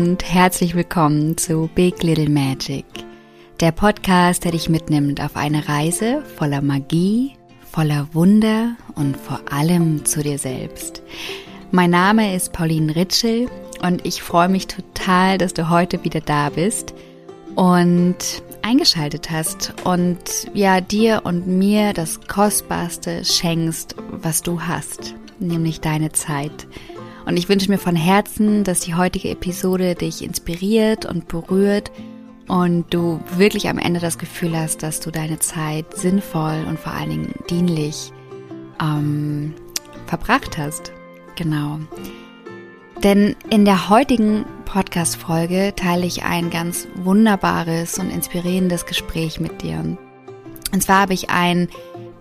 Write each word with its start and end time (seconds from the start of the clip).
Und 0.00 0.24
herzlich 0.24 0.74
willkommen 0.74 1.36
zu 1.36 1.68
Big 1.74 2.02
Little 2.02 2.30
Magic, 2.30 2.86
der 3.60 3.70
Podcast, 3.70 4.44
der 4.44 4.52
dich 4.52 4.70
mitnimmt 4.70 5.22
auf 5.22 5.36
eine 5.36 5.68
Reise 5.68 6.24
voller 6.38 6.62
Magie, 6.62 7.36
voller 7.70 8.08
Wunder 8.14 8.76
und 8.94 9.14
vor 9.14 9.40
allem 9.50 10.06
zu 10.06 10.22
dir 10.22 10.38
selbst. 10.38 11.02
Mein 11.70 11.90
Name 11.90 12.34
ist 12.34 12.54
Pauline 12.54 12.96
Ritschel 12.96 13.50
und 13.82 14.06
ich 14.06 14.22
freue 14.22 14.48
mich 14.48 14.68
total, 14.68 15.36
dass 15.36 15.52
du 15.52 15.68
heute 15.68 16.02
wieder 16.02 16.22
da 16.22 16.48
bist 16.48 16.94
und 17.54 18.16
eingeschaltet 18.62 19.30
hast 19.30 19.74
und 19.84 20.48
ja 20.54 20.80
dir 20.80 21.20
und 21.24 21.46
mir 21.46 21.92
das 21.92 22.22
Kostbarste 22.26 23.22
schenkst, 23.26 23.96
was 24.12 24.40
du 24.40 24.62
hast, 24.62 25.14
nämlich 25.40 25.82
deine 25.82 26.10
Zeit. 26.12 26.66
Und 27.30 27.36
ich 27.36 27.48
wünsche 27.48 27.70
mir 27.70 27.78
von 27.78 27.94
Herzen, 27.94 28.64
dass 28.64 28.80
die 28.80 28.96
heutige 28.96 29.30
Episode 29.30 29.94
dich 29.94 30.24
inspiriert 30.24 31.06
und 31.06 31.28
berührt 31.28 31.92
und 32.48 32.92
du 32.92 33.20
wirklich 33.36 33.68
am 33.68 33.78
Ende 33.78 34.00
das 34.00 34.18
Gefühl 34.18 34.58
hast, 34.58 34.82
dass 34.82 34.98
du 34.98 35.12
deine 35.12 35.38
Zeit 35.38 35.96
sinnvoll 35.96 36.64
und 36.68 36.76
vor 36.76 36.92
allen 36.92 37.10
Dingen 37.10 37.34
dienlich 37.48 38.12
ähm, 38.82 39.54
verbracht 40.06 40.58
hast. 40.58 40.90
Genau. 41.36 41.78
Denn 43.04 43.36
in 43.48 43.64
der 43.64 43.88
heutigen 43.88 44.44
Podcast-Folge 44.64 45.74
teile 45.76 46.06
ich 46.06 46.24
ein 46.24 46.50
ganz 46.50 46.88
wunderbares 46.96 48.00
und 48.00 48.10
inspirierendes 48.10 48.86
Gespräch 48.86 49.38
mit 49.38 49.62
dir. 49.62 49.96
Und 50.72 50.82
zwar 50.82 51.02
habe 51.02 51.14
ich 51.14 51.30
ein 51.30 51.68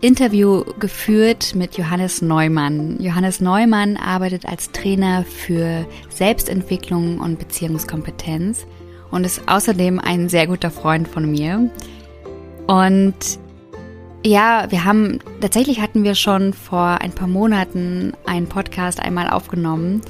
Interview 0.02 0.64
geführt 0.80 1.56
mit 1.56 1.78
Johannes 1.78 2.22
Neumann. 2.22 2.98
Johannes 3.02 3.42
Neumann 3.42 3.98
arbeitet 3.98 4.46
als 4.46 4.72
Trainer 4.72 5.26
für 5.26 5.86
Selbstentwicklung 6.10 7.20
und 7.20 7.38
Beziehungskompetenz 7.38 8.66
und 9.12 9.26
ist 9.26 9.42
außerdem 9.48 10.00
ein 10.00 10.30
sehr 10.30 10.48
guter 10.48 10.72
Freund 10.72 11.08
von 11.08 11.30
mir. 11.30 11.70
Und 12.68 13.40
ja, 14.26 14.68
wir 14.70 14.86
haben, 14.86 15.20
tatsächlich 15.42 15.82
hatten 15.82 16.06
wir 16.06 16.16
schon 16.16 16.54
vor 16.54 17.02
ein 17.02 17.12
paar 17.12 17.28
Monaten 17.28 18.14
einen 18.26 18.48
Podcast 18.48 19.02
einmal 19.02 19.30
aufgenommen 19.30 20.02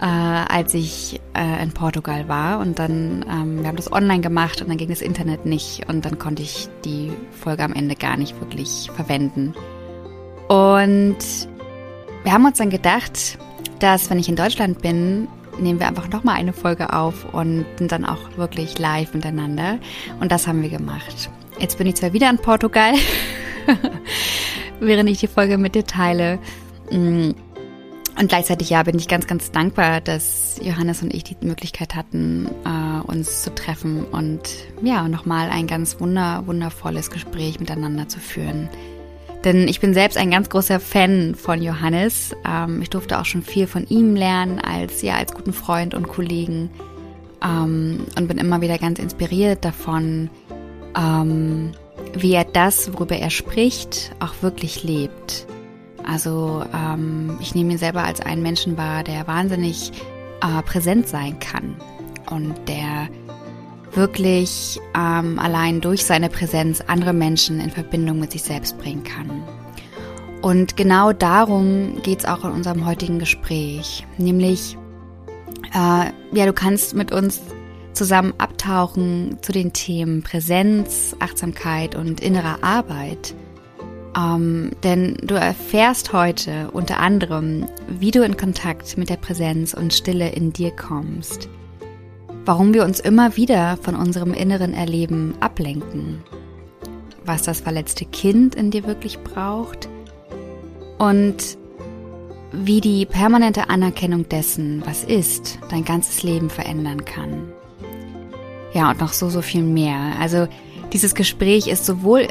äh, 0.00 0.04
als 0.04 0.72
ich 0.74 1.20
äh, 1.34 1.62
in 1.62 1.72
Portugal 1.72 2.28
war. 2.28 2.58
Und 2.58 2.78
dann, 2.78 3.24
ähm, 3.30 3.60
wir 3.60 3.68
haben 3.68 3.76
das 3.76 3.92
online 3.92 4.20
gemacht 4.20 4.62
und 4.62 4.68
dann 4.68 4.78
ging 4.78 4.88
das 4.88 5.02
Internet 5.02 5.44
nicht 5.46 5.88
und 5.88 6.04
dann 6.04 6.18
konnte 6.18 6.42
ich 6.42 6.68
die 6.84 7.12
Folge 7.30 7.64
am 7.64 7.72
Ende 7.72 7.94
gar 7.94 8.16
nicht 8.16 8.40
wirklich 8.40 8.90
verwenden. 8.94 9.54
Und 10.48 11.18
wir 12.24 12.32
haben 12.32 12.44
uns 12.44 12.58
dann 12.58 12.70
gedacht, 12.70 13.38
dass 13.78 14.10
wenn 14.10 14.18
ich 14.18 14.28
in 14.28 14.36
Deutschland 14.36 14.82
bin, 14.82 15.28
nehmen 15.58 15.78
wir 15.78 15.88
einfach 15.88 16.08
nochmal 16.08 16.36
eine 16.36 16.52
Folge 16.52 16.92
auf 16.92 17.32
und 17.32 17.66
sind 17.78 17.92
dann 17.92 18.04
auch 18.04 18.36
wirklich 18.36 18.78
live 18.78 19.14
miteinander. 19.14 19.78
Und 20.20 20.32
das 20.32 20.46
haben 20.46 20.62
wir 20.62 20.70
gemacht. 20.70 21.30
Jetzt 21.58 21.76
bin 21.76 21.86
ich 21.86 21.96
zwar 21.96 22.12
wieder 22.14 22.30
in 22.30 22.38
Portugal, 22.38 22.94
während 24.80 25.10
ich 25.10 25.20
die 25.20 25.26
Folge 25.26 25.58
mit 25.58 25.74
dir 25.74 25.84
teile. 25.84 26.38
Und 28.20 28.28
gleichzeitig 28.28 28.68
ja 28.68 28.82
bin 28.82 28.98
ich 28.98 29.08
ganz, 29.08 29.26
ganz 29.26 29.50
dankbar, 29.50 30.02
dass 30.02 30.60
Johannes 30.62 31.02
und 31.02 31.14
ich 31.14 31.24
die 31.24 31.38
Möglichkeit 31.40 31.94
hatten, 31.94 32.50
äh, 32.66 33.10
uns 33.10 33.40
zu 33.40 33.54
treffen 33.54 34.04
und 34.04 34.42
ja, 34.82 35.08
nochmal 35.08 35.48
ein 35.48 35.66
ganz 35.66 36.00
wunder, 36.00 36.42
wundervolles 36.44 37.10
Gespräch 37.10 37.60
miteinander 37.60 38.08
zu 38.08 38.18
führen. 38.20 38.68
Denn 39.42 39.68
ich 39.68 39.80
bin 39.80 39.94
selbst 39.94 40.18
ein 40.18 40.30
ganz 40.30 40.50
großer 40.50 40.80
Fan 40.80 41.34
von 41.34 41.62
Johannes. 41.62 42.36
Ähm, 42.46 42.82
ich 42.82 42.90
durfte 42.90 43.18
auch 43.18 43.24
schon 43.24 43.42
viel 43.42 43.66
von 43.66 43.86
ihm 43.88 44.14
lernen 44.14 44.58
als, 44.58 45.00
ja, 45.00 45.14
als 45.14 45.32
guten 45.32 45.54
Freund 45.54 45.94
und 45.94 46.06
Kollegen. 46.06 46.68
Ähm, 47.42 48.04
und 48.18 48.28
bin 48.28 48.36
immer 48.36 48.60
wieder 48.60 48.76
ganz 48.76 48.98
inspiriert 48.98 49.64
davon, 49.64 50.28
ähm, 50.94 51.72
wie 52.12 52.34
er 52.34 52.44
das, 52.44 52.92
worüber 52.92 53.16
er 53.16 53.30
spricht, 53.30 54.14
auch 54.20 54.42
wirklich 54.42 54.84
lebt. 54.84 55.46
Also 56.10 56.64
ähm, 56.74 57.38
ich 57.40 57.54
nehme 57.54 57.72
ihn 57.72 57.78
selber 57.78 58.02
als 58.02 58.20
einen 58.20 58.42
Menschen 58.42 58.76
wahr, 58.76 59.04
der 59.04 59.28
wahnsinnig 59.28 59.92
äh, 60.40 60.60
präsent 60.62 61.06
sein 61.06 61.38
kann 61.38 61.76
und 62.28 62.56
der 62.68 63.08
wirklich 63.92 64.80
ähm, 64.96 65.38
allein 65.38 65.80
durch 65.80 66.04
seine 66.04 66.28
Präsenz 66.28 66.80
andere 66.80 67.12
Menschen 67.12 67.60
in 67.60 67.70
Verbindung 67.70 68.18
mit 68.18 68.32
sich 68.32 68.42
selbst 68.42 68.76
bringen 68.78 69.04
kann. 69.04 69.44
Und 70.42 70.76
genau 70.76 71.12
darum 71.12 72.02
geht 72.02 72.20
es 72.20 72.24
auch 72.24 72.44
in 72.44 72.50
unserem 72.50 72.86
heutigen 72.86 73.20
Gespräch, 73.20 74.04
nämlich 74.18 74.76
äh, 75.72 76.10
ja, 76.32 76.46
du 76.46 76.52
kannst 76.52 76.94
mit 76.94 77.12
uns 77.12 77.40
zusammen 77.92 78.34
abtauchen 78.38 79.38
zu 79.42 79.52
den 79.52 79.72
Themen 79.72 80.24
Präsenz, 80.24 81.14
Achtsamkeit 81.20 81.94
und 81.94 82.20
innerer 82.20 82.64
Arbeit 82.64 83.34
ähm, 84.16 84.72
denn 84.82 85.16
du 85.22 85.34
erfährst 85.34 86.12
heute 86.12 86.70
unter 86.72 86.98
anderem, 86.98 87.66
wie 87.88 88.10
du 88.10 88.24
in 88.24 88.36
Kontakt 88.36 88.96
mit 88.96 89.08
der 89.08 89.16
Präsenz 89.16 89.74
und 89.74 89.92
Stille 89.92 90.30
in 90.30 90.52
dir 90.52 90.70
kommst, 90.72 91.48
warum 92.44 92.74
wir 92.74 92.84
uns 92.84 93.00
immer 93.00 93.36
wieder 93.36 93.76
von 93.76 93.94
unserem 93.94 94.34
inneren 94.34 94.74
Erleben 94.74 95.34
ablenken, 95.40 96.22
was 97.24 97.42
das 97.42 97.60
verletzte 97.60 98.04
Kind 98.04 98.54
in 98.54 98.70
dir 98.70 98.84
wirklich 98.84 99.18
braucht 99.20 99.88
und 100.98 101.58
wie 102.52 102.80
die 102.80 103.06
permanente 103.06 103.70
Anerkennung 103.70 104.28
dessen, 104.28 104.82
was 104.84 105.04
ist, 105.04 105.58
dein 105.70 105.84
ganzes 105.84 106.22
Leben 106.22 106.50
verändern 106.50 107.04
kann. 107.04 107.52
Ja, 108.72 108.90
und 108.90 109.00
noch 109.00 109.12
so, 109.12 109.30
so 109.30 109.42
viel 109.42 109.62
mehr. 109.62 110.14
Also 110.20 110.48
dieses 110.92 111.14
Gespräch 111.14 111.68
ist 111.68 111.86
sowohl 111.86 112.28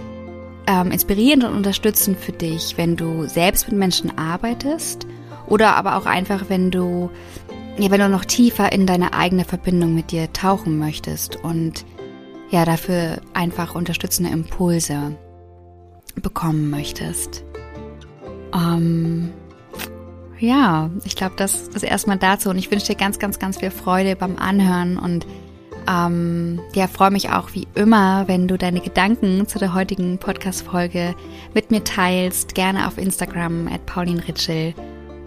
ähm, 0.70 0.92
inspirierend 0.92 1.44
und 1.44 1.56
unterstützend 1.56 2.20
für 2.20 2.32
dich, 2.32 2.78
wenn 2.78 2.96
du 2.96 3.28
selbst 3.28 3.68
mit 3.68 3.78
Menschen 3.78 4.16
arbeitest 4.20 5.08
oder 5.48 5.76
aber 5.76 5.98
auch 5.98 6.06
einfach, 6.06 6.46
wenn 6.48 6.70
du, 6.70 7.10
ja, 7.80 7.90
wenn 7.90 8.00
du 8.00 8.08
noch 8.08 8.24
tiefer 8.24 8.72
in 8.72 8.86
deine 8.86 9.14
eigene 9.14 9.46
Verbindung 9.46 9.96
mit 9.96 10.12
dir 10.12 10.32
tauchen 10.32 10.78
möchtest 10.78 11.38
und 11.38 11.86
ja, 12.52 12.66
dafür 12.66 13.20
einfach 13.34 13.74
unterstützende 13.74 14.32
Impulse 14.32 15.18
bekommen 16.22 16.70
möchtest. 16.70 17.44
Ähm, 18.54 19.32
ja, 20.38 20.92
ich 21.04 21.16
glaube, 21.16 21.34
das 21.36 21.68
ist 21.70 21.84
erstmal 21.84 22.18
dazu 22.18 22.52
und 22.52 22.60
ich 22.60 22.70
wünsche 22.70 22.86
dir 22.86 22.96
ganz, 22.96 23.18
ganz, 23.18 23.40
ganz 23.40 23.58
viel 23.58 23.72
Freude 23.72 24.16
beim 24.16 24.38
Anhören 24.38 25.00
und 25.00 25.26
ähm, 25.88 26.60
ja, 26.74 26.88
freue 26.88 27.12
mich 27.12 27.30
auch 27.30 27.54
wie 27.54 27.68
immer, 27.76 28.28
wenn 28.28 28.48
du 28.48 28.58
deine 28.58 28.82
Gedanken 28.82 29.48
zu 29.48 29.60
der 29.60 29.74
heutigen 29.74 30.18
Podcast-Folge 30.18 31.16
mit 31.54 31.72
mir 31.72 31.84
teilst. 31.84 32.56
Gerne 32.56 32.88
auf 32.88 32.98
Instagram 32.98 33.68
at 33.68 33.86
Pauline 33.86 34.28
Ritschel. 34.28 34.74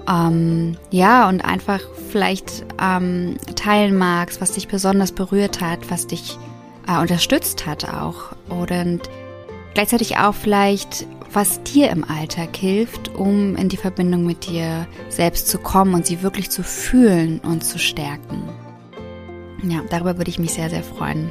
Ähm, 0.08 0.76
ja, 0.90 1.28
und 1.28 1.44
einfach 1.44 1.80
vielleicht 2.10 2.64
ähm, 2.80 3.36
teilen 3.54 3.96
magst, 3.96 4.40
was 4.40 4.52
dich 4.52 4.68
besonders 4.68 5.12
berührt 5.12 5.60
hat, 5.60 5.90
was 5.90 6.06
dich 6.06 6.38
äh, 6.88 7.00
unterstützt 7.00 7.66
hat 7.66 7.88
auch. 7.88 8.32
Und 8.48 9.02
gleichzeitig 9.74 10.18
auch 10.18 10.34
vielleicht, 10.34 11.06
was 11.32 11.62
dir 11.62 11.90
im 11.90 12.04
Alltag 12.04 12.56
hilft, 12.56 13.14
um 13.14 13.56
in 13.56 13.68
die 13.68 13.76
Verbindung 13.76 14.26
mit 14.26 14.46
dir 14.46 14.86
selbst 15.08 15.48
zu 15.48 15.58
kommen 15.58 15.94
und 15.94 16.06
sie 16.06 16.22
wirklich 16.22 16.50
zu 16.50 16.62
fühlen 16.62 17.40
und 17.40 17.64
zu 17.64 17.78
stärken. 17.78 18.42
Ja, 19.62 19.82
darüber 19.90 20.18
würde 20.18 20.30
ich 20.30 20.38
mich 20.38 20.52
sehr, 20.52 20.70
sehr 20.70 20.82
freuen. 20.82 21.30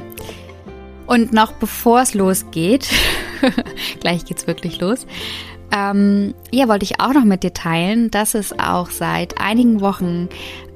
Und 1.06 1.32
noch 1.32 1.52
bevor 1.52 2.00
es 2.00 2.14
losgeht, 2.14 2.88
gleich 4.00 4.24
geht's 4.24 4.46
wirklich 4.46 4.80
los, 4.80 5.06
ähm, 5.74 6.34
ja, 6.50 6.68
wollte 6.68 6.84
ich 6.84 7.00
auch 7.00 7.14
noch 7.14 7.24
mit 7.24 7.42
dir 7.42 7.54
teilen, 7.54 8.10
dass 8.10 8.34
es 8.34 8.58
auch 8.58 8.90
seit 8.90 9.40
einigen 9.40 9.80
Wochen 9.80 10.28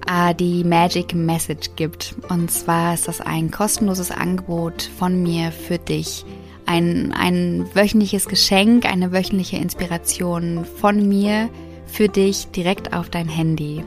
äh, 0.06 0.34
die 0.34 0.64
Magic 0.64 1.14
Message 1.14 1.70
gibt. 1.76 2.14
Und 2.28 2.50
zwar 2.50 2.94
ist 2.94 3.06
das 3.06 3.20
ein 3.20 3.50
kostenloses 3.50 4.10
Angebot 4.10 4.88
von 4.98 5.22
mir 5.22 5.52
für 5.52 5.78
dich. 5.78 6.24
Ein, 6.64 7.12
ein 7.12 7.66
wöchentliches 7.74 8.26
Geschenk, 8.26 8.86
eine 8.86 9.12
wöchentliche 9.12 9.58
Inspiration 9.58 10.64
von 10.64 11.06
mir 11.06 11.50
für 11.86 12.08
dich 12.08 12.48
direkt 12.48 12.92
auf 12.92 13.10
dein 13.10 13.28
Handy. 13.28 13.84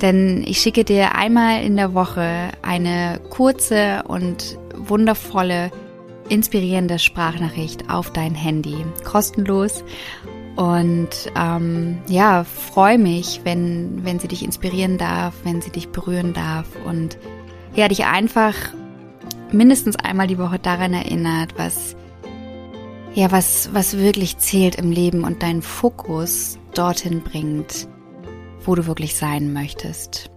Denn 0.00 0.44
ich 0.46 0.58
schicke 0.58 0.84
dir 0.84 1.14
einmal 1.14 1.62
in 1.62 1.76
der 1.76 1.94
Woche 1.94 2.50
eine 2.62 3.20
kurze 3.30 4.02
und 4.06 4.58
wundervolle, 4.76 5.70
inspirierende 6.28 6.98
Sprachnachricht 6.98 7.90
auf 7.90 8.12
dein 8.12 8.34
Handy. 8.34 8.84
Kostenlos. 9.04 9.84
Und 10.56 11.10
ähm, 11.36 11.98
ja, 12.08 12.44
freue 12.44 12.98
mich, 12.98 13.40
wenn, 13.44 14.04
wenn 14.04 14.18
sie 14.18 14.28
dich 14.28 14.44
inspirieren 14.44 14.98
darf, 14.98 15.34
wenn 15.42 15.60
sie 15.60 15.70
dich 15.70 15.88
berühren 15.88 16.32
darf 16.32 16.66
und 16.84 17.18
ja, 17.74 17.88
dich 17.88 18.04
einfach 18.04 18.54
mindestens 19.50 19.96
einmal 19.96 20.28
die 20.28 20.38
Woche 20.38 20.58
daran 20.60 20.92
erinnert, 20.92 21.54
was 21.56 21.96
ja, 23.14 23.30
was, 23.30 23.70
was 23.72 23.96
wirklich 23.96 24.38
zählt 24.38 24.74
im 24.74 24.90
Leben 24.90 25.22
und 25.22 25.42
deinen 25.42 25.62
Fokus 25.62 26.58
dorthin 26.74 27.20
bringt, 27.22 27.86
wo 28.64 28.74
du 28.74 28.86
wirklich 28.86 29.16
sein 29.16 29.52
möchtest. 29.52 30.30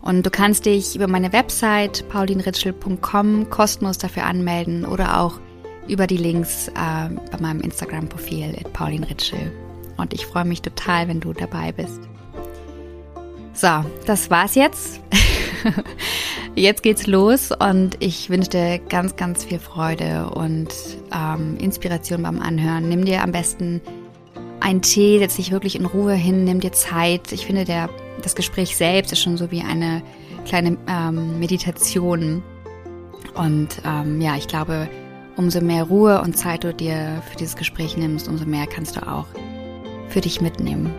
Und 0.00 0.24
du 0.24 0.30
kannst 0.30 0.66
dich 0.66 0.96
über 0.96 1.06
meine 1.06 1.32
Website 1.32 2.08
paulinritschel.com 2.08 3.50
kostenlos 3.50 3.98
dafür 3.98 4.24
anmelden 4.24 4.84
oder 4.84 5.20
auch 5.20 5.38
über 5.88 6.06
die 6.06 6.16
Links 6.16 6.68
äh, 6.68 6.72
bei 7.30 7.40
meinem 7.40 7.60
Instagram-Profil 7.60 8.54
paulinritschel. 8.72 9.52
Und 9.96 10.12
ich 10.12 10.26
freue 10.26 10.44
mich 10.44 10.62
total, 10.62 11.08
wenn 11.08 11.20
du 11.20 11.32
dabei 11.32 11.72
bist. 11.72 12.00
So, 13.52 13.84
das 14.04 14.30
war's 14.30 14.54
jetzt. 14.54 15.00
jetzt 16.54 16.82
geht's 16.82 17.06
los 17.06 17.50
und 17.50 17.96
ich 18.00 18.28
wünsche 18.28 18.50
dir 18.50 18.78
ganz, 18.78 19.16
ganz 19.16 19.44
viel 19.44 19.58
Freude 19.58 20.30
und 20.30 20.68
ähm, 21.14 21.56
Inspiration 21.58 22.22
beim 22.22 22.40
Anhören. 22.40 22.88
Nimm 22.88 23.04
dir 23.04 23.22
am 23.22 23.32
besten 23.32 23.80
einen 24.60 24.82
Tee, 24.82 25.18
setz 25.18 25.36
dich 25.36 25.50
wirklich 25.50 25.76
in 25.76 25.86
Ruhe 25.86 26.14
hin, 26.14 26.44
nimm 26.44 26.60
dir 26.60 26.72
Zeit. 26.72 27.32
Ich 27.32 27.46
finde, 27.46 27.64
der, 27.64 27.88
das 28.22 28.34
Gespräch 28.34 28.76
selbst 28.76 29.12
ist 29.12 29.20
schon 29.20 29.36
so 29.36 29.50
wie 29.50 29.62
eine 29.62 30.02
kleine 30.44 30.76
ähm, 30.88 31.38
Meditation. 31.38 32.42
Und 33.34 33.68
ähm, 33.84 34.20
ja, 34.20 34.36
ich 34.36 34.48
glaube, 34.48 34.88
umso 35.36 35.60
mehr 35.60 35.84
Ruhe 35.84 36.22
und 36.22 36.36
Zeit 36.36 36.64
du 36.64 36.72
dir 36.72 37.22
für 37.30 37.36
dieses 37.36 37.56
Gespräch 37.56 37.96
nimmst, 37.96 38.28
umso 38.28 38.46
mehr 38.46 38.66
kannst 38.66 38.96
du 38.96 39.06
auch 39.06 39.26
für 40.08 40.20
dich 40.20 40.40
mitnehmen. 40.40 40.92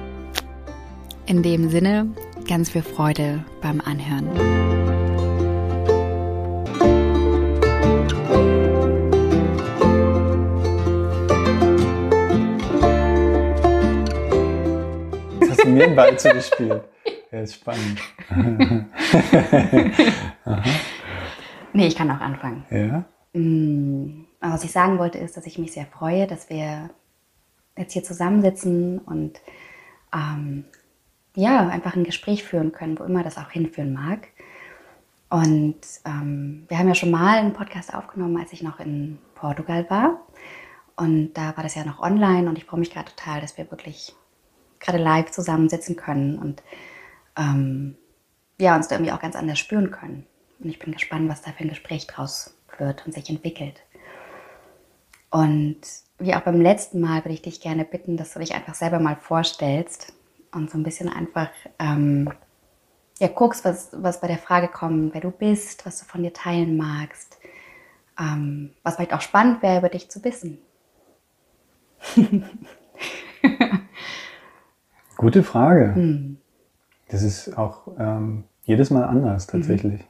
In 1.26 1.44
dem 1.44 1.70
Sinne, 1.70 2.08
ganz 2.48 2.70
viel 2.70 2.84
Freude 2.84 3.44
beim 3.62 3.82
Anhören. 3.82 4.28
Mir 15.74 15.86
einen 15.86 15.96
Ball 15.96 16.18
zugespielt. 16.18 16.84
Ja, 17.32 17.42
ist 17.42 17.56
spannend. 17.56 18.00
nee, 21.74 21.88
ich 21.88 21.96
kann 21.96 22.12
auch 22.12 22.22
anfangen. 22.22 22.66
Ja? 22.70 23.06
Mm, 23.34 24.26
was 24.40 24.64
ich 24.64 24.72
sagen 24.72 24.98
wollte, 24.98 25.18
ist, 25.18 25.38
dass 25.38 25.46
ich 25.46 25.58
mich 25.58 25.74
sehr 25.74 25.86
freue, 25.86 26.28
dass 26.28 26.50
wir 26.50 26.90
jetzt 27.78 27.94
hier 27.94 28.04
zusammensitzen 28.04 29.00
und 29.00 29.40
ähm, 30.14 30.66
ja, 31.36 31.68
einfach 31.68 31.96
ein 31.96 32.04
Gespräch 32.04 32.44
führen 32.44 32.72
können, 32.72 32.98
wo 32.98 33.04
immer 33.04 33.24
das 33.24 33.38
auch 33.38 33.52
hinführen 33.52 33.94
mag. 33.94 34.28
Und 35.30 35.78
ähm, 36.06 36.66
wir 36.68 36.80
haben 36.80 36.88
ja 36.88 36.96
schon 36.96 37.12
mal 37.12 37.38
einen 37.38 37.54
Podcast 37.54 37.94
aufgenommen, 37.94 38.38
als 38.38 38.54
ich 38.54 38.64
noch 38.64 38.80
in 38.80 39.20
Portugal 39.36 39.88
war. 39.90 40.22
Und 40.96 41.34
da 41.34 41.56
war 41.56 41.64
das 41.64 41.76
ja 41.76 41.86
noch 41.86 42.00
online 42.00 42.50
und 42.50 42.58
ich 42.58 42.66
freue 42.66 42.80
mich 42.80 42.92
gerade 42.92 43.12
total, 43.16 43.42
dass 43.42 43.58
wir 43.58 43.70
wirklich 43.70 44.16
gerade 44.80 44.98
live 44.98 45.32
zusammensitzen 45.32 45.96
können 45.96 46.38
und 46.38 46.64
ähm, 47.38 47.96
ja, 48.60 48.76
uns 48.76 48.88
da 48.88 48.96
irgendwie 48.96 49.12
auch 49.12 49.22
ganz 49.22 49.36
anders 49.36 49.60
spüren 49.60 49.92
können. 49.92 50.26
Und 50.60 50.70
ich 50.70 50.80
bin 50.80 50.94
gespannt, 50.94 51.30
was 51.30 51.42
da 51.42 51.52
für 51.52 51.64
ein 51.64 51.70
Gespräch 51.70 52.08
draus 52.08 52.56
wird 52.78 53.06
und 53.06 53.14
sich 53.14 53.30
entwickelt. 53.30 53.82
Und 55.30 55.78
wie 56.20 56.34
auch 56.34 56.42
beim 56.42 56.62
letzten 56.62 57.00
Mal 57.00 57.24
würde 57.24 57.34
ich 57.34 57.42
dich 57.42 57.62
gerne 57.62 57.86
bitten, 57.86 58.18
dass 58.18 58.34
du 58.34 58.40
dich 58.40 58.56
einfach 58.56 58.76
selber 58.76 59.00
mal 59.00 59.16
vorstellst 59.16 60.14
und 60.52 60.72
so 60.72 60.78
ein 60.78 60.84
bisschen 60.84 61.10
einfach 61.10 61.50
ähm, 61.80 62.32
ja, 63.20 63.28
guckst, 63.28 63.66
was, 63.66 63.90
was 63.94 64.20
bei 64.20 64.28
der 64.28 64.38
Frage 64.38 64.68
kommt, 64.68 65.14
wer 65.14 65.22
du 65.22 65.32
bist, 65.32 65.86
was 65.86 66.00
du 66.00 66.06
von 66.06 66.24
dir 66.24 66.34
teilen 66.34 66.78
magst, 66.78 67.38
ähm, 68.20 68.74
was 68.84 68.96
vielleicht 68.96 69.14
auch 69.14 69.22
spannend 69.22 69.62
wäre, 69.62 69.80
über 69.80 69.90
dich 69.90 70.10
zu 70.10 70.24
wissen. 70.24 70.60
Gute 75.18 75.44
Frage. 75.44 75.96
Hm. 75.96 76.38
Das 77.10 77.24
ist 77.24 77.58
auch 77.58 77.88
ähm, 77.98 78.44
jedes 78.64 78.92
Mal 78.92 79.04
anders 79.04 79.48
tatsächlich. 79.48 80.06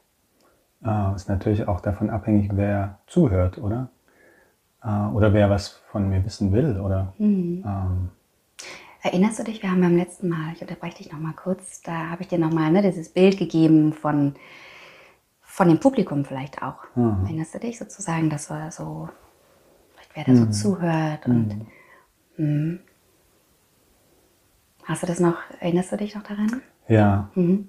Mhm. 0.81 0.89
Äh, 0.89 1.15
ist 1.15 1.29
natürlich 1.29 1.67
auch 1.67 1.79
davon 1.79 2.09
abhängig, 2.09 2.49
wer 2.53 2.99
zuhört, 3.07 3.57
oder? 3.57 3.89
Äh, 4.83 5.07
oder 5.13 5.33
wer 5.33 5.49
was 5.49 5.69
von 5.91 6.09
mir 6.09 6.25
wissen 6.25 6.51
will, 6.51 6.79
oder? 6.79 7.13
Mhm. 7.17 7.63
Ähm, 7.65 8.09
Erinnerst 9.03 9.39
du 9.39 9.43
dich, 9.43 9.61
wir 9.61 9.71
haben 9.71 9.81
beim 9.81 9.95
letzten 9.95 10.27
Mal, 10.27 10.53
ich 10.53 10.61
unterbreche 10.61 10.97
dich 10.97 11.11
nochmal 11.11 11.33
kurz, 11.33 11.81
da 11.81 12.09
habe 12.09 12.23
ich 12.23 12.27
dir 12.27 12.39
nochmal 12.39 12.71
ne, 12.71 12.81
dieses 12.81 13.09
Bild 13.09 13.37
gegeben 13.37 13.93
von, 13.93 14.35
von 15.41 15.69
dem 15.69 15.79
Publikum 15.79 16.25
vielleicht 16.25 16.61
auch. 16.61 16.83
Mhm. 16.95 17.25
Erinnerst 17.25 17.53
du 17.53 17.59
dich 17.59 17.77
sozusagen, 17.77 18.29
dass 18.29 18.49
er 18.49 18.71
so, 18.71 19.07
vielleicht 19.93 20.15
wer 20.15 20.23
da 20.25 20.35
so 20.35 20.45
mhm. 20.45 20.51
zuhört 20.51 21.25
und 21.27 21.67
mhm. 22.37 22.79
Hast 24.87 25.03
du 25.03 25.07
das 25.07 25.19
noch, 25.19 25.35
erinnerst 25.59 25.91
du 25.91 25.97
dich 25.97 26.15
noch 26.15 26.23
daran? 26.23 26.61
Ja. 26.87 27.29
Mhm. 27.35 27.67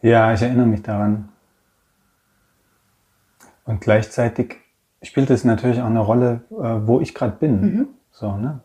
Ja, 0.00 0.32
ich 0.32 0.40
erinnere 0.40 0.64
mich 0.64 0.82
daran. 0.82 1.28
Und 3.66 3.82
gleichzeitig 3.82 4.56
spielt 5.02 5.28
es 5.28 5.44
natürlich 5.44 5.82
auch 5.82 5.86
eine 5.86 6.00
Rolle, 6.00 6.44
äh, 6.50 6.86
wo 6.86 7.02
ich 7.02 7.14
gerade 7.14 7.36
bin. 7.36 7.60
Mhm. 7.60 7.88
So, 8.10 8.34
ne? 8.38 8.60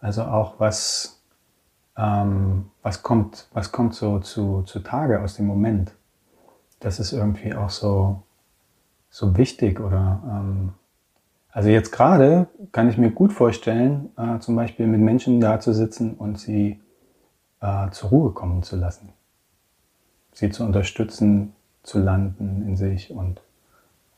Also 0.00 0.22
auch 0.22 0.60
was, 0.60 1.20
ähm, 1.96 2.70
was 2.82 3.02
kommt, 3.02 3.48
was 3.52 3.72
kommt 3.72 3.94
so 3.94 4.20
zu, 4.20 4.62
zu 4.62 4.80
Tage 4.80 5.20
aus 5.20 5.34
dem 5.34 5.46
Moment. 5.46 5.96
Das 6.78 7.00
ist 7.00 7.12
irgendwie 7.12 7.54
auch 7.54 7.70
so, 7.70 8.22
so 9.10 9.36
wichtig 9.36 9.80
oder 9.80 10.22
ähm, 10.24 10.74
also 11.54 11.68
jetzt 11.68 11.92
gerade 11.92 12.48
kann 12.72 12.90
ich 12.90 12.98
mir 12.98 13.12
gut 13.12 13.32
vorstellen, 13.32 14.10
äh, 14.16 14.40
zum 14.40 14.56
Beispiel 14.56 14.88
mit 14.88 15.00
Menschen 15.00 15.40
da 15.40 15.60
zu 15.60 15.72
sitzen 15.72 16.14
und 16.14 16.36
sie 16.40 16.80
äh, 17.60 17.90
zur 17.90 18.10
Ruhe 18.10 18.32
kommen 18.32 18.64
zu 18.64 18.74
lassen. 18.74 19.12
Sie 20.32 20.50
zu 20.50 20.64
unterstützen, 20.64 21.54
zu 21.84 22.00
landen 22.00 22.64
in 22.66 22.76
sich 22.76 23.12
und 23.12 23.40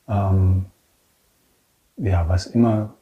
ähm, 0.08 0.64
ja, 1.98 2.26
was 2.26 2.46
immer 2.46 2.94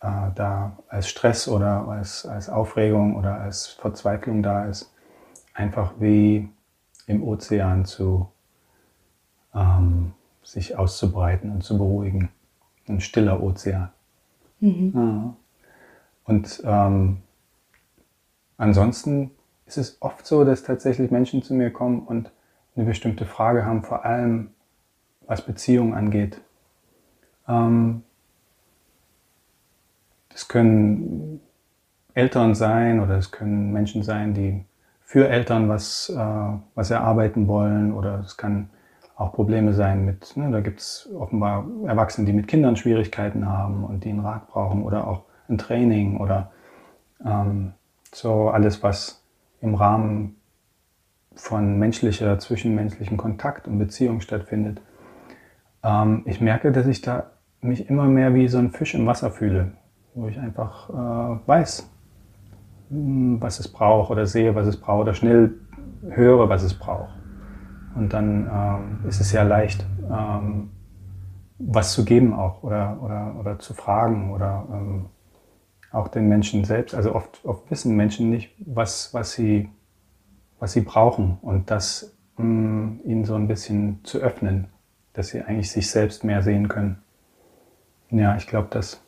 äh, 0.00 0.30
da 0.34 0.78
als 0.88 1.08
Stress 1.08 1.46
oder 1.46 1.86
als, 1.86 2.24
als 2.24 2.48
Aufregung 2.48 3.16
oder 3.16 3.34
als 3.34 3.66
Verzweiflung 3.66 4.42
da 4.42 4.64
ist, 4.64 4.94
einfach 5.52 5.92
wie 5.98 6.48
im 7.06 7.22
Ozean 7.22 7.84
zu 7.84 8.30
ähm, 9.54 10.14
sich 10.42 10.78
auszubreiten 10.78 11.52
und 11.52 11.62
zu 11.62 11.76
beruhigen. 11.76 12.30
Ein 12.88 13.00
stiller 13.00 13.42
Ozean. 13.42 13.90
Mhm. 14.60 14.92
Ja. 14.94 15.36
Und 16.24 16.62
ähm, 16.64 17.18
ansonsten 18.56 19.30
ist 19.66 19.78
es 19.78 19.96
oft 20.00 20.26
so, 20.26 20.44
dass 20.44 20.62
tatsächlich 20.62 21.10
Menschen 21.10 21.42
zu 21.42 21.54
mir 21.54 21.70
kommen 21.70 22.00
und 22.00 22.30
eine 22.76 22.86
bestimmte 22.86 23.24
Frage 23.24 23.64
haben, 23.64 23.82
vor 23.82 24.04
allem 24.04 24.50
was 25.26 25.42
Beziehungen 25.42 25.94
angeht. 25.94 26.40
Ähm, 27.48 28.02
das 30.30 30.48
können 30.48 31.40
Eltern 32.14 32.54
sein 32.54 33.00
oder 33.00 33.16
es 33.16 33.30
können 33.30 33.72
Menschen 33.72 34.02
sein, 34.02 34.34
die 34.34 34.64
für 35.02 35.28
Eltern 35.28 35.68
was, 35.68 36.10
äh, 36.10 36.58
was 36.74 36.90
erarbeiten 36.90 37.46
wollen 37.46 37.92
oder 37.92 38.20
es 38.20 38.36
kann 38.36 38.70
auch 39.16 39.32
Probleme 39.32 39.72
sein 39.72 40.04
mit, 40.04 40.36
ne, 40.36 40.50
da 40.50 40.60
gibt 40.60 40.80
es 40.80 41.08
offenbar 41.18 41.66
Erwachsene, 41.86 42.26
die 42.26 42.32
mit 42.32 42.48
Kindern 42.48 42.76
Schwierigkeiten 42.76 43.48
haben 43.48 43.84
und 43.84 44.04
die 44.04 44.10
einen 44.10 44.20
Rat 44.20 44.48
brauchen 44.48 44.82
oder 44.82 45.06
auch 45.06 45.22
ein 45.48 45.58
Training 45.58 46.18
oder 46.18 46.50
ähm, 47.24 47.72
so 48.12 48.48
alles, 48.48 48.82
was 48.82 49.22
im 49.60 49.74
Rahmen 49.74 50.36
von 51.34 51.78
menschlicher, 51.78 52.38
zwischenmenschlichen 52.38 53.16
Kontakt 53.16 53.68
und 53.68 53.78
Beziehung 53.78 54.20
stattfindet. 54.20 54.80
Ähm, 55.82 56.22
ich 56.26 56.40
merke, 56.40 56.72
dass 56.72 56.86
ich 56.86 57.00
da 57.02 57.30
mich 57.60 57.88
immer 57.88 58.06
mehr 58.06 58.34
wie 58.34 58.48
so 58.48 58.58
ein 58.58 58.70
Fisch 58.70 58.94
im 58.94 59.06
Wasser 59.06 59.30
fühle 59.30 59.72
wo 60.14 60.28
ich 60.28 60.38
einfach 60.38 60.88
äh, 60.90 61.38
weiß, 61.46 61.90
hm, 62.90 63.40
was 63.40 63.58
es 63.60 63.68
braucht 63.68 64.10
oder 64.10 64.26
sehe, 64.26 64.54
was 64.54 64.66
es 64.66 64.76
braucht 64.76 65.02
oder 65.02 65.14
schnell 65.14 65.54
höre, 66.08 66.48
was 66.48 66.62
es 66.62 66.74
braucht. 66.74 67.14
Und 67.94 68.12
dann 68.12 68.48
ähm, 68.52 69.08
ist 69.08 69.20
es 69.20 69.30
sehr 69.30 69.44
leicht, 69.44 69.84
ähm, 70.10 70.70
was 71.58 71.92
zu 71.92 72.04
geben 72.04 72.34
auch 72.34 72.62
oder, 72.62 72.98
oder, 73.00 73.36
oder 73.38 73.58
zu 73.58 73.74
fragen 73.74 74.32
oder 74.32 74.66
ähm, 74.70 75.06
auch 75.92 76.08
den 76.08 76.28
Menschen 76.28 76.64
selbst. 76.64 76.94
Also 76.94 77.14
oft, 77.14 77.44
oft 77.44 77.70
wissen 77.70 77.94
Menschen 77.96 78.30
nicht, 78.30 78.50
was, 78.58 79.14
was, 79.14 79.32
sie, 79.32 79.68
was 80.58 80.72
sie 80.72 80.80
brauchen 80.80 81.38
und 81.42 81.70
das 81.70 82.12
mh, 82.36 82.42
hm, 82.44 83.00
ihnen 83.04 83.24
so 83.24 83.36
ein 83.36 83.46
bisschen 83.46 84.00
zu 84.04 84.18
öffnen, 84.18 84.68
dass 85.12 85.28
sie 85.28 85.42
eigentlich 85.42 85.70
sich 85.70 85.90
selbst 85.90 86.24
mehr 86.24 86.42
sehen 86.42 86.68
können. 86.68 86.98
Ja, 88.10 88.36
ich 88.36 88.46
glaube, 88.46 88.68
das 88.70 89.04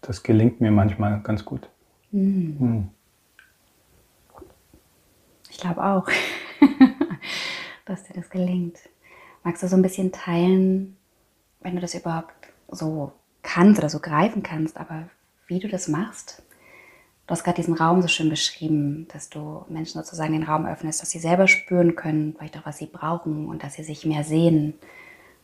das 0.00 0.22
gelingt 0.22 0.60
mir 0.60 0.70
manchmal 0.70 1.20
ganz 1.20 1.44
gut. 1.44 1.68
Mhm. 2.10 2.56
Mhm. 2.58 2.88
Ich 5.50 5.58
glaube 5.58 5.84
auch, 5.84 6.08
dass 7.84 8.04
dir 8.04 8.14
das 8.14 8.30
gelingt. 8.30 8.78
Magst 9.44 9.62
du 9.62 9.68
so 9.68 9.76
ein 9.76 9.82
bisschen 9.82 10.12
teilen, 10.12 10.96
wenn 11.60 11.74
du 11.74 11.80
das 11.80 11.94
überhaupt 11.94 12.34
so 12.68 13.12
kannst 13.42 13.78
oder 13.78 13.88
so 13.88 14.00
greifen 14.00 14.42
kannst, 14.42 14.76
aber 14.76 15.08
wie 15.46 15.58
du 15.58 15.68
das 15.68 15.88
machst? 15.88 16.42
Du 17.26 17.32
hast 17.32 17.44
gerade 17.44 17.56
diesen 17.56 17.74
Raum 17.74 18.00
so 18.00 18.08
schön 18.08 18.30
beschrieben, 18.30 19.06
dass 19.12 19.28
du 19.28 19.64
Menschen 19.68 20.02
sozusagen 20.02 20.32
den 20.32 20.44
Raum 20.44 20.66
öffnest, 20.66 21.02
dass 21.02 21.10
sie 21.10 21.18
selber 21.18 21.46
spüren 21.46 21.94
können, 21.94 22.34
vielleicht 22.34 22.56
auch, 22.56 22.64
was 22.64 22.78
sie 22.78 22.86
brauchen 22.86 23.48
und 23.48 23.62
dass 23.62 23.74
sie 23.74 23.84
sich 23.84 24.06
mehr 24.06 24.24
sehen. 24.24 24.74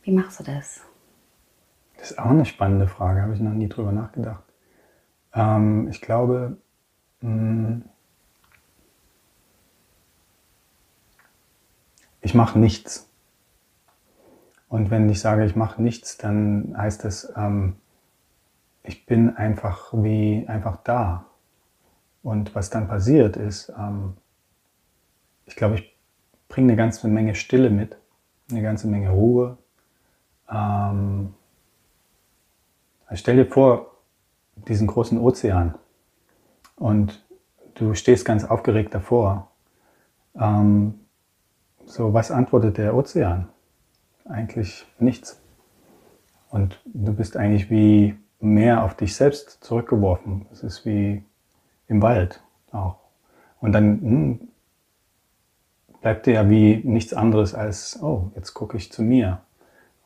Wie 0.01 0.11
machst 0.11 0.39
du 0.39 0.43
das? 0.43 0.81
Das 1.97 2.11
ist 2.11 2.19
auch 2.19 2.31
eine 2.31 2.45
spannende 2.45 2.87
Frage, 2.87 3.21
habe 3.21 3.33
ich 3.33 3.39
noch 3.39 3.53
nie 3.53 3.69
drüber 3.69 3.91
nachgedacht. 3.91 4.43
Ähm, 5.33 5.87
ich 5.89 6.01
glaube, 6.01 6.57
mh, 7.21 7.81
ich 12.25 12.33
mache 12.33 12.57
nichts. 12.57 13.07
Und 14.67 14.89
wenn 14.89 15.07
ich 15.09 15.19
sage, 15.19 15.45
ich 15.45 15.55
mache 15.55 15.79
nichts, 15.79 16.17
dann 16.17 16.73
heißt 16.75 17.03
das, 17.05 17.31
ähm, 17.37 17.75
ich 18.81 19.05
bin 19.05 19.37
einfach 19.37 19.93
wie 19.93 20.43
einfach 20.47 20.77
da. 20.77 21.27
Und 22.23 22.55
was 22.55 22.71
dann 22.71 22.87
passiert 22.87 23.37
ist, 23.37 23.71
ähm, 23.77 24.17
ich 25.45 25.55
glaube, 25.55 25.75
ich 25.75 25.95
bringe 26.49 26.69
eine 26.69 26.77
ganze 26.77 27.07
Menge 27.07 27.35
Stille 27.35 27.69
mit, 27.69 27.95
eine 28.49 28.63
ganze 28.63 28.87
Menge 28.87 29.11
Ruhe. 29.11 29.59
Ähm, 30.49 31.35
also 33.05 33.19
stell 33.19 33.35
dir 33.35 33.45
vor, 33.45 33.91
diesen 34.67 34.87
großen 34.87 35.19
Ozean 35.19 35.75
und 36.75 37.23
du 37.75 37.93
stehst 37.93 38.25
ganz 38.25 38.45
aufgeregt 38.45 38.95
davor. 38.95 39.51
Ähm, 40.33 41.04
so, 41.85 42.13
was 42.13 42.31
antwortet 42.31 42.77
der 42.77 42.95
Ozean? 42.95 43.49
Eigentlich 44.25 44.85
nichts. 44.99 45.41
Und 46.49 46.81
du 46.85 47.13
bist 47.13 47.37
eigentlich 47.37 47.69
wie 47.69 48.15
mehr 48.39 48.83
auf 48.83 48.95
dich 48.95 49.15
selbst 49.15 49.63
zurückgeworfen. 49.63 50.45
Es 50.51 50.63
ist 50.63 50.85
wie 50.85 51.23
im 51.87 52.01
Wald 52.01 52.41
auch. 52.71 52.97
Und 53.59 53.71
dann 53.71 54.01
hm, 54.01 54.39
bleibt 56.01 56.25
dir 56.25 56.33
ja 56.33 56.49
wie 56.49 56.81
nichts 56.83 57.13
anderes 57.13 57.53
als, 57.53 58.01
oh, 58.01 58.31
jetzt 58.35 58.53
gucke 58.53 58.77
ich 58.77 58.91
zu 58.91 59.01
mir. 59.01 59.41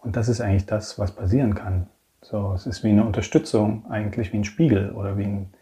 Und 0.01 0.15
das 0.15 0.29
ist 0.29 0.41
eigentlich 0.41 0.65
das, 0.65 0.97
was 0.97 1.11
passieren 1.11 1.55
kann. 1.55 1.87
So, 2.21 2.53
es 2.53 2.65
ist 2.65 2.83
wie 2.83 2.89
eine 2.89 3.05
Unterstützung, 3.05 3.85
eigentlich 3.89 4.33
wie 4.33 4.37
ein 4.37 4.45
Spiegel 4.45 4.91
oder 4.91 5.17
wie, 5.17 5.25
ein, 5.25 5.53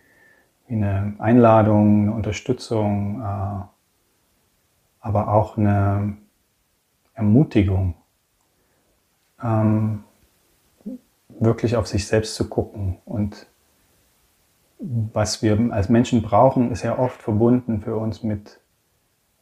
wie 0.68 0.76
eine 0.76 1.16
Einladung, 1.20 2.04
eine 2.04 2.12
Unterstützung, 2.14 3.22
äh, 3.22 3.62
aber 5.00 5.34
auch 5.34 5.58
eine 5.58 6.18
Ermutigung, 7.14 7.96
ähm, 9.42 10.04
wirklich 11.30 11.76
auf 11.76 11.88
sich 11.88 12.08
selbst 12.08 12.36
zu 12.36 12.50
gucken 12.50 12.98
und 13.06 13.48
was 14.80 15.42
wir 15.42 15.72
als 15.72 15.90
Menschen 15.90 16.22
brauchen, 16.22 16.72
ist 16.72 16.84
ja 16.84 16.98
oft 16.98 17.22
verbunden 17.22 17.82
für 17.82 17.96
uns 17.96 18.22
mit 18.22 18.60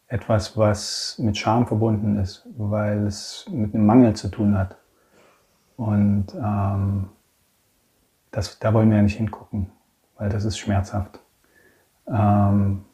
etwas, 0.07 0.57
was 0.57 1.17
mit 1.19 1.37
Scham 1.37 1.67
verbunden 1.67 2.17
ist, 2.17 2.47
weil 2.57 3.05
es 3.05 3.45
mit 3.51 3.73
einem 3.73 3.85
Mangel 3.85 4.15
zu 4.15 4.29
tun 4.29 4.57
hat. 4.57 4.77
Und 5.77 6.27
ähm, 6.35 7.09
das, 8.31 8.59
da 8.59 8.73
wollen 8.73 8.89
wir 8.89 8.97
ja 8.97 9.03
nicht 9.03 9.17
hingucken, 9.17 9.71
weil 10.17 10.29
das 10.29 10.45
ist 10.45 10.57
schmerzhaft. 10.57 11.19
Ähm, 12.07 12.85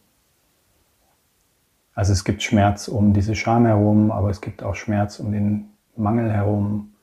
also 1.94 2.14
es 2.14 2.24
gibt 2.24 2.42
Schmerz 2.42 2.88
um 2.88 3.14
diese 3.14 3.36
Scham 3.36 3.66
herum, 3.66 4.12
aber 4.12 4.30
es 4.30 4.42
gibt 4.42 4.64
auch 4.64 4.76
Schmerz 4.76 5.20
um 5.20 5.32
den 5.32 5.70
Mangel 5.96 6.32
herum 6.32 6.94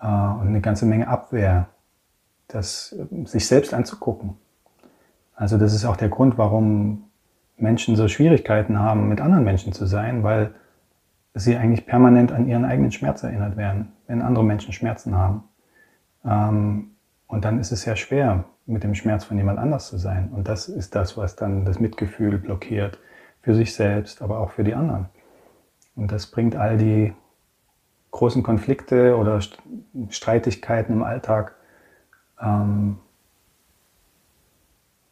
äh, 0.00 0.06
und 0.06 0.48
eine 0.48 0.60
ganze 0.60 0.86
Menge 0.86 1.08
Abwehr, 1.08 1.68
das 2.48 2.96
sich 3.24 3.46
selbst 3.46 3.72
anzugucken. 3.72 4.36
Also 5.34 5.56
das 5.56 5.72
ist 5.72 5.84
auch 5.84 5.96
der 5.96 6.08
Grund, 6.08 6.36
warum 6.38 7.04
Menschen 7.56 7.96
so 7.96 8.08
Schwierigkeiten 8.08 8.78
haben, 8.78 9.08
mit 9.08 9.20
anderen 9.20 9.44
Menschen 9.44 9.72
zu 9.72 9.86
sein, 9.86 10.22
weil 10.22 10.54
sie 11.34 11.56
eigentlich 11.56 11.86
permanent 11.86 12.32
an 12.32 12.48
ihren 12.48 12.64
eigenen 12.64 12.90
Schmerz 12.90 13.22
erinnert 13.22 13.56
werden, 13.56 13.92
wenn 14.06 14.22
andere 14.22 14.44
Menschen 14.44 14.72
Schmerzen 14.72 15.16
haben. 15.16 15.44
Ähm, 16.24 16.90
und 17.26 17.44
dann 17.44 17.60
ist 17.60 17.70
es 17.70 17.82
sehr 17.82 17.96
schwer, 17.96 18.44
mit 18.66 18.82
dem 18.82 18.94
Schmerz 18.94 19.24
von 19.24 19.36
jemand 19.36 19.58
anders 19.58 19.86
zu 19.86 19.98
sein. 19.98 20.30
Und 20.32 20.48
das 20.48 20.68
ist 20.68 20.94
das, 20.94 21.16
was 21.16 21.36
dann 21.36 21.64
das 21.64 21.78
Mitgefühl 21.78 22.38
blockiert, 22.38 22.98
für 23.42 23.54
sich 23.54 23.74
selbst, 23.74 24.22
aber 24.22 24.38
auch 24.38 24.50
für 24.50 24.64
die 24.64 24.74
anderen. 24.74 25.08
Und 25.96 26.12
das 26.12 26.26
bringt 26.26 26.56
all 26.56 26.76
die 26.76 27.12
großen 28.10 28.42
Konflikte 28.42 29.16
oder 29.16 29.40
Streitigkeiten 30.10 30.94
im 30.94 31.02
Alltag 31.02 31.54
ähm, 32.40 32.98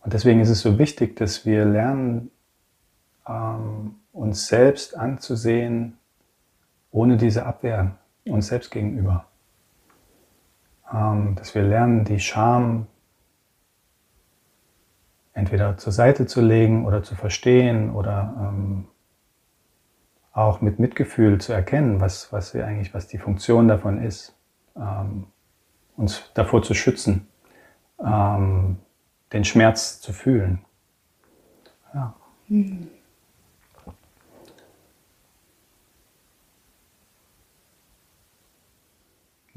und 0.08 0.14
deswegen 0.14 0.40
ist 0.40 0.48
es 0.48 0.60
so 0.60 0.78
wichtig, 0.78 1.16
dass 1.16 1.44
wir 1.44 1.64
lernen, 1.64 2.30
ähm, 3.28 3.96
uns 4.12 4.46
selbst 4.46 4.96
anzusehen, 4.96 5.98
ohne 6.90 7.18
diese 7.18 7.44
Abwehr 7.44 7.98
uns 8.24 8.46
selbst 8.46 8.70
gegenüber. 8.70 9.26
Ähm, 10.90 11.34
dass 11.36 11.54
wir 11.54 11.62
lernen, 11.62 12.04
die 12.04 12.20
Scham 12.20 12.86
entweder 15.38 15.76
zur 15.76 15.92
Seite 15.92 16.26
zu 16.26 16.40
legen 16.40 16.84
oder 16.84 17.02
zu 17.02 17.14
verstehen 17.14 17.90
oder 17.90 18.34
ähm, 18.38 18.88
auch 20.32 20.60
mit 20.60 20.78
Mitgefühl 20.78 21.40
zu 21.40 21.52
erkennen, 21.52 22.00
was, 22.00 22.32
was 22.32 22.54
wir 22.54 22.66
eigentlich, 22.66 22.92
was 22.92 23.06
die 23.06 23.18
Funktion 23.18 23.68
davon 23.68 24.02
ist, 24.02 24.36
ähm, 24.76 25.28
uns 25.96 26.30
davor 26.34 26.62
zu 26.62 26.74
schützen, 26.74 27.28
ähm, 28.04 28.78
den 29.32 29.44
Schmerz 29.44 30.00
zu 30.00 30.12
fühlen. 30.12 30.64
Ja. 31.94 32.14
Mhm. 32.48 32.88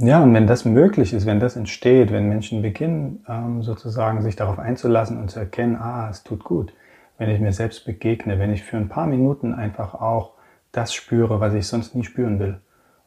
Ja, 0.03 0.24
und 0.24 0.34
wenn 0.34 0.48
das 0.48 0.65
möglich 0.65 1.13
ist, 1.13 1.27
wenn 1.27 1.39
das 1.39 1.55
entsteht, 1.55 2.12
wenn 2.12 2.27
Menschen 2.27 2.63
beginnen, 2.63 3.24
ähm, 3.29 3.62
sozusagen 3.62 4.24
sich 4.24 4.36
darauf 4.36 4.58
einzulassen 4.58 5.20
und 5.20 5.29
zu 5.29 5.39
erkennen, 5.39 5.75
ah, 5.75 6.10
es 6.10 6.24
tut 6.24 6.43
gut, 6.43 6.74
wenn 7.20 7.29
ich 7.29 7.39
mir 7.39 7.53
selbst 7.53 7.86
begegne, 7.86 8.39
wenn 8.39 8.51
ich 8.51 8.63
für 8.63 8.77
ein 8.77 8.89
paar 8.89 9.05
Minuten 9.05 9.53
einfach 9.53 9.93
auch 9.93 10.31
das 10.72 10.91
spüre, 10.91 11.39
was 11.39 11.53
ich 11.53 11.67
sonst 11.67 11.93
nie 11.93 12.03
spüren 12.03 12.39
will. 12.39 12.60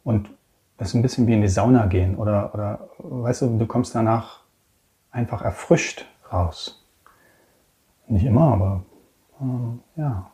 Und 0.04 0.30
das 0.76 0.88
ist 0.88 0.94
ein 0.94 1.02
bisschen 1.02 1.26
wie 1.26 1.34
in 1.34 1.40
die 1.40 1.48
Sauna 1.48 1.86
gehen 1.86 2.14
oder, 2.14 2.54
oder 2.54 2.88
weißt 2.98 3.42
du, 3.42 3.58
du 3.58 3.66
kommst 3.66 3.94
danach 3.96 4.42
einfach 5.10 5.42
erfrischt 5.42 6.06
raus. 6.32 6.86
Nicht 8.06 8.24
immer, 8.24 8.52
aber 8.52 8.84
äh, 9.40 10.00
ja. 10.00 10.30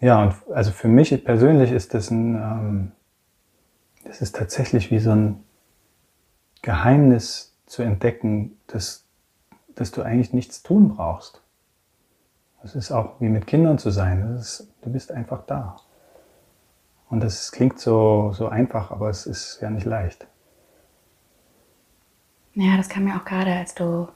Ja, 0.00 0.22
und 0.22 0.34
also 0.54 0.70
für 0.70 0.88
mich 0.88 1.24
persönlich 1.24 1.72
ist 1.72 1.94
das 1.94 2.10
ein, 2.10 2.34
ähm, 2.36 2.92
das 4.04 4.20
ist 4.20 4.36
tatsächlich 4.36 4.90
wie 4.90 5.00
so 5.00 5.10
ein 5.10 5.44
Geheimnis 6.62 7.56
zu 7.66 7.82
entdecken, 7.82 8.56
dass, 8.68 9.04
dass 9.74 9.90
du 9.90 10.02
eigentlich 10.02 10.32
nichts 10.32 10.62
tun 10.62 10.94
brauchst. 10.96 11.42
Das 12.62 12.74
ist 12.74 12.90
auch 12.90 13.20
wie 13.20 13.28
mit 13.28 13.46
Kindern 13.46 13.78
zu 13.78 13.90
sein. 13.90 14.36
Ist, 14.36 14.68
du 14.82 14.90
bist 14.90 15.12
einfach 15.12 15.44
da. 15.46 15.76
Und 17.10 17.20
das 17.20 17.52
klingt 17.52 17.78
so, 17.78 18.32
so 18.32 18.48
einfach, 18.48 18.90
aber 18.90 19.08
es 19.08 19.26
ist 19.26 19.60
ja 19.62 19.70
nicht 19.70 19.86
leicht. 19.86 20.26
Ja, 22.54 22.76
das 22.76 22.88
kam 22.88 23.04
mir 23.04 23.16
auch 23.16 23.24
gerade, 23.24 23.52
als 23.52 23.74
du 23.74 24.08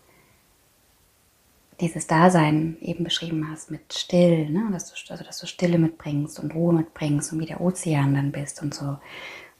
dieses 1.80 2.06
Dasein 2.06 2.76
eben 2.80 3.04
beschrieben 3.04 3.48
hast 3.50 3.70
mit 3.70 3.92
still, 3.92 4.50
ne? 4.50 4.68
dass, 4.72 4.92
du, 4.92 5.12
also 5.12 5.24
dass 5.24 5.38
du 5.38 5.46
Stille 5.46 5.78
mitbringst 5.78 6.38
und 6.38 6.54
Ruhe 6.54 6.72
mitbringst 6.72 7.32
und 7.32 7.40
wie 7.40 7.46
der 7.46 7.60
Ozean 7.60 8.14
dann 8.14 8.32
bist 8.32 8.62
und 8.62 8.74
so 8.74 8.98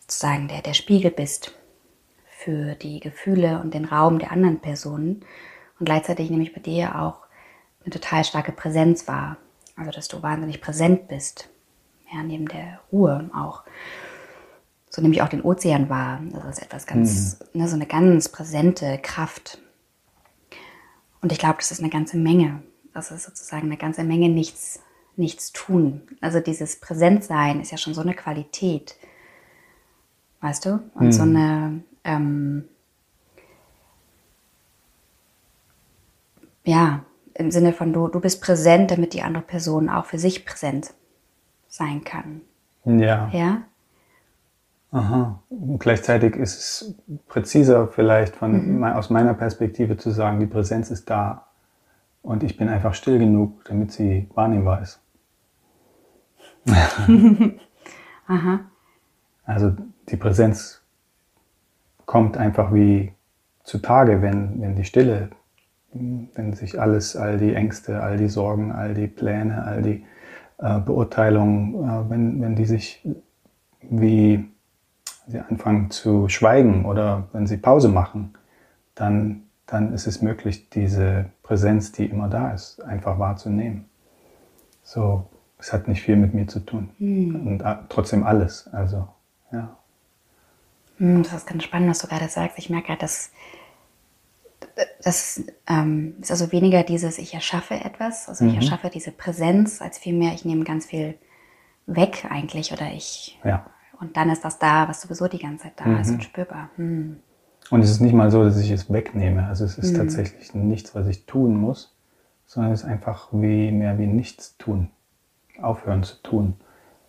sozusagen 0.00 0.48
der, 0.48 0.62
der 0.62 0.74
Spiegel 0.74 1.10
bist 1.10 1.54
für 2.28 2.74
die 2.74 3.00
Gefühle 3.00 3.60
und 3.60 3.74
den 3.74 3.84
Raum 3.84 4.18
der 4.18 4.32
anderen 4.32 4.60
Personen 4.60 5.24
und 5.78 5.86
gleichzeitig 5.86 6.30
nämlich 6.30 6.54
bei 6.54 6.60
dir 6.60 7.00
auch 7.00 7.20
eine 7.82 7.90
total 7.90 8.24
starke 8.24 8.52
Präsenz 8.52 9.08
war. 9.08 9.36
Also 9.76 9.90
dass 9.90 10.08
du 10.08 10.22
wahnsinnig 10.22 10.60
präsent 10.60 11.08
bist, 11.08 11.48
ja, 12.12 12.22
neben 12.22 12.46
der 12.46 12.80
Ruhe 12.92 13.30
auch 13.34 13.64
so 14.94 15.00
nehme 15.00 15.14
ich 15.14 15.22
auch 15.22 15.28
den 15.28 15.42
Ozean 15.42 15.88
wahr. 15.88 16.20
Das 16.32 16.58
ist 16.58 16.62
etwas 16.62 16.86
ganz, 16.86 17.38
mhm. 17.54 17.62
ne, 17.62 17.68
so 17.68 17.74
eine 17.76 17.86
ganz 17.86 18.28
präsente 18.28 18.98
Kraft. 18.98 19.58
Und 21.22 21.32
ich 21.32 21.38
glaube, 21.38 21.56
das 21.58 21.70
ist 21.70 21.80
eine 21.80 21.88
ganze 21.88 22.16
Menge. 22.16 22.62
Das 22.92 23.10
ist 23.10 23.22
sozusagen 23.22 23.66
eine 23.66 23.76
ganze 23.76 24.04
Menge 24.04 24.28
nichts, 24.28 24.82
nichts 25.16 25.52
tun. 25.52 26.02
Also 26.20 26.40
dieses 26.40 26.78
Präsentsein 26.80 27.60
ist 27.60 27.70
ja 27.70 27.78
schon 27.78 27.94
so 27.94 28.02
eine 28.02 28.14
Qualität. 28.14 28.96
Weißt 30.40 30.66
du? 30.66 30.80
Und 30.94 31.06
mhm. 31.06 31.12
so 31.12 31.22
eine, 31.22 31.82
ähm, 32.04 32.68
ja, 36.64 37.04
im 37.34 37.50
Sinne 37.50 37.72
von 37.72 37.92
du, 37.92 38.08
du 38.08 38.20
bist 38.20 38.42
präsent, 38.42 38.90
damit 38.90 39.14
die 39.14 39.22
andere 39.22 39.44
Person 39.44 39.88
auch 39.88 40.06
für 40.06 40.18
sich 40.18 40.44
präsent 40.44 40.92
sein 41.68 42.04
kann. 42.04 42.42
Ja. 42.84 43.30
Ja? 43.32 43.62
Aha. 44.92 45.42
Und 45.48 45.78
gleichzeitig 45.78 46.36
ist 46.36 46.58
es 46.58 46.94
präziser 47.26 47.88
vielleicht 47.88 48.36
von, 48.36 48.76
mhm. 48.76 48.84
aus 48.84 49.08
meiner 49.08 49.32
Perspektive 49.32 49.96
zu 49.96 50.10
sagen, 50.10 50.38
die 50.38 50.46
Präsenz 50.46 50.90
ist 50.90 51.08
da 51.08 51.46
und 52.20 52.42
ich 52.42 52.58
bin 52.58 52.68
einfach 52.68 52.92
still 52.94 53.18
genug, 53.18 53.64
damit 53.64 53.90
sie 53.90 54.28
wahrnehmbar 54.34 54.82
ist. 54.82 55.00
Aha. 58.26 58.60
Also 59.44 59.72
die 60.08 60.16
Präsenz 60.16 60.82
kommt 62.04 62.36
einfach 62.36 62.72
wie 62.74 63.12
zutage, 63.64 64.20
wenn, 64.20 64.60
wenn 64.60 64.76
die 64.76 64.84
Stille, 64.84 65.30
wenn 65.92 66.52
sich 66.52 66.78
alles, 66.78 67.16
all 67.16 67.38
die 67.38 67.54
Ängste, 67.54 68.02
all 68.02 68.18
die 68.18 68.28
Sorgen, 68.28 68.72
all 68.72 68.92
die 68.92 69.08
Pläne, 69.08 69.64
all 69.64 69.80
die 69.80 70.04
äh, 70.58 70.78
Beurteilungen, 70.80 71.74
äh, 71.74 72.10
wenn, 72.10 72.42
wenn 72.42 72.56
die 72.56 72.66
sich 72.66 73.06
wie 73.80 74.51
sie 75.26 75.38
anfangen 75.38 75.90
zu 75.90 76.28
schweigen 76.28 76.84
oder 76.84 77.28
wenn 77.32 77.46
sie 77.46 77.56
Pause 77.56 77.88
machen, 77.88 78.34
dann, 78.94 79.44
dann 79.66 79.92
ist 79.92 80.06
es 80.06 80.22
möglich, 80.22 80.68
diese 80.70 81.26
Präsenz, 81.42 81.92
die 81.92 82.06
immer 82.06 82.28
da 82.28 82.52
ist, 82.52 82.82
einfach 82.82 83.18
wahrzunehmen. 83.18 83.86
So, 84.82 85.26
es 85.58 85.72
hat 85.72 85.88
nicht 85.88 86.02
viel 86.02 86.16
mit 86.16 86.34
mir 86.34 86.46
zu 86.46 86.60
tun. 86.60 86.90
Mhm. 86.98 87.46
Und 87.46 87.60
äh, 87.62 87.76
trotzdem 87.88 88.24
alles. 88.24 88.68
Also, 88.72 89.08
ja. 89.52 89.76
Hm, 90.98 91.22
das 91.22 91.32
ist 91.32 91.46
ganz 91.46 91.62
spannend, 91.62 91.90
was 91.90 91.98
du 92.00 92.08
gerade 92.08 92.28
sagst. 92.28 92.58
Ich 92.58 92.68
merke 92.68 92.88
halt, 92.88 93.02
dass 93.02 93.30
das 95.02 95.42
ähm, 95.68 96.14
ist 96.20 96.30
also 96.30 96.52
weniger 96.52 96.82
dieses, 96.82 97.18
ich 97.18 97.34
erschaffe 97.34 97.74
etwas, 97.74 98.28
also 98.28 98.44
ich 98.44 98.52
mhm. 98.52 98.58
erschaffe 98.58 98.90
diese 98.90 99.10
Präsenz, 99.10 99.82
als 99.82 99.98
vielmehr, 99.98 100.32
ich 100.34 100.44
nehme 100.44 100.64
ganz 100.64 100.86
viel 100.86 101.18
weg 101.86 102.26
eigentlich 102.30 102.72
oder 102.72 102.92
ich 102.92 103.38
ja. 103.44 103.66
Und 104.02 104.16
dann 104.16 104.30
ist 104.30 104.44
das 104.44 104.58
da, 104.58 104.88
was 104.88 105.00
sowieso 105.00 105.28
die 105.28 105.38
ganze 105.38 105.64
Zeit 105.64 105.74
da 105.76 105.84
mhm. 105.84 106.00
ist 106.00 106.10
und 106.10 106.24
spürbar. 106.24 106.70
Hm. 106.74 107.18
Und 107.70 107.80
es 107.82 107.90
ist 107.90 108.00
nicht 108.00 108.14
mal 108.14 108.32
so, 108.32 108.42
dass 108.42 108.58
ich 108.58 108.72
es 108.72 108.92
wegnehme. 108.92 109.46
Also 109.46 109.64
es 109.64 109.78
ist 109.78 109.92
mhm. 109.92 109.98
tatsächlich 109.98 110.54
nichts, 110.54 110.94
was 110.96 111.06
ich 111.06 111.24
tun 111.24 111.56
muss, 111.56 111.94
sondern 112.44 112.72
es 112.72 112.82
ist 112.82 112.88
einfach 112.88 113.28
wie 113.30 113.70
mehr 113.70 113.98
wie 114.00 114.08
nichts 114.08 114.58
tun. 114.58 114.90
Aufhören 115.60 116.02
zu 116.02 116.20
tun. 116.22 116.54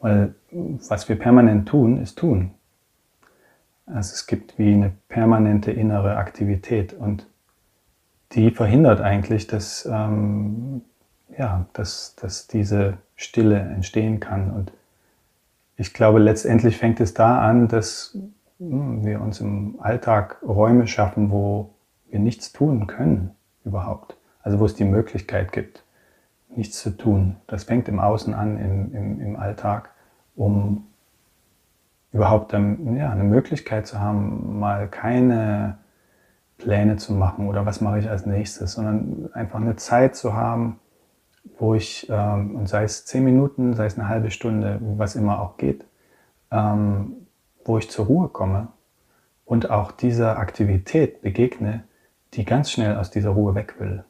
Weil 0.01 0.35
was 0.51 1.09
wir 1.09 1.17
permanent 1.17 1.67
tun, 1.67 1.97
ist 1.97 2.19
tun. 2.19 2.51
Also 3.87 4.13
es 4.13 4.27
gibt 4.27 4.59
wie 4.59 4.73
eine 4.73 4.93
permanente 5.09 5.71
innere 5.71 6.17
Aktivität 6.17 6.93
und 6.93 7.27
die 8.33 8.51
verhindert 8.51 9.01
eigentlich, 9.01 9.47
dass, 9.47 9.87
ähm, 9.91 10.81
ja, 11.37 11.65
dass, 11.73 12.15
dass 12.15 12.47
diese 12.47 12.99
Stille 13.15 13.59
entstehen 13.59 14.19
kann. 14.19 14.51
Und 14.51 14.71
ich 15.77 15.93
glaube, 15.93 16.19
letztendlich 16.19 16.77
fängt 16.77 16.99
es 16.99 17.13
da 17.13 17.39
an, 17.39 17.67
dass 17.67 18.17
hm, 18.59 19.05
wir 19.05 19.21
uns 19.21 19.39
im 19.39 19.79
Alltag 19.79 20.37
Räume 20.43 20.87
schaffen, 20.87 21.31
wo 21.31 21.73
wir 22.09 22.19
nichts 22.19 22.51
tun 22.51 22.87
können 22.87 23.31
überhaupt. 23.65 24.17
Also 24.41 24.59
wo 24.59 24.65
es 24.65 24.75
die 24.75 24.83
Möglichkeit 24.83 25.51
gibt, 25.51 25.83
nichts 26.49 26.79
zu 26.79 26.91
tun. 26.91 27.37
Das 27.47 27.63
fängt 27.63 27.87
im 27.87 27.99
Außen 27.99 28.33
an, 28.33 28.57
im, 28.57 28.93
im, 28.93 29.19
im 29.21 29.35
Alltag, 29.35 29.89
um 30.35 30.87
überhaupt 32.11 32.53
ja, 32.53 32.59
eine 32.59 33.23
Möglichkeit 33.23 33.87
zu 33.87 33.99
haben, 33.99 34.59
mal 34.59 34.87
keine 34.87 35.79
Pläne 36.57 36.97
zu 36.97 37.13
machen 37.13 37.47
oder 37.47 37.65
was 37.65 37.81
mache 37.81 37.99
ich 37.99 38.09
als 38.09 38.25
nächstes, 38.25 38.73
sondern 38.73 39.29
einfach 39.33 39.59
eine 39.59 39.75
Zeit 39.75 40.15
zu 40.15 40.33
haben, 40.33 40.79
wo 41.57 41.75
ich, 41.75 42.07
ähm, 42.09 42.65
sei 42.65 42.83
es 42.83 43.05
zehn 43.05 43.23
Minuten, 43.23 43.73
sei 43.73 43.85
es 43.85 43.97
eine 43.97 44.07
halbe 44.07 44.31
Stunde, 44.31 44.79
was 44.81 45.15
immer 45.15 45.41
auch 45.41 45.57
geht, 45.57 45.85
ähm, 46.51 47.27
wo 47.65 47.77
ich 47.77 47.89
zur 47.89 48.05
Ruhe 48.05 48.29
komme 48.29 48.69
und 49.45 49.69
auch 49.69 49.91
dieser 49.91 50.37
Aktivität 50.37 51.21
begegne, 51.21 51.83
die 52.33 52.45
ganz 52.45 52.71
schnell 52.71 52.97
aus 52.97 53.11
dieser 53.11 53.31
Ruhe 53.31 53.55
weg 53.55 53.75
will. 53.79 54.03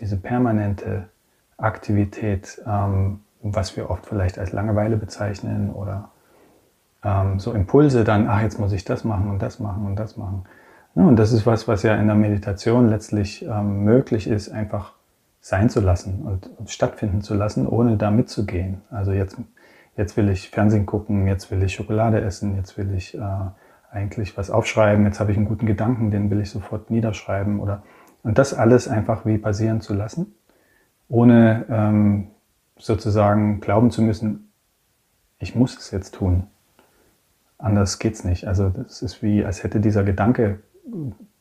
Diese 0.00 0.16
permanente 0.16 1.08
Aktivität, 1.56 2.60
ähm, 2.66 3.20
was 3.42 3.76
wir 3.76 3.90
oft 3.90 4.06
vielleicht 4.06 4.38
als 4.38 4.52
Langeweile 4.52 4.96
bezeichnen 4.96 5.70
oder 5.70 6.10
ähm, 7.04 7.38
so 7.38 7.52
Impulse 7.52 8.04
dann, 8.04 8.28
ach, 8.28 8.42
jetzt 8.42 8.58
muss 8.58 8.72
ich 8.72 8.84
das 8.84 9.04
machen 9.04 9.30
und 9.30 9.40
das 9.40 9.58
machen 9.58 9.86
und 9.86 9.96
das 9.96 10.16
machen. 10.16 10.44
Ja, 10.94 11.04
und 11.04 11.16
das 11.16 11.32
ist 11.32 11.46
was, 11.46 11.68
was 11.68 11.82
ja 11.82 11.94
in 11.96 12.06
der 12.06 12.16
Meditation 12.16 12.88
letztlich 12.88 13.42
ähm, 13.42 13.84
möglich 13.84 14.26
ist, 14.26 14.50
einfach 14.50 14.92
sein 15.42 15.68
zu 15.68 15.80
lassen 15.80 16.22
und, 16.22 16.48
und, 16.56 16.70
stattfinden 16.70 17.20
zu 17.20 17.34
lassen, 17.34 17.66
ohne 17.66 17.96
da 17.96 18.10
mitzugehen. 18.10 18.80
Also 18.90 19.10
jetzt, 19.10 19.36
jetzt 19.96 20.16
will 20.16 20.30
ich 20.30 20.48
Fernsehen 20.50 20.86
gucken, 20.86 21.26
jetzt 21.26 21.50
will 21.50 21.62
ich 21.62 21.74
Schokolade 21.74 22.20
essen, 22.20 22.56
jetzt 22.56 22.78
will 22.78 22.94
ich 22.94 23.14
äh, 23.16 23.20
eigentlich 23.90 24.38
was 24.38 24.50
aufschreiben, 24.50 25.04
jetzt 25.04 25.18
habe 25.18 25.32
ich 25.32 25.36
einen 25.36 25.48
guten 25.48 25.66
Gedanken, 25.66 26.12
den 26.12 26.30
will 26.30 26.40
ich 26.40 26.50
sofort 26.50 26.90
niederschreiben 26.90 27.58
oder 27.60 27.82
und 28.22 28.38
das 28.38 28.54
alles 28.54 28.86
einfach 28.86 29.26
wie 29.26 29.36
passieren 29.36 29.80
zu 29.80 29.94
lassen, 29.94 30.36
ohne 31.08 31.66
ähm, 31.68 32.28
sozusagen 32.78 33.60
glauben 33.60 33.90
zu 33.90 34.00
müssen, 34.00 34.52
ich 35.40 35.56
muss 35.56 35.76
es 35.76 35.90
jetzt 35.90 36.14
tun. 36.14 36.46
Anders 37.58 37.98
geht's 37.98 38.22
nicht. 38.22 38.46
Also 38.46 38.68
das 38.68 39.02
ist 39.02 39.22
wie, 39.22 39.44
als 39.44 39.64
hätte 39.64 39.80
dieser 39.80 40.04
Gedanke 40.04 40.60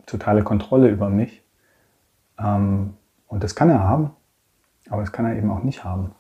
totale 0.07 0.43
Kontrolle 0.43 0.89
über 0.89 1.09
mich. 1.09 1.43
Ähm, 2.39 2.95
und 3.31 3.43
das 3.43 3.55
kann 3.55 3.69
er 3.69 3.79
haben, 3.79 4.11
aber 4.89 5.01
das 5.01 5.13
kann 5.13 5.25
er 5.25 5.37
eben 5.37 5.49
auch 5.49 5.63
nicht 5.63 5.85
haben. 5.85 6.11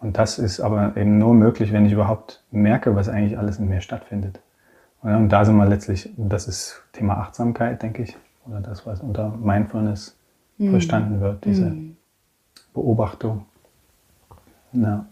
Und 0.00 0.18
das 0.18 0.38
ist 0.38 0.60
aber 0.60 0.98
eben 0.98 1.18
nur 1.18 1.32
möglich, 1.32 1.72
wenn 1.72 1.86
ich 1.86 1.92
überhaupt 1.92 2.44
merke, 2.50 2.94
was 2.94 3.08
eigentlich 3.08 3.38
alles 3.38 3.58
in 3.58 3.68
mir 3.68 3.80
stattfindet. 3.80 4.40
Und 5.00 5.30
da 5.30 5.46
sind 5.46 5.56
wir 5.56 5.64
letztlich, 5.64 6.10
das 6.18 6.46
ist 6.46 6.82
Thema 6.92 7.16
Achtsamkeit, 7.16 7.82
denke 7.82 8.02
ich, 8.02 8.16
oder 8.46 8.60
das, 8.60 8.86
was 8.86 9.00
unter 9.00 9.30
Mindfulness 9.30 10.14
mhm. 10.58 10.72
verstanden 10.72 11.20
wird, 11.22 11.42
diese 11.46 11.70
mhm. 11.70 11.96
Beobachtung. 12.74 13.46
Ja. 14.72 15.06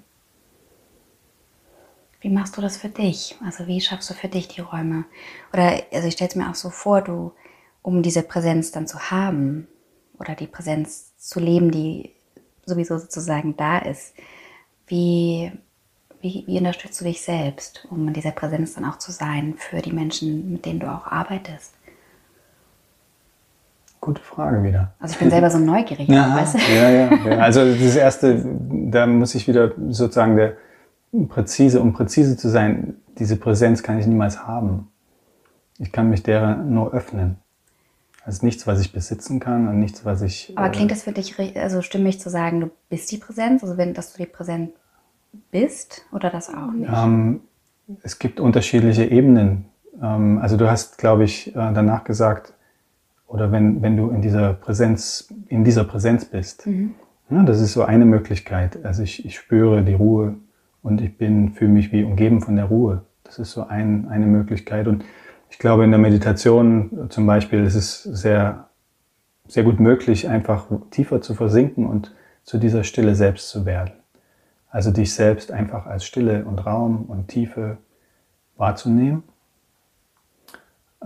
Wie 2.20 2.28
machst 2.28 2.59
du 2.59 2.61
das 2.61 2.76
für 2.76 2.90
dich? 2.90 3.38
Also 3.42 3.66
wie 3.66 3.81
schaffst 3.81 4.11
du 4.11 4.14
für 4.14 4.28
dich 4.28 4.46
die 4.48 4.61
Räume? 4.61 5.07
Oder 5.55 5.85
also 5.90 6.07
ich 6.07 6.14
stelle 6.14 6.28
es 6.28 6.37
mir 6.37 6.50
auch 6.50 6.55
so 6.55 6.68
vor, 6.68 7.00
du, 7.00 7.33
um 7.81 8.02
diese 8.02 8.22
Präsenz 8.22 8.72
dann 8.72 8.87
zu 8.87 9.11
haben, 9.11 9.68
oder 10.22 10.35
die 10.35 10.46
Präsenz 10.46 11.16
zu 11.18 11.40
leben, 11.40 11.70
die 11.70 12.11
sowieso 12.64 12.96
sozusagen 12.96 13.56
da 13.56 13.78
ist. 13.78 14.14
Wie, 14.87 15.52
wie, 16.20 16.44
wie 16.46 16.58
unterstützt 16.58 17.00
du 17.00 17.04
dich 17.04 17.20
selbst, 17.22 17.87
um 17.90 18.08
in 18.08 18.14
dieser 18.14 18.30
Präsenz 18.30 18.74
dann 18.74 18.85
auch 18.85 18.98
zu 18.98 19.12
sein 19.12 19.54
für 19.58 19.82
die 19.82 19.92
Menschen, 19.92 20.52
mit 20.52 20.64
denen 20.64 20.80
du 20.80 20.87
auch 20.87 21.06
arbeitest? 21.06 21.74
Gute 24.00 24.22
Frage 24.22 24.62
wieder. 24.64 24.94
Also 24.98 25.12
ich 25.12 25.18
bin 25.18 25.30
selber 25.30 25.50
so 25.50 25.58
neugierig. 25.58 26.08
ja, 26.08 26.35
weißt 26.35 26.54
du? 26.54 26.58
ja, 26.58 26.90
ja, 26.90 27.14
ja. 27.14 27.38
Also 27.38 27.61
das 27.64 27.96
erste, 27.96 28.44
da 28.90 29.06
muss 29.06 29.35
ich 29.35 29.46
wieder 29.46 29.72
sozusagen 29.90 30.37
der 30.37 30.56
präzise, 31.28 31.80
um 31.80 31.92
präzise 31.92 32.37
zu 32.37 32.48
sein, 32.48 32.96
diese 33.18 33.37
Präsenz 33.37 33.82
kann 33.82 33.98
ich 33.98 34.06
niemals 34.06 34.46
haben. 34.46 34.88
Ich 35.78 35.92
kann 35.92 36.11
mich 36.11 36.22
derer 36.22 36.56
nur 36.56 36.92
öffnen. 36.92 37.41
Also 38.24 38.46
nichts, 38.46 38.66
was 38.66 38.80
ich 38.80 38.92
besitzen 38.92 39.40
kann 39.40 39.68
und 39.68 39.80
nichts, 39.80 40.04
was 40.04 40.22
ich. 40.22 40.52
Aber 40.54 40.68
klingt 40.68 40.90
das 40.90 41.02
für 41.02 41.12
dich 41.12 41.37
also 41.58 41.82
stimmig 41.82 42.20
zu 42.20 42.30
sagen, 42.30 42.61
du 42.61 42.70
bist 42.88 43.11
die 43.11 43.16
Präsenz, 43.16 43.62
also 43.64 43.76
wenn, 43.76 43.94
dass 43.94 44.12
du 44.12 44.18
die 44.22 44.28
Präsenz 44.28 44.70
bist 45.50 46.04
oder 46.12 46.30
das 46.30 46.48
auch 46.48 46.72
nicht? 46.72 46.90
Ähm, 46.94 47.40
es 48.02 48.18
gibt 48.18 48.38
unterschiedliche 48.38 49.04
Ebenen. 49.04 49.66
Ähm, 50.00 50.38
also 50.38 50.56
du 50.56 50.70
hast, 50.70 50.98
glaube 50.98 51.24
ich, 51.24 51.48
äh, 51.48 51.52
danach 51.52 52.04
gesagt, 52.04 52.54
oder 53.26 53.50
wenn, 53.50 53.82
wenn 53.82 53.96
du 53.96 54.11
in 54.11 54.20
dieser 54.20 54.52
Präsenz, 54.52 55.32
in 55.48 55.64
dieser 55.64 55.85
Präsenz 55.85 56.24
bist, 56.24 56.66
mhm. 56.66 56.94
ja, 57.30 57.42
das 57.42 57.61
ist 57.61 57.72
so 57.72 57.82
eine 57.82 58.04
Möglichkeit. 58.04 58.85
Also 58.85 59.02
ich, 59.02 59.24
ich 59.24 59.37
spüre 59.37 59.82
die 59.82 59.94
Ruhe 59.94 60.37
und 60.82 61.00
ich 61.00 61.16
bin, 61.16 61.52
fühle 61.54 61.70
mich 61.70 61.92
wie 61.92 62.04
umgeben 62.04 62.40
von 62.40 62.56
der 62.56 62.66
Ruhe. 62.66 63.02
Das 63.24 63.38
ist 63.38 63.52
so 63.52 63.66
ein, 63.66 64.06
eine 64.08 64.26
Möglichkeit. 64.26 64.87
Und 64.87 65.04
ich 65.52 65.58
glaube, 65.58 65.84
in 65.84 65.90
der 65.90 66.00
Meditation 66.00 67.10
zum 67.10 67.26
Beispiel 67.26 67.62
ist 67.62 67.74
es 67.74 68.02
sehr, 68.02 68.70
sehr 69.46 69.64
gut 69.64 69.80
möglich, 69.80 70.26
einfach 70.26 70.66
tiefer 70.90 71.20
zu 71.20 71.34
versinken 71.34 71.86
und 71.86 72.14
zu 72.42 72.56
dieser 72.56 72.84
Stille 72.84 73.14
selbst 73.14 73.50
zu 73.50 73.66
werden. 73.66 73.92
Also 74.70 74.90
dich 74.90 75.12
selbst 75.14 75.52
einfach 75.52 75.84
als 75.84 76.06
Stille 76.06 76.46
und 76.46 76.58
Raum 76.64 77.04
und 77.04 77.28
Tiefe 77.28 77.76
wahrzunehmen. 78.56 79.24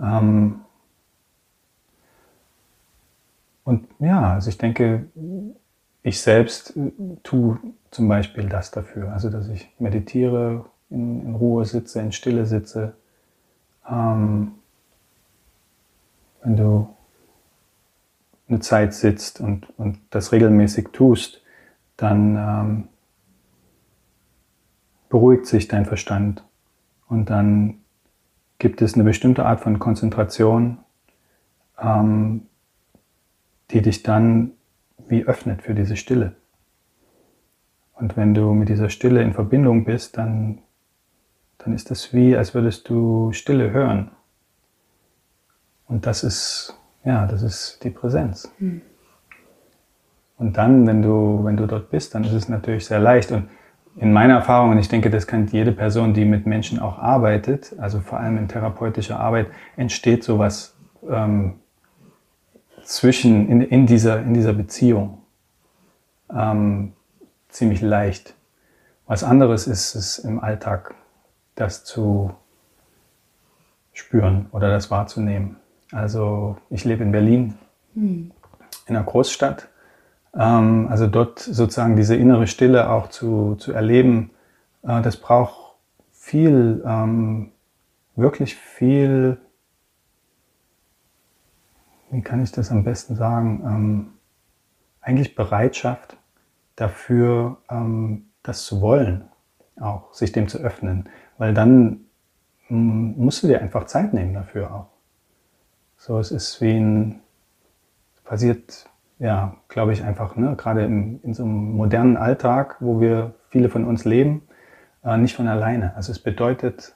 Ähm 0.01 0.61
und 3.65 3.85
ja, 3.99 4.31
also 4.35 4.49
ich 4.49 4.57
denke, 4.57 5.07
ich 6.03 6.21
selbst 6.21 6.73
tue 7.23 7.59
zum 7.91 8.07
Beispiel 8.07 8.47
das 8.47 8.71
dafür. 8.71 9.11
Also 9.11 9.29
dass 9.29 9.49
ich 9.49 9.69
meditiere, 9.77 10.63
in, 10.89 11.25
in 11.25 11.35
Ruhe 11.35 11.65
sitze, 11.65 11.99
in 11.99 12.13
Stille 12.13 12.45
sitze 12.45 12.93
ähm, 13.89 14.53
wenn 16.43 16.55
du 16.57 16.95
eine 18.47 18.59
Zeit 18.59 18.93
sitzt 18.93 19.41
und, 19.41 19.67
und 19.77 19.99
das 20.09 20.31
regelmäßig 20.31 20.89
tust, 20.93 21.41
dann 21.97 22.35
ähm, 22.37 22.87
beruhigt 25.09 25.45
sich 25.45 25.67
dein 25.67 25.85
Verstand 25.85 26.43
und 27.07 27.29
dann 27.29 27.79
gibt 28.59 28.81
es 28.81 28.95
eine 28.95 29.03
bestimmte 29.03 29.45
Art 29.45 29.59
von 29.59 29.79
Konzentration, 29.79 30.79
ähm, 31.79 32.47
die 33.71 33.81
dich 33.81 34.03
dann 34.03 34.51
wie 35.07 35.23
öffnet 35.23 35.61
für 35.61 35.73
diese 35.73 35.95
Stille. 35.95 36.35
Und 37.93 38.15
wenn 38.17 38.33
du 38.33 38.53
mit 38.53 38.69
dieser 38.69 38.89
Stille 38.89 39.21
in 39.21 39.33
Verbindung 39.33 39.85
bist, 39.85 40.17
dann, 40.17 40.59
dann 41.67 41.75
ist 41.75 41.91
es 41.91 42.13
wie, 42.13 42.37
als 42.37 42.53
würdest 42.53 42.87
du 42.87 43.33
Stille 43.33 43.71
hören. 43.71 44.09
Und 45.85 46.05
das 46.05 46.23
ist, 46.23 46.79
ja, 47.03 47.27
das 47.27 47.41
ist 47.41 47.83
die 47.83 47.89
Präsenz. 47.89 48.49
Mhm. 48.57 48.81
Und 50.37 50.55
dann, 50.55 50.87
wenn 50.87 51.01
du, 51.01 51.41
wenn 51.43 51.57
du 51.57 51.67
dort 51.67 51.89
bist, 51.89 52.15
dann 52.15 52.23
ist 52.23 52.31
es 52.31 52.47
natürlich 52.47 52.85
sehr 52.85 52.99
leicht. 52.99 53.33
Und 53.33 53.49
in 53.97 54.13
meiner 54.13 54.35
Erfahrung, 54.35 54.71
und 54.71 54.77
ich 54.77 54.87
denke, 54.87 55.09
das 55.09 55.27
kennt 55.27 55.51
jede 55.51 55.73
Person, 55.73 56.13
die 56.13 56.23
mit 56.23 56.45
Menschen 56.45 56.79
auch 56.79 56.99
arbeitet, 56.99 57.75
also 57.79 57.99
vor 57.99 58.17
allem 58.17 58.37
in 58.37 58.47
therapeutischer 58.47 59.19
Arbeit, 59.19 59.47
entsteht 59.75 60.23
sowas 60.23 60.73
ähm, 61.09 61.55
zwischen, 62.85 63.49
in, 63.49 63.59
in, 63.59 63.87
dieser, 63.87 64.21
in 64.21 64.33
dieser 64.33 64.53
Beziehung 64.53 65.17
ähm, 66.33 66.93
ziemlich 67.49 67.81
leicht. 67.81 68.35
Was 69.05 69.25
anderes 69.25 69.67
ist 69.67 69.95
es 69.95 70.17
im 70.17 70.39
Alltag, 70.39 70.95
das 71.57 71.83
zu 71.83 72.33
spüren 73.93 74.47
oder 74.51 74.69
das 74.69 74.89
wahrzunehmen. 74.89 75.57
Also 75.91 76.57
ich 76.69 76.85
lebe 76.85 77.03
in 77.03 77.11
Berlin, 77.11 77.55
mhm. 77.93 78.31
in 78.85 78.95
einer 78.95 79.05
Großstadt. 79.05 79.67
Ähm, 80.33 80.87
also 80.89 81.07
dort 81.07 81.39
sozusagen 81.39 81.95
diese 81.95 82.15
innere 82.15 82.47
Stille 82.47 82.89
auch 82.89 83.09
zu, 83.09 83.55
zu 83.55 83.73
erleben, 83.73 84.31
äh, 84.83 85.01
das 85.01 85.17
braucht 85.17 85.75
viel, 86.11 86.83
ähm, 86.85 87.51
wirklich 88.15 88.55
viel 88.55 89.37
wie 92.09 92.21
kann 92.21 92.41
ich 92.41 92.51
das 92.51 92.71
am 92.71 92.83
besten 92.83 93.15
sagen, 93.15 93.61
ähm, 93.65 94.07
eigentlich 95.01 95.35
Bereitschaft 95.35 96.17
dafür, 96.75 97.57
ähm, 97.69 98.27
das 98.43 98.65
zu 98.65 98.81
wollen, 98.81 99.25
auch 99.79 100.13
sich 100.13 100.31
dem 100.31 100.47
zu 100.47 100.59
öffnen, 100.59 101.09
weil 101.37 101.53
dann 101.53 102.01
mm, 102.69 103.13
musst 103.17 103.43
du 103.43 103.47
dir 103.47 103.61
einfach 103.61 103.85
Zeit 103.85 104.13
nehmen 104.13 104.33
dafür 104.33 104.73
auch. 104.73 104.87
So, 105.97 106.19
es 106.19 106.31
ist 106.31 106.61
wie 106.61 106.77
ein, 106.77 107.21
passiert, 108.23 108.89
ja, 109.19 109.55
glaube 109.67 109.93
ich 109.93 110.03
einfach, 110.03 110.35
ne, 110.35 110.55
gerade 110.55 110.85
im, 110.85 111.19
in 111.23 111.33
so 111.33 111.43
einem 111.43 111.71
modernen 111.71 112.17
Alltag, 112.17 112.77
wo 112.79 113.01
wir 113.01 113.33
viele 113.49 113.69
von 113.69 113.85
uns 113.85 114.05
leben, 114.05 114.43
äh, 115.03 115.17
nicht 115.17 115.35
von 115.35 115.47
alleine. 115.47 115.95
Also 115.95 116.11
es 116.11 116.19
bedeutet, 116.19 116.95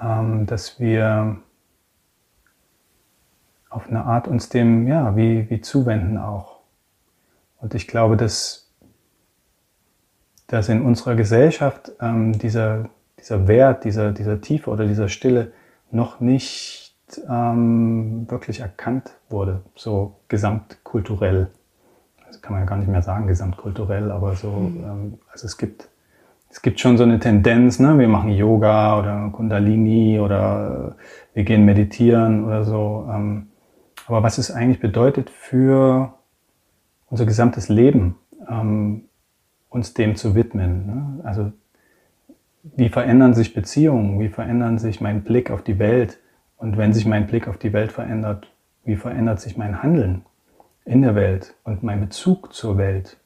ähm, 0.00 0.46
dass 0.46 0.80
wir 0.80 1.38
auf 3.70 3.88
eine 3.88 4.04
Art 4.04 4.26
uns 4.26 4.48
dem, 4.48 4.86
ja, 4.88 5.16
wie, 5.16 5.48
wie 5.50 5.60
zuwenden 5.60 6.18
auch. 6.18 6.60
Und 7.60 7.74
ich 7.74 7.86
glaube, 7.86 8.16
dass, 8.16 8.65
dass 10.46 10.68
in 10.68 10.82
unserer 10.82 11.14
Gesellschaft 11.16 11.92
ähm, 12.00 12.38
dieser, 12.38 12.88
dieser 13.18 13.48
Wert, 13.48 13.84
dieser, 13.84 14.12
dieser 14.12 14.40
Tiefe 14.40 14.70
oder 14.70 14.86
dieser 14.86 15.08
Stille 15.08 15.52
noch 15.90 16.20
nicht 16.20 16.94
ähm, 17.28 18.26
wirklich 18.30 18.60
erkannt 18.60 19.12
wurde, 19.28 19.62
so 19.74 20.16
gesamtkulturell. 20.28 21.48
Also 22.26 22.40
kann 22.40 22.52
man 22.52 22.62
ja 22.62 22.66
gar 22.66 22.78
nicht 22.78 22.88
mehr 22.88 23.02
sagen, 23.02 23.26
gesamtkulturell, 23.26 24.10
aber 24.10 24.34
so, 24.34 24.50
mhm. 24.50 24.84
ähm, 24.84 25.18
also 25.32 25.46
es 25.46 25.56
gibt, 25.56 25.88
es 26.50 26.62
gibt 26.62 26.80
schon 26.80 26.96
so 26.96 27.04
eine 27.04 27.18
Tendenz, 27.18 27.78
ne? 27.78 27.98
wir 27.98 28.08
machen 28.08 28.30
Yoga 28.30 28.98
oder 28.98 29.30
Kundalini 29.32 30.20
oder 30.20 30.96
wir 31.34 31.44
gehen 31.44 31.64
meditieren 31.64 32.44
oder 32.44 32.64
so. 32.64 33.08
Ähm, 33.12 33.48
aber 34.06 34.22
was 34.22 34.38
es 34.38 34.50
eigentlich 34.50 34.80
bedeutet 34.80 35.30
für 35.30 36.14
unser 37.08 37.26
gesamtes 37.26 37.68
Leben, 37.68 38.16
ähm, 38.48 39.02
uns 39.76 39.94
dem 39.94 40.16
zu 40.16 40.34
widmen. 40.34 40.86
Ne? 40.86 41.24
Also 41.24 41.52
wie 42.62 42.88
verändern 42.88 43.34
sich 43.34 43.54
Beziehungen, 43.54 44.18
wie 44.18 44.28
verändern 44.28 44.78
sich 44.78 45.00
mein 45.00 45.22
Blick 45.22 45.50
auf 45.50 45.62
die 45.62 45.78
Welt 45.78 46.18
und 46.56 46.76
wenn 46.76 46.92
sich 46.92 47.06
mein 47.06 47.26
Blick 47.26 47.46
auf 47.46 47.58
die 47.58 47.72
Welt 47.72 47.92
verändert, 47.92 48.52
wie 48.84 48.96
verändert 48.96 49.40
sich 49.40 49.56
mein 49.56 49.82
Handeln 49.82 50.24
in 50.84 51.02
der 51.02 51.14
Welt 51.14 51.54
und 51.64 51.82
mein 51.82 52.00
Bezug 52.00 52.52
zur 52.52 52.76
Welt. 52.78 53.18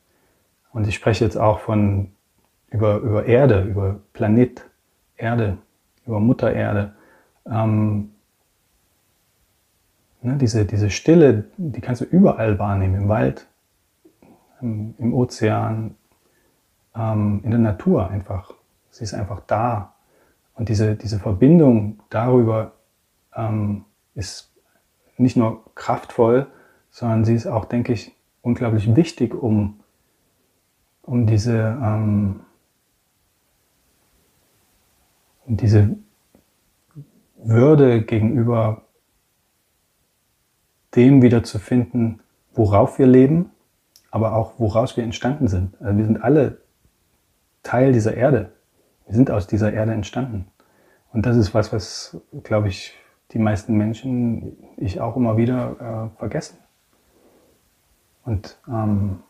Und 0.72 0.86
ich 0.86 0.94
spreche 0.94 1.24
jetzt 1.24 1.36
auch 1.36 1.60
von 1.60 2.10
über, 2.70 2.98
über 2.98 3.24
Erde, 3.24 3.62
über 3.62 4.00
Planet 4.12 4.64
Erde, 5.16 5.58
über 6.06 6.20
Mutter 6.20 6.52
Erde. 6.52 6.92
Ähm, 7.46 8.10
Ne, 10.22 10.36
diese, 10.36 10.66
diese 10.66 10.90
Stille, 10.90 11.44
die 11.56 11.80
kannst 11.80 12.02
du 12.02 12.04
überall 12.04 12.58
wahrnehmen, 12.58 12.94
im 12.94 13.08
Wald, 13.08 13.46
im, 14.60 14.94
im 14.98 15.14
Ozean, 15.14 15.94
ähm, 16.94 17.40
in 17.44 17.50
der 17.50 17.60
Natur 17.60 18.10
einfach. 18.10 18.54
Sie 18.90 19.04
ist 19.04 19.14
einfach 19.14 19.40
da. 19.46 19.94
Und 20.54 20.68
diese, 20.68 20.96
diese 20.96 21.18
Verbindung 21.18 22.00
darüber 22.10 22.72
ähm, 23.34 23.84
ist 24.14 24.52
nicht 25.16 25.36
nur 25.36 25.64
kraftvoll, 25.74 26.46
sondern 26.90 27.24
sie 27.24 27.34
ist 27.34 27.46
auch, 27.46 27.64
denke 27.64 27.92
ich, 27.92 28.14
unglaublich 28.42 28.94
wichtig, 28.96 29.34
um, 29.34 29.80
um 31.02 31.26
diese, 31.26 31.78
ähm, 31.82 32.40
um 35.46 35.56
diese 35.56 35.96
Würde 37.36 38.02
gegenüber 38.02 38.82
dem 40.96 41.22
wiederzufinden, 41.22 42.20
worauf 42.52 42.98
wir 42.98 43.06
leben, 43.06 43.50
aber 44.10 44.34
auch 44.34 44.58
woraus 44.58 44.96
wir 44.96 45.04
entstanden 45.04 45.48
sind. 45.48 45.80
Also 45.80 45.96
wir 45.96 46.04
sind 46.04 46.22
alle 46.22 46.60
Teil 47.62 47.92
dieser 47.92 48.14
Erde. 48.14 48.52
Wir 49.06 49.14
sind 49.14 49.30
aus 49.30 49.46
dieser 49.46 49.72
Erde 49.72 49.92
entstanden. 49.92 50.46
Und 51.12 51.26
das 51.26 51.36
ist 51.36 51.54
was, 51.54 51.72
was, 51.72 52.16
glaube 52.42 52.68
ich, 52.68 52.94
die 53.32 53.38
meisten 53.38 53.76
Menschen, 53.76 54.56
ich 54.76 55.00
auch 55.00 55.16
immer 55.16 55.36
wieder 55.36 56.10
äh, 56.14 56.18
vergessen. 56.18 56.58
Und 58.24 58.58
ähm, 58.68 59.20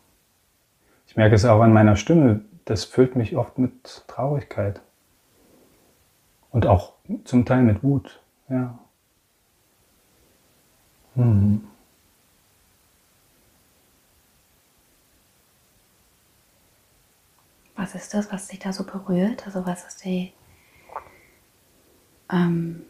ich 1.07 1.15
merke 1.15 1.35
es 1.35 1.45
auch 1.45 1.61
an 1.61 1.73
meiner 1.73 1.95
Stimme, 1.95 2.41
das 2.65 2.83
füllt 2.83 3.15
mich 3.15 3.35
oft 3.35 3.57
mit 3.57 4.05
Traurigkeit. 4.07 4.81
Und 6.51 6.67
auch 6.67 6.93
zum 7.23 7.45
Teil 7.45 7.63
mit 7.63 7.83
Wut. 7.83 8.21
Ja. 8.49 8.77
Mhm. 11.15 11.63
Was 17.81 17.95
ist 17.95 18.13
das, 18.13 18.31
was 18.31 18.47
dich 18.47 18.59
da 18.59 18.71
so 18.73 18.83
berührt? 18.83 19.47
Also 19.47 19.65
was 19.65 19.83
ist 19.85 20.05
die... 20.05 20.33
Ähm, 22.31 22.83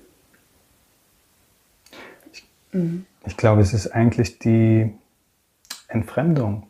ich, 2.34 2.46
mhm. 2.74 3.06
ich 3.26 3.38
glaube, 3.38 3.62
es 3.62 3.74
ist 3.74 3.88
eigentlich 3.88 4.40
die 4.40 4.94
Entfremdung, 5.88 6.68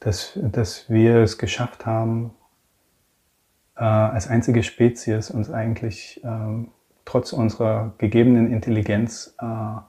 dass, 0.00 0.38
dass 0.40 0.88
wir 0.88 1.16
es 1.16 1.36
geschafft 1.36 1.84
haben, 1.84 2.30
äh, 3.76 3.84
als 3.84 4.26
einzige 4.28 4.62
Spezies 4.62 5.28
uns 5.28 5.50
eigentlich 5.50 6.24
äh, 6.24 6.66
trotz 7.04 7.34
unserer 7.34 7.92
gegebenen 7.98 8.50
Intelligenz 8.50 9.34
äh, 9.38 9.80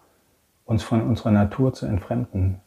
uns 0.65 0.84
von 0.84 1.08
unserer 1.08 1.32
Natur 1.32 1.73
zu 1.73 1.86
entfremden. 1.86 2.60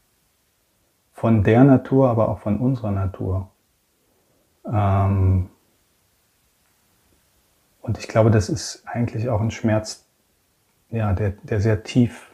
Von 1.12 1.44
der 1.44 1.62
Natur, 1.64 2.08
aber 2.08 2.30
auch 2.30 2.38
von 2.38 2.56
unserer 2.58 2.90
Natur. 2.90 3.51
Ähm 4.64 5.48
und 7.80 7.98
ich 7.98 8.08
glaube, 8.08 8.30
das 8.30 8.48
ist 8.48 8.84
eigentlich 8.86 9.28
auch 9.28 9.40
ein 9.40 9.50
Schmerz, 9.50 10.06
ja, 10.90 11.12
der, 11.12 11.30
der 11.42 11.60
sehr 11.60 11.82
tief 11.82 12.30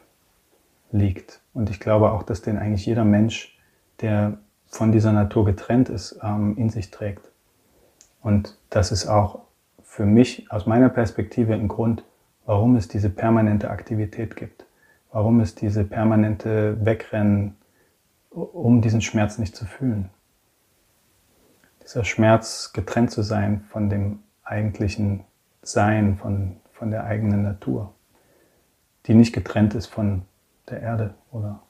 liegt. 0.93 1.41
Und 1.55 1.71
ich 1.71 1.81
glaube 1.81 2.13
auch, 2.13 2.23
dass 2.23 2.43
den 2.43 2.59
eigentlich 2.59 2.87
jeder 2.87 3.05
Mensch, 3.05 3.59
der 4.01 4.39
von 4.67 4.93
dieser 4.93 5.13
Natur 5.13 5.45
getrennt 5.45 5.89
ist, 5.89 6.19
ähm, 6.23 6.57
in 6.59 6.69
sich 6.69 6.91
trägt. 6.91 7.31
Und 8.23 8.59
das 8.69 8.93
ist 8.93 9.07
auch 9.07 9.41
für 9.83 10.05
mich 10.05 10.51
aus 10.53 10.67
meiner 10.67 10.91
Perspektive 10.91 11.55
ein 11.55 11.69
Grund, 11.69 12.05
warum 12.45 12.77
es 12.77 12.89
diese 12.89 13.09
permanente 13.09 13.71
Aktivität 13.71 14.37
gibt 14.37 14.67
warum 15.13 15.41
es 15.41 15.55
diese 15.55 15.85
permanente 15.85 16.77
Wegrennen, 16.85 17.57
um 18.31 18.83
diesen 18.83 19.01
Schmerz 19.01 19.39
nicht 19.39 19.57
zu 19.57 19.65
fühlen. 19.65 20.11
Dieser 21.89 22.05
Schmerz, 22.05 22.75
getrennt 22.75 23.11
zu 23.11 23.23
sein 23.23 23.65
von 23.71 23.89
dem 23.89 24.19
eigentlichen 24.45 25.25
Sein, 25.63 26.19
von, 26.19 26.61
von 26.75 26.91
der 26.91 27.05
eigenen 27.05 27.43
Natur, 27.43 27.95
die 29.07 29.15
nicht 29.15 29.33
getrennt 29.33 29.75
ist 29.75 29.87
von 29.87 30.27
der 30.69 30.83
Erde 30.83 31.15
oder 31.33 31.63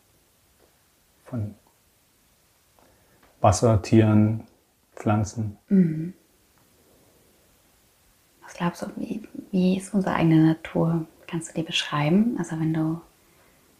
von 1.25 1.55
Wasser, 3.41 3.81
Tieren, 3.81 4.49
Pflanzen. 4.97 5.57
Mhm. 5.69 6.15
Was 8.43 8.55
glaubst 8.55 8.83
du, 8.83 8.87
wie, 8.97 9.23
wie 9.53 9.77
ist 9.77 9.95
unsere 9.95 10.17
eigene 10.17 10.45
Natur? 10.49 11.07
Kannst 11.29 11.51
du 11.51 11.55
die 11.55 11.63
beschreiben? 11.63 12.35
Also 12.41 12.59
wenn 12.59 12.75
du 12.75 13.01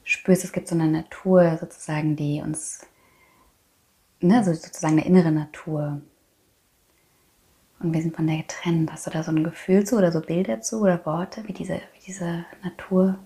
spürst, 0.05 0.45
es 0.45 0.53
gibt 0.53 0.69
so 0.69 0.77
eine 0.77 0.87
Natur 0.87 1.59
sozusagen, 1.59 2.15
die 2.15 2.41
uns, 2.41 2.87
ne, 4.21 4.45
so 4.45 4.53
sozusagen 4.55 5.01
eine 5.01 5.05
innere 5.05 5.33
Natur. 5.33 6.01
Und 7.81 7.93
wir 7.95 8.03
sind 8.03 8.17
von 8.17 8.27
der 8.27 8.39
getrennt. 8.39 8.93
Hast 8.93 9.07
du 9.07 9.11
da 9.11 9.23
so 9.23 9.31
ein 9.31 9.45
Gefühl 9.45 9.85
zu 9.85 9.97
oder 9.97 10.11
so 10.11 10.21
Bilder 10.21 10.61
zu 10.61 10.81
oder 10.81 11.05
Worte, 11.07 11.47
wie 11.47 11.53
diese, 11.53 11.75
wie 11.75 12.01
diese 12.07 12.45
Natur? 12.63 13.19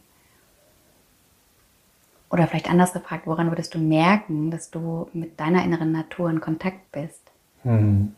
Oder 2.29 2.47
vielleicht 2.47 2.71
anders 2.71 2.93
gefragt, 2.93 3.27
woran 3.27 3.51
würdest 3.51 3.75
du 3.75 3.79
merken, 3.79 4.51
dass 4.51 4.71
du 4.71 5.09
mit 5.13 5.39
deiner 5.41 5.65
inneren 5.65 5.93
Natur 5.93 6.31
in 6.31 6.41
Kontakt 6.41 6.91
bist? 6.93 7.31
Hm. 7.63 8.15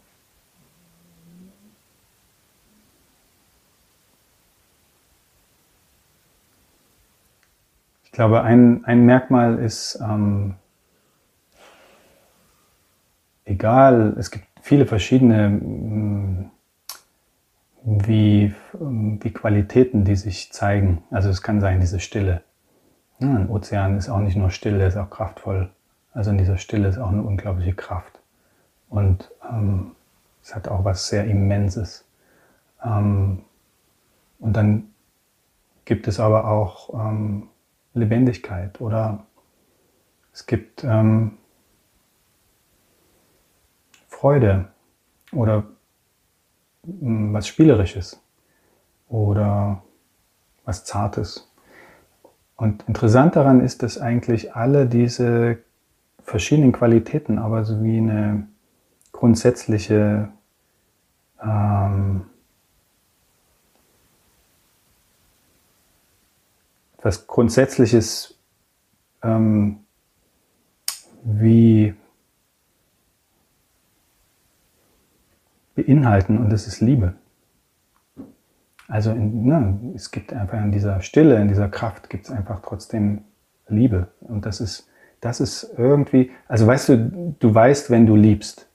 Ich 8.04 8.12
glaube, 8.12 8.42
ein, 8.42 8.84
ein 8.84 9.04
Merkmal 9.04 9.58
ist, 9.58 9.98
ähm, 10.00 10.54
egal, 13.44 14.14
es 14.16 14.30
gibt 14.30 14.46
viele 14.64 14.86
verschiedene 14.86 15.50
mm, 15.50 16.50
wie, 17.82 18.54
wie 18.72 19.30
Qualitäten, 19.30 20.06
die 20.06 20.16
sich 20.16 20.52
zeigen. 20.52 21.04
Also 21.10 21.28
es 21.28 21.42
kann 21.42 21.60
sein, 21.60 21.80
diese 21.80 22.00
Stille. 22.00 22.42
Ein 23.20 23.50
Ozean 23.50 23.98
ist 23.98 24.08
auch 24.08 24.20
nicht 24.20 24.36
nur 24.36 24.50
still, 24.50 24.80
er 24.80 24.88
ist 24.88 24.96
auch 24.96 25.10
kraftvoll. 25.10 25.70
Also 26.14 26.30
in 26.30 26.38
dieser 26.38 26.56
Stille 26.56 26.88
ist 26.88 26.96
auch 26.96 27.10
eine 27.10 27.22
unglaubliche 27.22 27.74
Kraft. 27.74 28.18
Und 28.88 29.30
ähm, 29.50 29.92
es 30.42 30.54
hat 30.54 30.66
auch 30.66 30.82
was 30.82 31.08
sehr 31.08 31.26
Immenses. 31.26 32.06
Ähm, 32.82 33.42
und 34.38 34.56
dann 34.56 34.94
gibt 35.84 36.08
es 36.08 36.18
aber 36.18 36.48
auch 36.48 36.94
ähm, 36.94 37.48
Lebendigkeit 37.92 38.80
oder 38.80 39.26
es 40.32 40.46
gibt 40.46 40.84
ähm, 40.84 41.36
Freude 44.24 44.68
oder 45.32 45.64
hm, 46.86 47.34
was 47.34 47.46
Spielerisches 47.46 48.22
oder 49.10 49.82
was 50.64 50.86
Zartes. 50.86 51.52
Und 52.56 52.84
interessant 52.88 53.36
daran 53.36 53.60
ist, 53.60 53.82
dass 53.82 53.98
eigentlich 53.98 54.54
alle 54.56 54.86
diese 54.86 55.58
verschiedenen 56.22 56.72
Qualitäten 56.72 57.38
aber 57.38 57.64
so 57.66 57.84
wie 57.84 57.98
eine 57.98 58.48
grundsätzliche 59.12 60.30
ähm, 61.42 62.24
was 67.02 67.26
Grundsätzliches 67.26 68.38
ähm, 69.22 69.80
wie 71.24 71.94
beinhalten 75.74 76.38
und 76.38 76.50
das 76.50 76.66
ist 76.66 76.80
Liebe. 76.80 77.14
Also 78.88 79.10
in, 79.12 79.44
ne, 79.44 79.92
es 79.94 80.10
gibt 80.10 80.32
einfach 80.32 80.62
in 80.62 80.72
dieser 80.72 81.00
Stille, 81.00 81.40
in 81.40 81.48
dieser 81.48 81.68
Kraft 81.68 82.10
gibt 82.10 82.26
es 82.26 82.30
einfach 82.30 82.60
trotzdem 82.62 83.22
Liebe. 83.68 84.08
Und 84.20 84.44
das 84.44 84.60
ist, 84.60 84.88
das 85.20 85.40
ist 85.40 85.74
irgendwie, 85.76 86.30
also 86.48 86.66
weißt 86.66 86.88
du, 86.90 87.36
du 87.38 87.54
weißt, 87.54 87.90
wenn 87.90 88.06
du 88.06 88.14
liebst. 88.14 88.68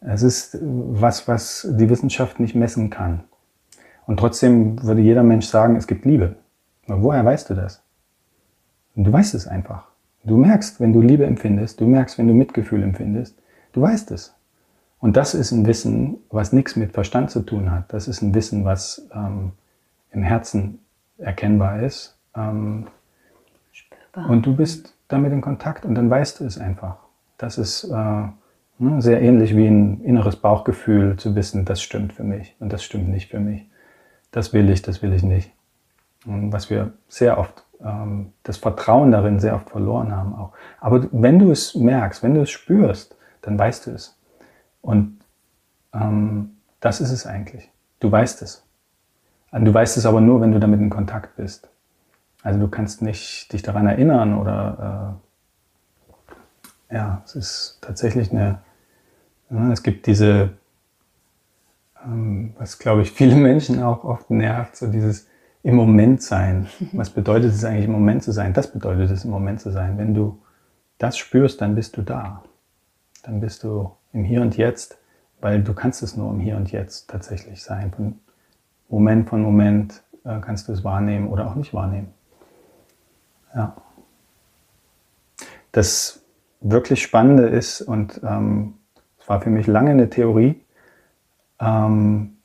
Es 0.00 0.22
ist 0.22 0.58
was, 0.60 1.26
was 1.28 1.68
die 1.70 1.88
Wissenschaft 1.88 2.40
nicht 2.40 2.54
messen 2.54 2.90
kann. 2.90 3.24
Und 4.06 4.18
trotzdem 4.18 4.82
würde 4.82 5.00
jeder 5.00 5.22
Mensch 5.22 5.46
sagen, 5.46 5.76
es 5.76 5.86
gibt 5.86 6.04
Liebe. 6.04 6.36
Aber 6.86 7.02
woher 7.02 7.24
weißt 7.24 7.50
du 7.50 7.54
das? 7.54 7.82
du 8.96 9.12
weißt 9.12 9.34
es 9.34 9.46
einfach. 9.46 9.88
Du 10.24 10.36
merkst, 10.36 10.80
wenn 10.80 10.92
du 10.92 11.00
Liebe 11.00 11.24
empfindest, 11.24 11.80
du 11.80 11.86
merkst, 11.86 12.18
wenn 12.18 12.26
du 12.26 12.34
Mitgefühl 12.34 12.82
empfindest, 12.82 13.38
du 13.72 13.82
weißt 13.82 14.10
es. 14.10 14.35
Und 15.06 15.16
das 15.16 15.34
ist 15.34 15.52
ein 15.52 15.66
Wissen, 15.66 16.16
was 16.30 16.52
nichts 16.52 16.74
mit 16.74 16.90
Verstand 16.90 17.30
zu 17.30 17.42
tun 17.42 17.70
hat. 17.70 17.92
Das 17.92 18.08
ist 18.08 18.22
ein 18.22 18.34
Wissen, 18.34 18.64
was 18.64 19.06
ähm, 19.14 19.52
im 20.10 20.24
Herzen 20.24 20.80
erkennbar 21.16 21.80
ist. 21.82 22.18
Ähm, 22.34 22.88
und 24.16 24.44
du 24.44 24.56
bist 24.56 24.96
damit 25.06 25.32
in 25.32 25.42
Kontakt 25.42 25.84
und 25.84 25.94
dann 25.94 26.10
weißt 26.10 26.40
du 26.40 26.44
es 26.44 26.58
einfach. 26.58 26.96
Das 27.38 27.56
ist 27.56 27.84
äh, 27.84 27.94
ne, 27.94 29.00
sehr 29.00 29.22
ähnlich 29.22 29.56
wie 29.56 29.68
ein 29.68 30.00
inneres 30.00 30.34
Bauchgefühl 30.34 31.16
zu 31.16 31.36
wissen, 31.36 31.64
das 31.64 31.80
stimmt 31.80 32.12
für 32.12 32.24
mich 32.24 32.56
und 32.58 32.72
das 32.72 32.82
stimmt 32.82 33.08
nicht 33.08 33.30
für 33.30 33.38
mich. 33.38 33.64
Das 34.32 34.52
will 34.52 34.68
ich, 34.68 34.82
das 34.82 35.02
will 35.02 35.12
ich 35.12 35.22
nicht. 35.22 35.52
Und 36.26 36.52
was 36.52 36.68
wir 36.68 36.94
sehr 37.06 37.38
oft, 37.38 37.64
ähm, 37.80 38.32
das 38.42 38.56
Vertrauen 38.56 39.12
darin 39.12 39.38
sehr 39.38 39.54
oft 39.54 39.70
verloren 39.70 40.16
haben 40.16 40.34
auch. 40.34 40.50
Aber 40.80 41.06
wenn 41.12 41.38
du 41.38 41.52
es 41.52 41.76
merkst, 41.76 42.24
wenn 42.24 42.34
du 42.34 42.40
es 42.40 42.50
spürst, 42.50 43.16
dann 43.42 43.56
weißt 43.56 43.86
du 43.86 43.92
es. 43.92 44.15
Und 44.86 45.18
ähm, 45.92 46.58
das 46.78 47.00
ist 47.00 47.10
es 47.10 47.26
eigentlich. 47.26 47.68
Du 47.98 48.10
weißt 48.10 48.40
es. 48.42 48.64
Du 49.50 49.74
weißt 49.74 49.96
es 49.96 50.06
aber 50.06 50.20
nur, 50.20 50.40
wenn 50.40 50.52
du 50.52 50.60
damit 50.60 50.80
in 50.80 50.90
Kontakt 50.90 51.36
bist. 51.36 51.68
Also 52.42 52.60
du 52.60 52.68
kannst 52.68 53.02
nicht 53.02 53.52
dich 53.52 53.62
daran 53.62 53.88
erinnern 53.88 54.38
oder 54.38 55.18
äh, 56.90 56.94
ja, 56.94 57.22
es 57.24 57.34
ist 57.34 57.78
tatsächlich 57.80 58.30
eine, 58.30 58.60
ja, 59.50 59.72
es 59.72 59.82
gibt 59.82 60.06
diese, 60.06 60.50
ähm, 62.04 62.54
was 62.56 62.78
glaube 62.78 63.02
ich 63.02 63.10
viele 63.10 63.34
Menschen 63.48 63.82
auch 63.82 64.04
oft 64.04 64.30
nervt, 64.30 64.76
so 64.76 64.86
dieses 64.86 65.26
im 65.64 65.74
Moment 65.74 66.22
sein. 66.22 66.68
Was 66.92 67.10
bedeutet 67.10 67.52
es 67.52 67.64
eigentlich 67.64 67.86
im 67.86 67.92
Moment 67.92 68.22
zu 68.22 68.30
sein? 68.30 68.52
Das 68.52 68.70
bedeutet 68.70 69.10
es 69.10 69.24
im 69.24 69.32
Moment 69.32 69.60
zu 69.60 69.72
sein. 69.72 69.98
Wenn 69.98 70.14
du 70.14 70.40
das 70.98 71.18
spürst, 71.18 71.60
dann 71.60 71.74
bist 71.74 71.96
du 71.96 72.02
da. 72.02 72.44
Dann 73.24 73.40
bist 73.40 73.64
du 73.64 73.90
im 74.16 74.24
Hier 74.24 74.40
und 74.40 74.56
Jetzt, 74.56 74.98
weil 75.40 75.62
du 75.62 75.74
kannst 75.74 76.02
es 76.02 76.16
nur 76.16 76.30
im 76.30 76.40
Hier 76.40 76.56
und 76.56 76.72
Jetzt 76.72 77.08
tatsächlich 77.08 77.62
sein. 77.62 77.92
Von 77.92 78.18
Moment 78.88 79.28
von 79.28 79.42
Moment 79.42 80.02
äh, 80.24 80.40
kannst 80.40 80.68
du 80.68 80.72
es 80.72 80.82
wahrnehmen 80.82 81.28
oder 81.28 81.46
auch 81.46 81.54
nicht 81.54 81.74
wahrnehmen. 81.74 82.08
Ja. 83.54 83.76
Das 85.72 86.22
wirklich 86.60 87.02
Spannende 87.02 87.46
ist, 87.46 87.82
und 87.82 88.20
ähm, 88.24 88.74
es 89.20 89.28
war 89.28 89.42
für 89.42 89.50
mich 89.50 89.66
lange 89.66 89.90
eine 89.90 90.08
Theorie, 90.08 90.62
ähm, 91.60 92.38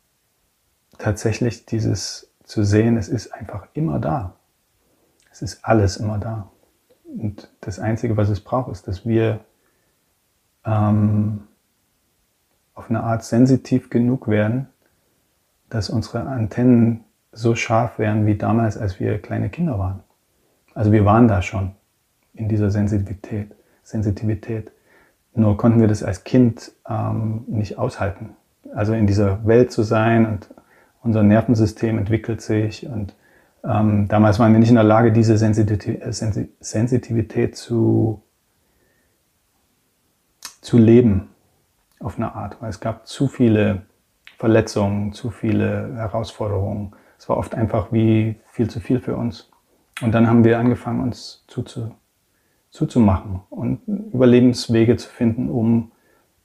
tatsächlich 0.97 1.65
dieses 1.65 2.31
zu 2.43 2.65
sehen, 2.65 2.97
es 2.97 3.07
ist 3.07 3.33
einfach 3.33 3.67
immer 3.73 3.99
da. 3.99 4.35
Es 5.31 5.41
ist 5.41 5.63
alles 5.63 5.95
immer 5.95 6.17
da. 6.17 6.51
Und 7.05 7.49
das 7.61 7.79
Einzige, 7.79 8.17
was 8.17 8.27
es 8.27 8.41
braucht, 8.41 8.69
ist, 8.71 8.89
dass 8.89 9.05
wir 9.05 9.39
ähm, 10.65 11.47
auf 12.73 12.89
eine 12.89 13.03
Art 13.03 13.23
sensitiv 13.23 13.89
genug 13.89 14.27
werden, 14.27 14.67
dass 15.69 15.89
unsere 15.89 16.21
Antennen 16.21 17.03
so 17.31 17.55
scharf 17.55 17.99
werden 17.99 18.25
wie 18.25 18.35
damals, 18.35 18.77
als 18.77 18.99
wir 18.99 19.19
kleine 19.19 19.49
Kinder 19.49 19.79
waren. 19.79 20.01
Also 20.73 20.91
wir 20.91 21.05
waren 21.05 21.27
da 21.27 21.41
schon 21.41 21.71
in 22.33 22.49
dieser 22.49 22.71
Sensitivität. 22.71 23.55
Sensitivität. 23.83 24.71
Nur 25.33 25.57
konnten 25.57 25.79
wir 25.79 25.87
das 25.87 26.03
als 26.03 26.23
Kind 26.23 26.71
ähm, 26.89 27.43
nicht 27.47 27.77
aushalten. 27.77 28.31
Also 28.73 28.93
in 28.93 29.07
dieser 29.07 29.45
Welt 29.45 29.71
zu 29.71 29.83
sein 29.83 30.25
und 30.25 30.49
unser 31.01 31.23
Nervensystem 31.23 31.97
entwickelt 31.97 32.41
sich 32.41 32.87
und 32.87 33.15
ähm, 33.63 34.07
damals 34.07 34.39
waren 34.39 34.53
wir 34.53 34.59
nicht 34.59 34.69
in 34.69 34.75
der 34.75 34.83
Lage, 34.83 35.11
diese 35.11 35.37
Sensitivität 35.37 37.55
zu, 37.55 38.21
zu 40.61 40.77
leben 40.77 41.30
auf 42.01 42.17
eine 42.17 42.35
Art, 42.35 42.61
weil 42.61 42.69
es 42.69 42.79
gab 42.79 43.07
zu 43.07 43.27
viele 43.27 43.83
Verletzungen, 44.37 45.13
zu 45.13 45.29
viele 45.29 45.95
Herausforderungen. 45.95 46.93
Es 47.17 47.29
war 47.29 47.37
oft 47.37 47.55
einfach 47.55 47.91
wie 47.91 48.35
viel 48.47 48.69
zu 48.69 48.79
viel 48.79 48.99
für 48.99 49.15
uns. 49.15 49.49
Und 50.01 50.13
dann 50.13 50.27
haben 50.27 50.43
wir 50.43 50.57
angefangen, 50.57 51.01
uns 51.01 51.43
zuzu, 51.47 51.91
zuzumachen 52.71 53.41
und 53.49 53.81
Überlebenswege 53.87 54.97
zu 54.97 55.09
finden, 55.09 55.49
um 55.49 55.91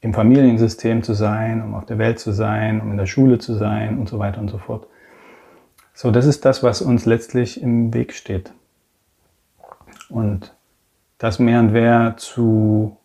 im 0.01 0.13
Familiensystem 0.13 1.03
zu 1.03 1.15
sein, 1.15 1.63
um 1.63 1.75
auf 1.75 1.87
der 1.87 1.99
Welt 1.99 2.19
zu 2.19 2.33
sein, 2.33 2.81
um 2.81 2.91
in 2.91 2.99
der 2.99 3.07
Schule 3.07 3.39
zu 3.39 3.55
sein 3.55 3.99
und 3.99 4.09
so 4.09 4.19
weiter 4.19 4.41
und 4.41 4.49
so 4.49 4.59
fort. 4.59 4.87
So, 5.95 6.11
das 6.11 6.27
ist 6.27 6.45
das, 6.45 6.63
was 6.63 6.83
uns 6.83 7.07
letztlich 7.07 7.63
im 7.63 7.95
Weg 7.95 8.13
steht. 8.13 8.53
Und 10.11 10.55
das 11.19 11.39
mehr 11.39 11.61
und 11.61 11.73
mehr 11.73 12.15
zu, 12.19 12.99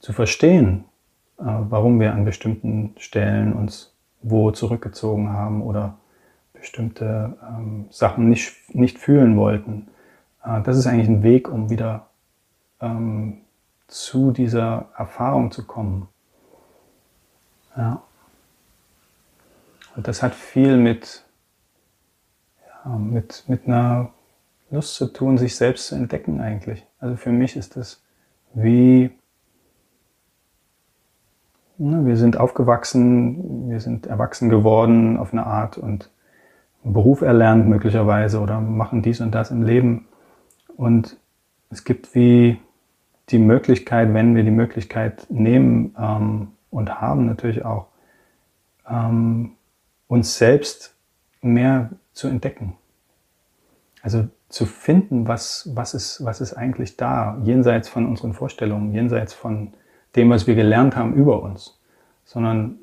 zu 0.00 0.12
verstehen, 0.12 0.84
warum 1.38 2.00
wir 2.00 2.12
an 2.12 2.24
bestimmten 2.24 2.94
Stellen 2.98 3.52
uns 3.52 3.94
wo 4.22 4.50
zurückgezogen 4.50 5.30
haben 5.30 5.62
oder 5.62 5.98
bestimmte 6.52 7.36
ähm, 7.42 7.86
Sachen 7.90 8.28
nicht, 8.28 8.74
nicht 8.74 8.98
fühlen 8.98 9.36
wollten. 9.36 9.88
Äh, 10.44 10.62
das 10.62 10.76
ist 10.76 10.86
eigentlich 10.86 11.08
ein 11.08 11.22
Weg, 11.22 11.48
um 11.48 11.70
wieder 11.70 12.08
ähm, 12.80 13.42
zu 13.86 14.32
dieser 14.32 14.86
Erfahrung 14.96 15.52
zu 15.52 15.66
kommen. 15.66 16.08
Ja. 17.76 18.02
Und 19.94 20.08
das 20.08 20.22
hat 20.22 20.34
viel 20.34 20.76
mit, 20.76 21.24
ähm, 22.84 23.12
mit, 23.12 23.44
mit 23.46 23.66
einer 23.66 24.10
Lust 24.70 24.96
zu 24.96 25.06
tun, 25.06 25.38
sich 25.38 25.56
selbst 25.56 25.88
zu 25.88 25.94
entdecken 25.94 26.40
eigentlich. 26.40 26.84
Also 26.98 27.16
für 27.16 27.30
mich 27.30 27.56
ist 27.56 27.76
das 27.76 28.02
wie, 28.54 29.10
wir 31.78 32.16
sind 32.16 32.38
aufgewachsen, 32.38 33.68
wir 33.70 33.80
sind 33.80 34.06
erwachsen 34.06 34.48
geworden 34.48 35.18
auf 35.18 35.32
eine 35.32 35.46
Art 35.46 35.76
und 35.78 36.10
einen 36.84 36.94
Beruf 36.94 37.20
erlernt 37.20 37.68
möglicherweise 37.68 38.40
oder 38.40 38.60
machen 38.60 39.02
dies 39.02 39.20
und 39.20 39.34
das 39.34 39.50
im 39.50 39.62
Leben. 39.62 40.06
Und 40.76 41.16
es 41.70 41.84
gibt 41.84 42.14
wie 42.14 42.58
die 43.28 43.38
Möglichkeit, 43.38 44.14
wenn 44.14 44.34
wir 44.36 44.44
die 44.44 44.50
Möglichkeit 44.50 45.26
nehmen 45.28 45.94
ähm, 45.98 46.48
und 46.70 47.00
haben 47.00 47.26
natürlich 47.26 47.64
auch, 47.64 47.88
ähm, 48.88 49.52
uns 50.08 50.38
selbst 50.38 50.94
mehr 51.42 51.90
zu 52.12 52.28
entdecken. 52.28 52.76
Also 54.02 54.28
zu 54.48 54.64
finden, 54.64 55.26
was, 55.26 55.68
was, 55.74 55.94
ist, 55.94 56.24
was 56.24 56.40
ist 56.40 56.54
eigentlich 56.54 56.96
da, 56.96 57.36
jenseits 57.42 57.88
von 57.88 58.06
unseren 58.06 58.32
Vorstellungen, 58.32 58.92
jenseits 58.92 59.34
von 59.34 59.72
dem, 60.16 60.30
was 60.30 60.46
wir 60.46 60.54
gelernt 60.54 60.96
haben 60.96 61.14
über 61.14 61.42
uns, 61.42 61.78
sondern 62.24 62.78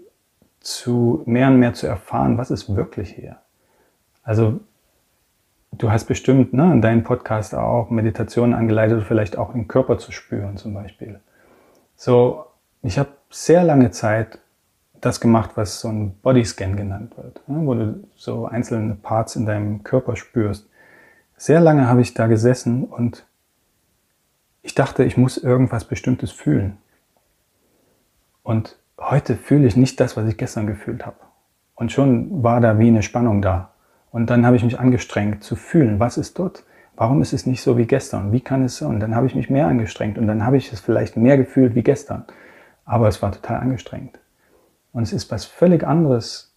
zu 0.60 1.24
mehr 1.26 1.48
und 1.48 1.60
mehr 1.60 1.74
zu 1.74 1.88
erfahren, 1.88 2.38
was 2.38 2.52
ist 2.52 2.74
wirklich 2.76 3.10
hier. 3.10 3.38
Also 4.24 4.62
du 5.78 5.91
hast 5.91 6.06
bestimmt 6.06 6.54
ne, 6.54 6.72
in 6.72 6.82
deinem 6.82 7.04
Podcast 7.04 7.54
auch 7.56 7.89
Meditationen 7.89 8.54
angeleitet, 8.54 9.04
vielleicht 9.08 9.38
auch 9.38 9.54
den 9.54 9.67
Körper 9.67 9.98
zu 9.98 10.12
spüren 10.12 10.58
zum 10.58 10.74
Beispiel. 10.74 11.19
So, 11.96 12.46
ich 12.82 12.98
habe 12.98 13.10
sehr 13.30 13.63
lange 13.63 13.91
Zeit 13.91 14.39
das 15.02 15.19
gemacht, 15.19 15.52
was 15.56 15.82
so 15.82 15.89
ein 15.89 16.15
Bodyscan 16.22 16.78
genannt 16.78 17.17
wird, 17.17 17.48
ne, 17.48 17.65
wo 17.65 17.74
du 17.74 18.04
so 18.15 18.46
einzelne 18.46 18.96
Parts 18.96 19.36
in 19.36 19.46
deinem 19.46 19.84
Körper 19.84 20.15
spürst. 20.15 20.69
Sehr 21.36 21.60
lange 21.60 21.88
habe 21.88 22.02
ich 22.02 22.13
da 22.13 22.28
gesessen 22.28 22.86
und 22.86 23.26
ich 24.62 24.76
dachte, 24.76 25.04
ich 25.04 25.17
muss 25.17 25.38
irgendwas 25.38 25.84
Bestimmtes 25.84 26.32
fühlen. 26.32 26.78
Und 28.43 28.77
heute 28.99 29.36
fühle 29.36 29.67
ich 29.67 29.75
nicht 29.75 29.99
das, 29.99 30.15
was 30.15 30.27
ich 30.27 30.38
gestern 30.38 30.67
gefühlt 30.67 31.06
habe. 31.06 31.17
Und 31.75 31.91
schon 31.91 32.43
war 32.43 32.62
da 32.62 32.77
wie 32.77 32.88
eine 32.88 33.01
Spannung 33.01 33.41
da. 33.41 33.73
Und 34.12 34.29
dann 34.29 34.45
habe 34.45 34.56
ich 34.56 34.63
mich 34.63 34.79
angestrengt 34.79 35.43
zu 35.43 35.56
fühlen, 35.56 35.99
was 35.99 36.17
ist 36.17 36.38
dort? 36.38 36.65
Warum 36.95 37.21
ist 37.23 37.34
es 37.34 37.47
nicht 37.47 37.63
so 37.63 37.77
wie 37.77 37.88
gestern? 37.88 38.32
Wie 38.32 38.41
kann 38.41 38.63
es 38.63 38.77
so? 38.77 38.88
Und 38.88 38.99
dann 38.99 39.15
habe 39.15 39.25
ich 39.25 39.34
mich 39.34 39.49
mehr 39.49 39.65
angestrengt 39.65 40.19
und 40.19 40.27
dann 40.27 40.45
habe 40.45 40.58
ich 40.58 40.71
es 40.71 40.79
vielleicht 40.79 41.17
mehr 41.17 41.38
gefühlt 41.38 41.73
wie 41.73 41.82
gestern. 41.82 42.25
Aber 42.86 43.08
es 43.08 43.21
war 43.21 43.32
total 43.32 43.58
angestrengt. 43.58 44.19
Und 44.91 45.03
es 45.03 45.13
ist 45.13 45.32
was 45.32 45.45
völlig 45.45 45.84
anderes, 45.84 46.53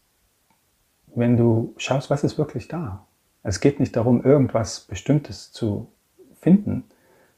wenn 1.15 1.39
du 1.39 1.73
schaust, 1.79 2.11
was 2.11 2.25
ist 2.25 2.37
wirklich 2.37 2.69
da. 2.69 3.07
Es 3.43 3.61
geht 3.61 3.81
nicht 3.81 3.97
darum, 3.97 4.23
irgendwas 4.23 4.81
Bestimmtes 4.81 5.53
zu 5.53 5.91
finden, 6.41 6.85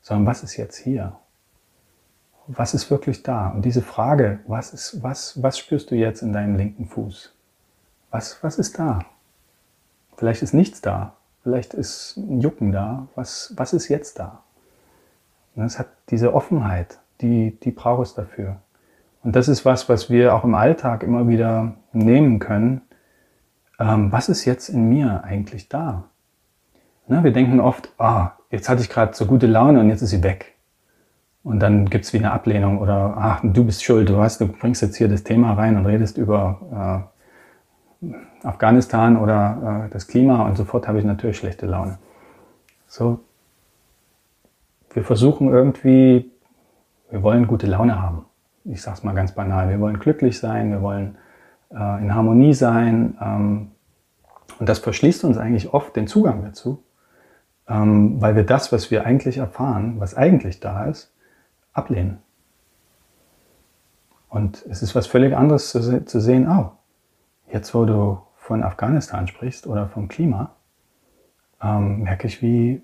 sondern 0.01 0.27
was 0.27 0.43
ist 0.43 0.57
jetzt 0.57 0.77
hier? 0.77 1.17
Was 2.49 2.75
ist 2.75 2.91
wirklich 2.91 3.23
da? 3.23 3.49
Und 3.51 3.65
diese 3.65 3.83
Frage, 3.83 4.41
was, 4.47 4.73
ist, 4.73 5.03
was, 5.03 5.43
was 5.43 5.59
spürst 5.59 5.91
du 5.91 5.95
jetzt 5.95 6.23
in 6.23 6.33
deinem 6.33 6.57
linken 6.57 6.87
Fuß? 6.87 7.35
Was, 8.11 8.43
was 8.43 8.59
ist 8.59 8.79
da? 8.79 9.01
Vielleicht 10.17 10.43
ist 10.43 10.55
nichts 10.55 10.81
da. 10.81 11.15
Vielleicht 11.43 11.75
ist 11.75 12.17
ein 12.17 12.41
Jucken 12.41 12.73
da. 12.73 13.07
Was, 13.15 13.53
was 13.57 13.73
ist 13.73 13.89
jetzt 13.89 14.19
da? 14.19 14.43
Und 15.55 15.65
es 15.65 15.79
hat 15.79 15.89
diese 16.11 16.35
Offenheit, 16.35 16.99
die, 17.21 17.59
die 17.61 17.71
braucht 17.71 18.07
es 18.07 18.15
dafür. 18.15 18.57
Und 19.23 19.37
das 19.37 19.49
ist 19.49 19.65
was, 19.65 19.89
was 19.89 20.09
wir 20.09 20.35
auch 20.35 20.45
im 20.45 20.55
Alltag 20.55 21.03
immer 21.03 21.29
wieder 21.29 21.75
nehmen 21.93 22.39
können. 22.39 22.81
Ähm, 23.79 24.11
was 24.11 24.29
ist 24.29 24.45
jetzt 24.45 24.69
in 24.69 24.89
mir 24.89 25.25
eigentlich 25.25 25.69
da? 25.69 26.05
Ne, 27.09 27.25
wir 27.25 27.33
denken 27.33 27.61
oft, 27.61 27.91
ah, 27.99 28.33
jetzt 28.51 28.69
hatte 28.69 28.83
ich 28.83 28.89
gerade 28.89 29.15
so 29.15 29.27
gute 29.27 29.47
Laune 29.47 29.81
und 29.81 29.89
jetzt 29.89 30.03
ist 30.03 30.11
sie 30.11 30.23
weg. 30.23 30.55
Und 31.49 31.61
dann 31.61 31.89
gibt's 31.89 32.13
wie 32.13 32.19
eine 32.19 32.31
Ablehnung 32.33 32.79
oder 32.79 33.15
ach, 33.17 33.41
du 33.43 33.65
bist 33.65 33.83
schuld, 33.83 34.11
du 34.11 34.19
weißt, 34.19 34.39
du 34.43 34.49
bringst 34.49 34.83
jetzt 34.83 34.97
hier 34.97 35.09
das 35.09 35.25
Thema 35.25 35.55
rein 35.55 35.79
und 35.79 35.87
redest 35.87 36.19
über 36.19 37.09
äh, 38.03 38.47
Afghanistan 38.47 39.17
oder 39.17 39.87
äh, 39.87 39.91
das 39.91 40.09
Klima 40.09 40.43
und 40.43 40.59
sofort 40.59 40.87
habe 40.87 40.99
ich 40.99 41.07
natürlich 41.07 41.39
schlechte 41.39 41.65
Laune. 41.65 41.97
So, 42.87 43.21
wir 44.93 45.03
versuchen 45.03 45.49
irgendwie, 45.49 46.31
wir 47.09 47.23
wollen 47.23 47.47
gute 47.47 47.67
Laune 47.67 47.99
haben. 47.99 48.27
Ich 48.67 48.83
sage 48.83 48.99
es 48.99 49.03
mal 49.03 49.15
ganz 49.15 49.33
banal. 49.33 49.71
Wir 49.71 49.81
wollen 49.81 49.99
glücklich 49.99 50.39
sein, 50.39 50.71
wir 50.71 50.83
wollen 50.83 51.17
äh, 51.71 52.03
in 52.03 52.15
Harmonie 52.15 52.53
sein. 52.53 53.17
Ähm, 53.23 53.71
und 54.59 54.69
das 54.69 54.81
verschließt 54.81 55.25
uns 55.25 55.39
eigentlich 55.39 55.73
oft 55.73 55.97
den 55.97 56.09
Zugang 56.09 56.43
dazu, 56.45 56.85
ähm, 57.67 58.21
weil 58.21 58.37
wir 58.37 58.45
das, 58.45 58.71
was 58.71 58.91
wir 58.91 59.07
eigentlich 59.07 59.39
erfahren, 59.39 59.95
was 59.99 60.15
eigentlich 60.15 60.61
da 60.61 60.85
ist, 60.85 61.15
ablehnen. 61.79 62.19
Und 64.29 64.67
es 64.69 64.83
ist 64.83 64.95
was 64.95 65.07
völlig 65.07 65.35
anderes 65.35 65.71
zu, 65.71 66.05
zu 66.05 66.21
sehen, 66.21 66.49
oh, 66.49 66.73
Jetzt, 67.51 67.75
wo 67.75 67.85
du 67.87 68.21
von 68.37 68.63
Afghanistan 68.63 69.27
sprichst 69.27 69.67
oder 69.67 69.89
vom 69.89 70.09
Klima, 70.09 70.55
ähm, 71.63 72.03
merke 72.03 72.27
ich, 72.27 72.43
wie, 72.43 72.83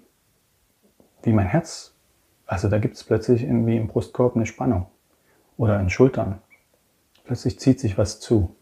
wie 1.22 1.33
mein 1.33 1.46
Herz, 1.46 1.94
also 2.46 2.68
da 2.68 2.78
gibt 2.78 2.96
es 2.96 3.04
plötzlich 3.04 3.42
irgendwie 3.42 3.76
im 3.76 3.88
Brustkorb 3.88 4.37
eine 4.37 4.46
Spannung 4.46 4.87
oder 5.57 5.78
in 5.80 5.90
Schultern. 5.90 6.40
Plötzlich 7.24 7.59
zieht 7.61 7.80
sich 7.80 7.96
was 7.98 8.20
zu. 8.20 8.54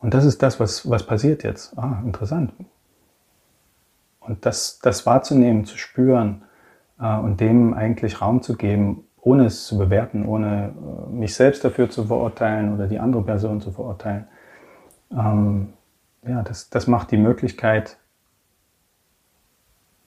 Und 0.00 0.14
das 0.14 0.24
ist 0.24 0.42
das, 0.42 0.58
was, 0.58 0.88
was 0.90 1.06
passiert 1.06 1.44
jetzt. 1.44 1.78
Ah, 1.78 2.02
interessant. 2.04 2.52
Und 4.20 4.44
das, 4.44 4.80
das 4.80 5.06
wahrzunehmen, 5.06 5.64
zu 5.64 5.78
spüren 5.78 6.44
und 7.06 7.40
dem 7.40 7.74
eigentlich 7.74 8.20
Raum 8.20 8.42
zu 8.42 8.56
geben, 8.56 9.04
ohne 9.20 9.46
es 9.46 9.66
zu 9.66 9.78
bewerten, 9.78 10.26
ohne 10.26 10.72
äh, 10.74 11.10
mich 11.10 11.34
selbst 11.34 11.64
dafür 11.64 11.90
zu 11.90 12.04
verurteilen 12.04 12.74
oder 12.74 12.86
die 12.86 12.98
andere 12.98 13.22
Person 13.22 13.60
zu 13.60 13.70
verurteilen. 13.70 14.26
Ähm, 15.10 15.72
ja, 16.26 16.42
das, 16.42 16.70
das 16.70 16.86
macht 16.86 17.10
die 17.10 17.16
Möglichkeit 17.16 17.98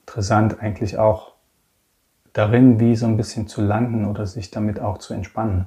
interessant 0.06 0.60
eigentlich 0.60 0.98
auch 0.98 1.34
darin, 2.32 2.78
wie 2.78 2.94
so 2.96 3.06
ein 3.06 3.16
bisschen 3.16 3.48
zu 3.48 3.62
landen 3.62 4.06
oder 4.06 4.26
sich 4.26 4.50
damit 4.50 4.80
auch 4.80 4.98
zu 4.98 5.14
entspannen. 5.14 5.66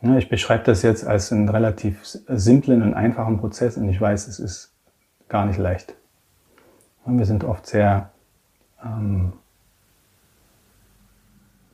Ja, 0.00 0.16
ich 0.16 0.28
beschreibe 0.28 0.64
das 0.64 0.82
jetzt 0.82 1.06
als 1.06 1.32
einen 1.32 1.48
relativ 1.48 2.04
simplen 2.04 2.82
und 2.82 2.94
einfachen 2.94 3.38
Prozess 3.38 3.76
und 3.76 3.88
ich 3.88 4.00
weiß, 4.00 4.28
es 4.28 4.38
ist 4.38 4.74
gar 5.28 5.46
nicht 5.46 5.58
leicht. 5.58 5.96
Wir 7.04 7.26
sind 7.26 7.44
oft 7.44 7.66
sehr 7.66 8.10
ähm, 8.84 9.32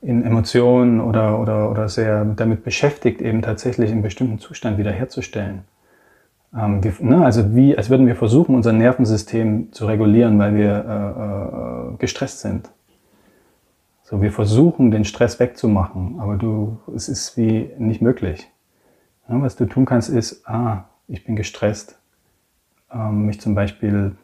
in 0.03 0.25
Emotionen 0.25 1.01
oder, 1.01 1.39
oder, 1.39 1.71
oder 1.71 1.89
sehr 1.89 2.25
damit 2.25 2.65
beschäftigt, 2.65 3.23
eben 3.23 3.41
tatsächlich 3.41 3.91
einen 3.93 4.03
bestimmten 4.03 4.41
Zustand 4.41 4.77
wiederherzustellen. 4.77 5.63
Ähm, 6.55 6.83
wir, 6.83 6.93
ne, 6.99 7.25
also 7.25 7.55
wie, 7.55 7.77
als 7.77 7.89
würden 7.89 8.09
wir 8.09 8.17
versuchen, 8.17 8.57
unser 8.57 8.73
Nervensystem 8.73 9.73
zu 9.73 9.87
regulieren, 9.87 10.39
weil 10.41 10.57
wir 10.57 10.85
äh, 10.85 11.95
äh, 11.95 11.97
gestresst 11.99 12.41
sind. 12.41 12.69
So, 14.03 14.21
wir 14.21 14.33
versuchen, 14.33 14.91
den 14.91 15.05
Stress 15.05 15.39
wegzumachen, 15.39 16.19
aber 16.19 16.37
du, 16.37 16.79
es 16.95 17.09
ist 17.09 17.37
wie 17.37 17.71
nicht 17.79 18.03
möglich. 18.03 18.51
Ja, 19.29 19.41
was 19.41 19.55
du 19.55 19.67
tun 19.67 19.85
kannst, 19.87 20.11
ist, 20.11 20.47
ah, 20.49 20.85
ich 21.07 21.25
bin 21.25 21.37
gestresst. 21.37 21.99
Ähm, 22.93 23.27
mich 23.27 23.41
zum 23.41 23.55
Beispiel, 23.55 24.17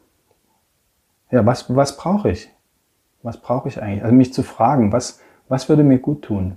ja, 1.31 1.47
was, 1.47 1.75
was 1.75 1.97
brauche 1.97 2.31
ich? 2.31 2.51
Was 3.23 3.41
brauche 3.41 3.69
ich 3.69 3.81
eigentlich? 3.81 4.03
Also 4.03 4.15
mich 4.15 4.35
zu 4.35 4.43
fragen, 4.43 4.93
was, 4.93 5.21
was 5.49 5.69
würde 5.69 5.83
mir 5.83 5.99
gut 5.99 6.23
tun? 6.23 6.57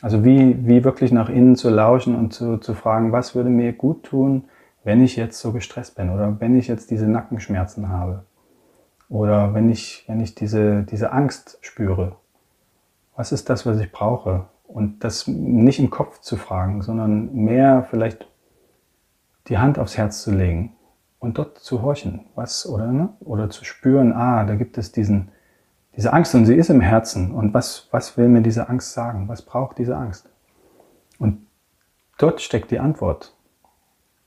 Also 0.00 0.24
wie, 0.24 0.66
wie 0.66 0.84
wirklich 0.84 1.10
nach 1.10 1.28
innen 1.28 1.56
zu 1.56 1.70
lauschen 1.70 2.14
und 2.14 2.32
zu, 2.32 2.58
zu 2.58 2.74
fragen, 2.74 3.12
was 3.12 3.34
würde 3.34 3.50
mir 3.50 3.72
gut 3.72 4.04
tun, 4.04 4.44
wenn 4.84 5.02
ich 5.02 5.16
jetzt 5.16 5.40
so 5.40 5.52
gestresst 5.52 5.96
bin 5.96 6.10
oder 6.10 6.40
wenn 6.40 6.56
ich 6.56 6.68
jetzt 6.68 6.90
diese 6.90 7.08
Nackenschmerzen 7.08 7.88
habe 7.88 8.24
oder 9.08 9.54
wenn 9.54 9.68
ich, 9.70 10.04
wenn 10.06 10.20
ich 10.20 10.34
diese, 10.34 10.84
diese 10.84 11.12
Angst 11.12 11.58
spüre. 11.62 12.16
Was 13.16 13.32
ist 13.32 13.50
das, 13.50 13.66
was 13.66 13.80
ich 13.80 13.90
brauche? 13.90 14.44
Und 14.68 15.02
das 15.02 15.26
nicht 15.26 15.80
im 15.80 15.90
Kopf 15.90 16.20
zu 16.20 16.36
fragen, 16.36 16.82
sondern 16.82 17.34
mehr 17.34 17.86
vielleicht 17.90 18.28
die 19.48 19.58
Hand 19.58 19.78
aufs 19.78 19.96
Herz 19.96 20.22
zu 20.22 20.30
legen 20.30 20.76
und 21.18 21.38
dort 21.38 21.58
zu 21.58 21.82
horchen, 21.82 22.26
was 22.34 22.68
oder 22.68 22.92
ne? 22.92 23.08
oder 23.20 23.50
zu 23.50 23.64
spüren, 23.64 24.12
ah, 24.12 24.44
da 24.44 24.54
gibt 24.54 24.78
es 24.78 24.92
diesen 24.92 25.30
diese 25.96 26.12
Angst 26.12 26.34
und 26.34 26.46
sie 26.46 26.54
ist 26.54 26.70
im 26.70 26.80
Herzen. 26.80 27.32
Und 27.32 27.54
was, 27.54 27.88
was 27.90 28.16
will 28.16 28.28
mir 28.28 28.42
diese 28.42 28.68
Angst 28.68 28.92
sagen? 28.92 29.28
Was 29.28 29.42
braucht 29.42 29.78
diese 29.78 29.96
Angst? 29.96 30.28
Und 31.18 31.46
dort 32.18 32.40
steckt 32.40 32.70
die 32.70 32.78
Antwort. 32.78 33.34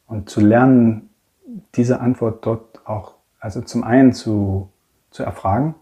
Und 0.07 0.29
zu 0.29 0.41
lernen, 0.41 1.09
diese 1.75 1.99
Antwort 1.99 2.45
dort 2.45 2.85
auch, 2.85 3.15
also 3.39 3.61
zum 3.61 3.83
einen 3.83 4.13
zu, 4.13 4.69
zu 5.09 5.23
erfragen, 5.23 5.75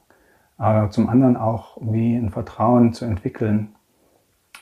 aber 0.58 0.92
zum 0.92 1.10
anderen 1.10 1.38
auch 1.38 1.78
wie 1.82 2.16
ein 2.16 2.30
Vertrauen 2.30 2.94
zu 2.94 3.06
entwickeln, 3.06 3.76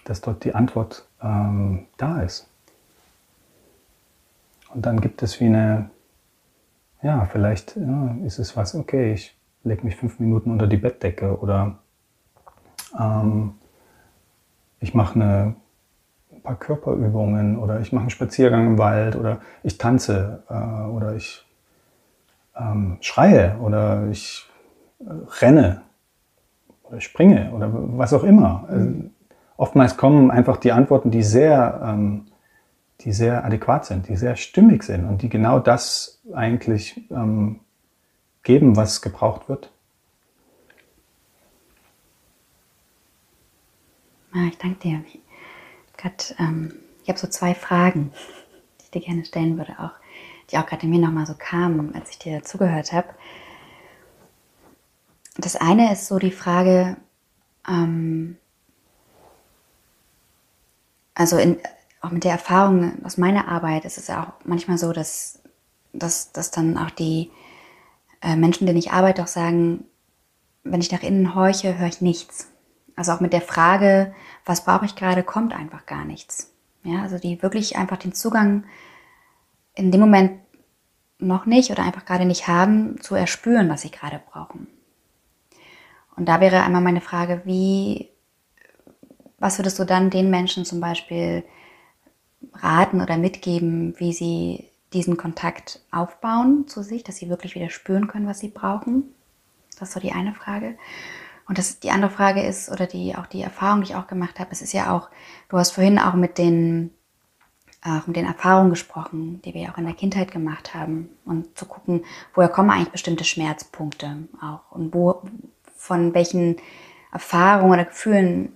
dass 0.05 0.21
dort 0.21 0.43
die 0.43 0.55
Antwort 0.55 1.07
ähm, 1.21 1.87
da 1.97 2.21
ist. 2.21 2.49
Und 4.73 4.85
dann 4.85 5.01
gibt 5.01 5.23
es 5.23 5.39
wie 5.39 5.45
eine, 5.45 5.89
ja, 7.01 7.25
vielleicht 7.25 7.75
ja, 7.75 8.15
ist 8.23 8.39
es 8.39 8.55
was, 8.55 8.75
okay, 8.75 9.13
ich 9.13 9.36
lege 9.67 9.83
mich 9.83 9.95
fünf 9.95 10.19
Minuten 10.19 10.51
unter 10.51 10.67
die 10.67 10.77
Bettdecke 10.77 11.37
oder 11.39 11.79
ähm, 12.99 13.53
ich 14.79 14.93
mache 14.93 15.15
eine 15.15 15.55
ein 16.31 16.41
paar 16.41 16.55
Körperübungen 16.55 17.57
oder 17.57 17.79
ich 17.79 17.91
mache 17.91 18.03
einen 18.03 18.09
Spaziergang 18.09 18.67
im 18.67 18.77
Wald 18.77 19.15
oder 19.15 19.41
ich 19.63 19.77
tanze 19.77 20.43
äh, 20.49 20.89
oder 20.89 21.15
ich 21.15 21.45
ähm, 22.55 22.97
schreie 23.01 23.57
oder 23.59 24.07
ich 24.09 24.47
äh, 24.99 25.05
renne 25.41 25.81
oder 26.83 27.01
springe 27.01 27.51
oder 27.53 27.69
was 27.71 28.13
auch 28.13 28.23
immer. 28.23 28.65
Also, 28.69 28.89
oftmals 29.57 29.97
kommen 29.97 30.31
einfach 30.31 30.57
die 30.57 30.71
Antworten, 30.71 31.11
die 31.11 31.23
sehr, 31.23 31.81
ähm, 31.83 32.25
die 33.01 33.11
sehr 33.11 33.43
adäquat 33.45 33.85
sind, 33.85 34.07
die 34.07 34.15
sehr 34.15 34.35
stimmig 34.35 34.83
sind 34.83 35.05
und 35.05 35.21
die 35.21 35.29
genau 35.29 35.59
das 35.59 36.21
eigentlich 36.33 37.09
ähm, 37.11 37.59
geben, 38.47 38.77
was 38.77 39.01
gebraucht 39.01 39.49
wird. 39.49 39.69
Ah, 44.33 44.47
ich 44.47 44.57
danke 44.57 44.79
dir. 44.79 45.03
Grad, 45.97 46.33
ähm, 46.39 46.73
ich 47.03 47.09
habe 47.09 47.19
so 47.19 47.27
zwei 47.27 47.53
Fragen, 47.53 48.13
die 48.79 48.83
ich 48.85 48.91
dir 48.91 49.01
gerne 49.01 49.25
stellen 49.25 49.57
würde, 49.57 49.77
auch, 49.79 49.91
die 50.49 50.57
auch 50.57 50.65
gerade 50.65 50.83
in 50.83 50.91
mir 50.91 50.99
nochmal 50.99 51.25
so 51.25 51.35
kamen, 51.37 51.93
als 51.93 52.11
ich 52.11 52.19
dir 52.19 52.41
zugehört 52.41 52.93
habe. 52.93 53.09
Das 55.35 55.57
eine 55.57 55.91
ist 55.91 56.07
so 56.07 56.17
die 56.17 56.31
Frage, 56.31 56.95
ähm, 57.67 58.37
also 61.15 61.37
in, 61.37 61.59
auch 61.99 62.11
mit 62.11 62.23
der 62.23 62.31
Erfahrung 62.31 63.03
aus 63.03 63.17
meiner 63.17 63.49
Arbeit 63.49 63.83
ist 63.83 63.97
es 63.97 64.07
ja 64.07 64.23
auch 64.23 64.45
manchmal 64.45 64.77
so, 64.77 64.93
dass, 64.93 65.41
dass, 65.91 66.31
dass 66.31 66.49
dann 66.49 66.77
auch 66.77 66.91
die 66.91 67.29
äh, 68.21 68.35
Menschen, 68.35 68.65
denen 68.65 68.79
ich 68.79 68.91
arbeite, 68.91 69.23
auch 69.23 69.27
sagen, 69.27 69.85
wenn 70.63 70.81
ich 70.81 70.91
nach 70.91 71.03
innen 71.03 71.35
horche, 71.35 71.77
höre 71.77 71.87
ich 71.87 72.01
nichts. 72.01 72.51
Also 72.95 73.11
auch 73.11 73.19
mit 73.19 73.33
der 73.33 73.41
Frage, 73.41 74.13
was 74.45 74.65
brauche 74.65 74.85
ich 74.85 74.95
gerade, 74.95 75.23
kommt 75.23 75.53
einfach 75.53 75.85
gar 75.85 76.05
nichts. 76.05 76.51
Ja, 76.83 77.01
also 77.03 77.17
die 77.17 77.41
wirklich 77.41 77.77
einfach 77.77 77.97
den 77.97 78.13
Zugang 78.13 78.63
in 79.75 79.91
dem 79.91 80.01
Moment 80.01 80.39
noch 81.19 81.45
nicht 81.45 81.71
oder 81.71 81.83
einfach 81.83 82.05
gerade 82.05 82.25
nicht 82.25 82.47
haben, 82.47 82.99
zu 83.01 83.15
erspüren, 83.15 83.69
was 83.69 83.81
sie 83.81 83.91
gerade 83.91 84.21
brauchen. 84.31 84.67
Und 86.15 86.27
da 86.27 86.41
wäre 86.41 86.63
einmal 86.63 86.81
meine 86.81 87.01
Frage, 87.01 87.41
wie, 87.45 88.09
was 89.37 89.59
würdest 89.59 89.77
du 89.79 89.83
dann 89.83 90.09
den 90.09 90.29
Menschen 90.29 90.65
zum 90.65 90.79
Beispiel 90.79 91.43
raten 92.53 93.01
oder 93.01 93.17
mitgeben, 93.17 93.95
wie 93.99 94.13
sie 94.13 94.66
diesen 94.93 95.17
Kontakt 95.17 95.81
aufbauen 95.91 96.67
zu 96.67 96.83
sich, 96.83 97.03
dass 97.03 97.17
sie 97.17 97.29
wirklich 97.29 97.55
wieder 97.55 97.69
spüren 97.69 98.07
können, 98.07 98.27
was 98.27 98.39
sie 98.39 98.49
brauchen? 98.49 99.13
Das 99.79 99.89
ist 99.89 99.93
so 99.93 99.99
die 99.99 100.11
eine 100.11 100.33
Frage. 100.33 100.77
Und 101.47 101.57
das, 101.57 101.79
die 101.79 101.91
andere 101.91 102.11
Frage 102.11 102.41
ist, 102.41 102.69
oder 102.69 102.87
die, 102.87 103.15
auch 103.15 103.25
die 103.25 103.41
Erfahrung, 103.41 103.81
die 103.81 103.91
ich 103.91 103.95
auch 103.95 104.07
gemacht 104.07 104.39
habe, 104.39 104.51
es 104.51 104.61
ist 104.61 104.73
ja 104.73 104.95
auch, 104.95 105.09
du 105.49 105.57
hast 105.57 105.71
vorhin 105.71 105.99
auch 105.99 106.13
mit 106.13 106.37
den, 106.37 106.91
auch 107.81 108.05
mit 108.07 108.17
den 108.17 108.25
Erfahrungen 108.25 108.69
gesprochen, 108.69 109.41
die 109.43 109.53
wir 109.53 109.71
auch 109.71 109.77
in 109.77 109.85
der 109.85 109.93
Kindheit 109.93 110.31
gemacht 110.31 110.73
haben. 110.73 111.09
Und 111.25 111.57
zu 111.57 111.65
gucken, 111.65 112.03
woher 112.33 112.49
kommen 112.49 112.69
eigentlich 112.69 112.89
bestimmte 112.89 113.23
Schmerzpunkte 113.23 114.27
auch 114.41 114.71
und 114.71 114.93
wo, 114.93 115.21
von 115.75 116.13
welchen 116.13 116.57
Erfahrungen 117.11 117.73
oder 117.73 117.85
Gefühlen 117.85 118.53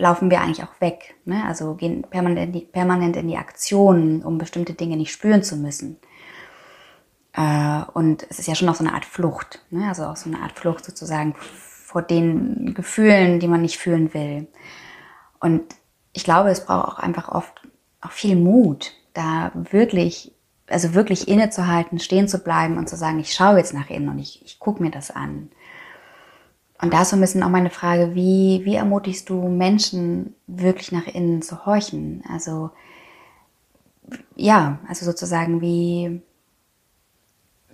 laufen 0.00 0.30
wir 0.30 0.40
eigentlich 0.40 0.62
auch 0.62 0.80
weg. 0.80 1.14
Ne? 1.24 1.44
Also 1.46 1.74
gehen 1.74 2.02
permanent 2.02 2.46
in, 2.46 2.52
die, 2.52 2.66
permanent 2.66 3.16
in 3.16 3.28
die 3.28 3.36
Aktion, 3.36 4.22
um 4.22 4.38
bestimmte 4.38 4.72
Dinge 4.72 4.96
nicht 4.96 5.12
spüren 5.12 5.42
zu 5.42 5.56
müssen. 5.56 5.98
Äh, 7.32 7.82
und 7.94 8.26
es 8.28 8.38
ist 8.38 8.48
ja 8.48 8.54
schon 8.54 8.68
auch 8.68 8.74
so 8.74 8.84
eine 8.84 8.94
Art 8.94 9.04
Flucht, 9.04 9.64
ne? 9.70 9.88
also 9.88 10.04
auch 10.04 10.16
so 10.16 10.28
eine 10.30 10.40
Art 10.40 10.52
Flucht 10.52 10.84
sozusagen 10.84 11.34
vor 11.36 12.02
den 12.02 12.74
Gefühlen, 12.74 13.40
die 13.40 13.48
man 13.48 13.62
nicht 13.62 13.78
fühlen 13.78 14.12
will. 14.14 14.48
Und 15.40 15.62
ich 16.12 16.24
glaube, 16.24 16.50
es 16.50 16.64
braucht 16.64 16.88
auch 16.88 16.98
einfach 16.98 17.28
oft 17.28 17.68
auch 18.00 18.12
viel 18.12 18.36
Mut, 18.36 18.92
da 19.12 19.52
wirklich, 19.54 20.32
also 20.68 20.94
wirklich 20.94 21.28
innezuhalten, 21.28 21.98
stehen 21.98 22.28
zu 22.28 22.38
bleiben 22.38 22.78
und 22.78 22.88
zu 22.88 22.96
sagen, 22.96 23.18
ich 23.18 23.32
schaue 23.32 23.58
jetzt 23.58 23.74
nach 23.74 23.90
innen 23.90 24.08
und 24.08 24.18
ich, 24.18 24.44
ich 24.44 24.58
gucke 24.58 24.82
mir 24.82 24.90
das 24.90 25.10
an. 25.10 25.50
Und 26.80 26.92
da 26.92 27.02
ist 27.02 27.10
so 27.10 27.16
ein 27.16 27.20
bisschen 27.20 27.42
auch 27.42 27.50
meine 27.50 27.70
Frage, 27.70 28.14
wie, 28.14 28.62
wie 28.64 28.74
ermutigst 28.74 29.28
du 29.28 29.48
Menschen 29.48 30.34
wirklich 30.46 30.92
nach 30.92 31.06
innen 31.06 31.42
zu 31.42 31.66
horchen? 31.66 32.22
Also, 32.28 32.70
ja, 34.34 34.78
also 34.88 35.04
sozusagen, 35.04 35.60
wie, 35.60 36.22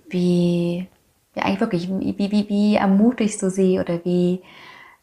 wie, 0.09 0.87
ja 1.35 1.43
eigentlich 1.43 1.59
wirklich, 1.61 1.89
wie, 1.89 2.31
wie, 2.31 2.49
wie 2.49 2.75
ermutigst 2.75 3.41
du 3.41 3.49
sie 3.49 3.79
oder 3.79 4.03
wie, 4.03 4.41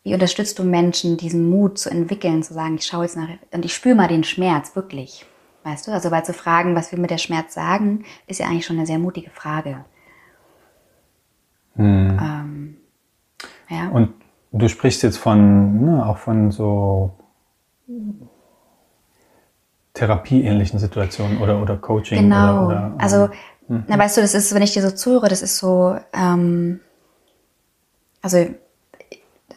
wie 0.02 0.12
unterstützt 0.12 0.58
du 0.58 0.64
Menschen, 0.64 1.16
diesen 1.16 1.48
Mut 1.48 1.78
zu 1.78 1.90
entwickeln, 1.90 2.42
zu 2.42 2.52
sagen, 2.52 2.74
ich 2.74 2.86
schaue 2.86 3.04
jetzt 3.04 3.16
nach 3.16 3.28
und 3.52 3.64
ich 3.64 3.74
spüre 3.74 3.94
mal 3.94 4.08
den 4.08 4.24
Schmerz, 4.24 4.76
wirklich. 4.76 5.24
Weißt 5.62 5.86
du, 5.86 5.92
also 5.92 6.10
weil 6.10 6.26
zu 6.26 6.34
fragen, 6.34 6.74
was 6.74 6.92
wir 6.92 6.98
mit 6.98 7.10
der 7.10 7.16
Schmerz 7.16 7.54
sagen, 7.54 8.04
ist 8.26 8.38
ja 8.38 8.46
eigentlich 8.46 8.66
schon 8.66 8.76
eine 8.76 8.86
sehr 8.86 8.98
mutige 8.98 9.30
Frage. 9.30 9.86
Hm. 11.76 12.18
Ähm, 12.20 12.53
ja. 13.74 13.88
Und 13.88 14.14
du 14.52 14.68
sprichst 14.68 15.02
jetzt 15.02 15.18
von, 15.18 15.84
ne, 15.84 16.06
auch 16.06 16.18
von 16.18 16.50
so 16.50 17.12
therapieähnlichen 19.94 20.78
Situationen 20.78 21.38
oder, 21.38 21.60
oder 21.60 21.76
Coaching. 21.76 22.18
Genau. 22.18 22.66
Oder, 22.66 22.66
oder, 22.66 22.94
also 22.98 23.28
Mhm. 23.68 23.84
Na, 23.86 23.98
weißt 23.98 24.16
du, 24.16 24.20
das 24.20 24.34
ist, 24.34 24.54
wenn 24.54 24.62
ich 24.62 24.72
dir 24.72 24.82
so 24.82 24.90
zuhöre, 24.90 25.28
das 25.28 25.42
ist 25.42 25.58
so, 25.58 25.96
ähm, 26.12 26.80
also 28.20 28.46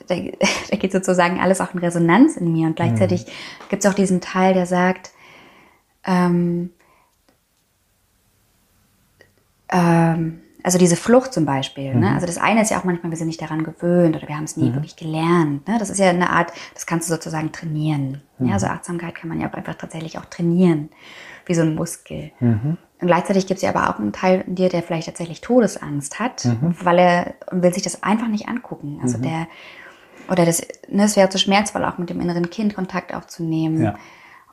da, 0.08 0.16
da 0.70 0.78
geht 0.78 0.92
sozusagen 0.92 1.40
alles 1.40 1.62
auch 1.62 1.74
in 1.74 1.80
Resonanz 1.80 2.38
in 2.38 2.52
mir 2.52 2.68
und 2.68 2.76
gleichzeitig 2.76 3.26
mhm. 3.26 3.70
gibt 3.70 3.84
es 3.84 3.92
auch 3.92 3.96
diesen 3.96 4.22
Teil, 4.22 4.54
der 4.54 4.66
sagt, 4.66 5.12
ähm, 6.06 6.72
ähm, 9.70 10.40
also 10.64 10.78
diese 10.78 10.96
Flucht 10.96 11.34
zum 11.34 11.46
Beispiel. 11.46 11.90
Ne? 11.90 11.96
Mhm. 11.96 12.00
Ne? 12.02 12.14
Also 12.14 12.26
das 12.26 12.38
eine 12.38 12.62
ist 12.62 12.72
ja 12.72 12.80
auch 12.80 12.84
manchmal, 12.84 13.12
wir 13.12 13.18
sind 13.18 13.28
nicht 13.28 13.42
daran 13.42 13.64
gewöhnt 13.64 14.16
oder 14.16 14.28
wir 14.28 14.36
haben 14.36 14.44
es 14.44 14.58
nie 14.58 14.70
mhm. 14.70 14.76
wirklich 14.76 14.96
gelernt. 14.96 15.68
Ne? 15.68 15.78
Das 15.80 15.90
ist 15.90 16.00
ja 16.00 16.10
eine 16.10 16.30
Art, 16.30 16.52
das 16.74 16.86
kannst 16.86 17.10
du 17.10 17.14
sozusagen 17.14 17.52
trainieren. 17.52 18.22
Mhm. 18.40 18.48
Ja, 18.48 18.54
also 18.54 18.68
Achtsamkeit 18.68 19.16
kann 19.16 19.30
man 19.30 19.40
ja 19.40 19.50
auch 19.50 19.54
einfach 19.54 19.76
tatsächlich 19.76 20.18
auch 20.18 20.26
trainieren, 20.26 20.90
wie 21.46 21.54
so 21.54 21.62
ein 21.62 21.76
Muskel. 21.76 22.32
Mhm. 22.40 22.78
Und 23.00 23.08
gleichzeitig 23.08 23.46
gibt 23.46 23.60
es 23.60 23.62
ja 23.62 23.70
aber 23.70 23.90
auch 23.90 24.00
einen 24.00 24.14
Teil 24.14 24.44
in 24.48 24.56
dir, 24.56 24.70
der 24.70 24.82
vielleicht 24.82 25.08
tatsächlich 25.08 25.42
Todesangst 25.42 26.20
hat, 26.20 26.46
mhm. 26.46 26.76
weil 26.82 27.00
er 27.00 27.34
und 27.52 27.62
will 27.62 27.74
sich 27.74 27.84
das 27.84 28.04
einfach 28.04 28.28
nicht 28.28 28.48
angucken. 28.48 29.00
Also 29.02 29.20
mhm. 29.20 29.24
der 29.24 29.48
oder 30.30 30.46
das, 30.46 30.62
ne, 30.90 31.04
es 31.04 31.16
wäre 31.16 31.30
zu 31.30 31.38
schmerzvoll, 31.38 31.86
auch 31.86 31.98
mit 31.98 32.10
dem 32.10 32.20
inneren 32.20 32.50
Kind 32.50 32.76
Kontakt 32.76 33.14
aufzunehmen. 33.14 33.82
Ja. 33.82 33.96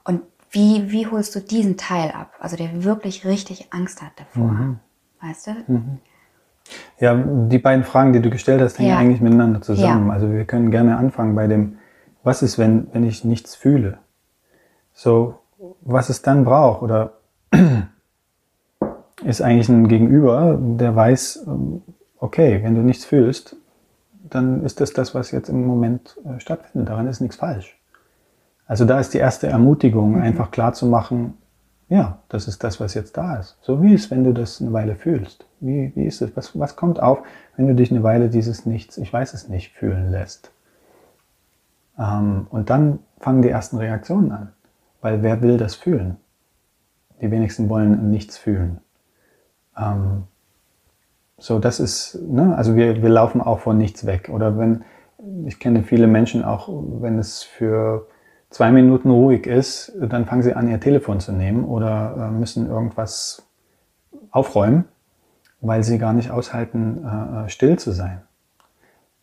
Und 0.05 0.21
wie, 0.51 0.93
wie 0.93 1.09
holst 1.09 1.35
du 1.35 1.41
diesen 1.41 1.77
Teil 1.77 2.13
ab? 2.13 2.35
Also 2.39 2.57
der 2.57 2.85
wirklich 2.85 3.25
richtig 3.25 3.73
Angst 3.73 4.01
hat 4.01 4.13
davor. 4.17 4.77
Weißt 5.27 5.47
du? 5.47 5.73
Mhm. 5.73 5.99
Ja, 6.99 7.15
die 7.15 7.59
beiden 7.59 7.85
Fragen, 7.85 8.13
die 8.13 8.21
du 8.21 8.31
gestellt 8.31 8.61
hast, 8.61 8.79
hängen 8.79 8.91
ja. 8.91 8.99
eigentlich 8.99 9.21
miteinander 9.21 9.61
zusammen. 9.61 10.09
Ja. 10.09 10.13
Also 10.13 10.33
wir 10.33 10.45
können 10.45 10.71
gerne 10.71 10.97
anfangen 10.97 11.35
bei 11.35 11.47
dem, 11.47 11.79
was 12.23 12.43
ist, 12.43 12.59
wenn, 12.59 12.89
wenn 12.93 13.05
ich 13.05 13.25
nichts 13.25 13.55
fühle? 13.55 13.99
So, 14.93 15.39
was 15.83 16.09
es 16.09 16.23
dann 16.23 16.45
braucht 16.45 16.83
oder 16.83 17.19
ist 19.25 19.43
eigentlich 19.43 19.69
ein 19.69 19.89
Gegenüber, 19.89 20.59
der 20.59 20.97
weiß, 20.97 21.45
ähm, 21.47 21.83
okay, 22.19 22.61
wenn 22.63 22.75
du 22.75 22.81
nichts 22.81 23.05
fühlst, 23.05 23.57
dann 24.13 24.63
ist 24.65 24.81
das 24.81 24.93
das, 24.93 25.15
was 25.15 25.31
jetzt 25.33 25.51
im 25.51 25.67
Moment 25.67 26.19
äh, 26.25 26.41
stattfindet. 26.41 26.89
Daran 26.89 27.09
ist 27.09 27.21
nichts 27.21 27.37
falsch. 27.37 27.79
Also 28.67 28.87
da 28.87 28.99
ist 28.99 29.13
die 29.13 29.19
erste 29.19 29.49
Ermutigung, 29.49 30.17
mhm. 30.17 30.23
einfach 30.23 30.51
klar 30.51 30.73
zu 30.73 30.87
machen, 30.87 31.35
ja, 31.95 32.19
das 32.29 32.49
ist 32.49 32.65
das, 32.65 32.81
was 32.81 32.95
jetzt 32.95 33.17
da 33.17 33.37
ist. 33.37 33.57
So 33.63 33.81
wie 33.81 33.95
es, 33.95 34.11
wenn 34.11 34.25
du 34.25 34.33
das 34.33 34.61
eine 34.61 34.73
Weile 34.73 34.97
fühlst. 34.97 35.47
Wie, 35.61 35.93
wie 35.95 36.07
ist 36.07 36.21
es? 36.23 36.37
Was, 36.37 36.59
was 36.59 36.75
kommt 36.75 37.01
auf, 37.01 37.21
wenn 37.57 37.69
du 37.69 37.75
dich 37.77 37.93
eine 37.93 38.03
Weile 38.03 38.29
dieses 38.29 38.67
Nichts, 38.67 38.99
ich 38.99 39.13
weiß 39.13 39.33
es 39.33 39.49
nicht, 39.49 39.71
fühlen 39.71 40.11
lässt? 40.11 40.51
Ähm, 41.97 42.49
und 42.51 42.69
dann 42.69 42.99
fangen 43.21 43.43
die 43.43 43.49
ersten 43.49 43.77
Reaktionen 43.77 44.33
an. 44.33 44.53
Weil 45.03 45.23
wer 45.23 45.41
will 45.41 45.57
das 45.57 45.77
fühlen? 45.77 46.17
Die 47.23 47.31
wenigsten 47.31 47.69
wollen 47.69 48.11
nichts 48.11 48.39
fühlen. 48.39 48.81
Ähm, 49.79 50.25
so, 51.39 51.61
das 51.61 51.79
ist, 51.79 52.21
ne, 52.21 52.57
also 52.57 52.75
wir, 52.75 53.03
wir 53.03 53.09
laufen 53.09 53.41
auch 53.41 53.61
vor 53.61 53.75
nichts 53.75 54.05
weg. 54.05 54.31
Oder 54.33 54.59
wenn, 54.59 54.83
ich 55.47 55.61
kenne 55.61 55.85
viele 55.85 56.09
Menschen 56.09 56.45
auch, 56.45 56.69
wenn 56.69 57.21
es 57.21 57.45
für 57.45 58.09
zwei 58.55 58.71
Minuten 58.71 59.11
ruhig 59.11 59.49
ist, 59.49 59.93
dann 59.99 60.27
fangen 60.27 60.45
sie 60.45 60.55
an, 60.55 60.69
ihr 60.69 60.79
Telefon 60.79 61.19
zu 61.19 61.33
nehmen 61.33 61.65
oder 61.65 62.15
äh, 62.17 62.31
müssen 62.31 62.69
irgendwas 62.69 63.43
aufräumen, 64.31 64.85
weil 65.61 65.83
sie 65.83 65.99
gar 65.99 66.13
nicht 66.13 66.31
aushalten, 66.31 67.05
äh, 67.05 67.47
äh 67.47 67.49
still 67.49 67.81
zu 67.81 67.91
sein. 67.91 68.23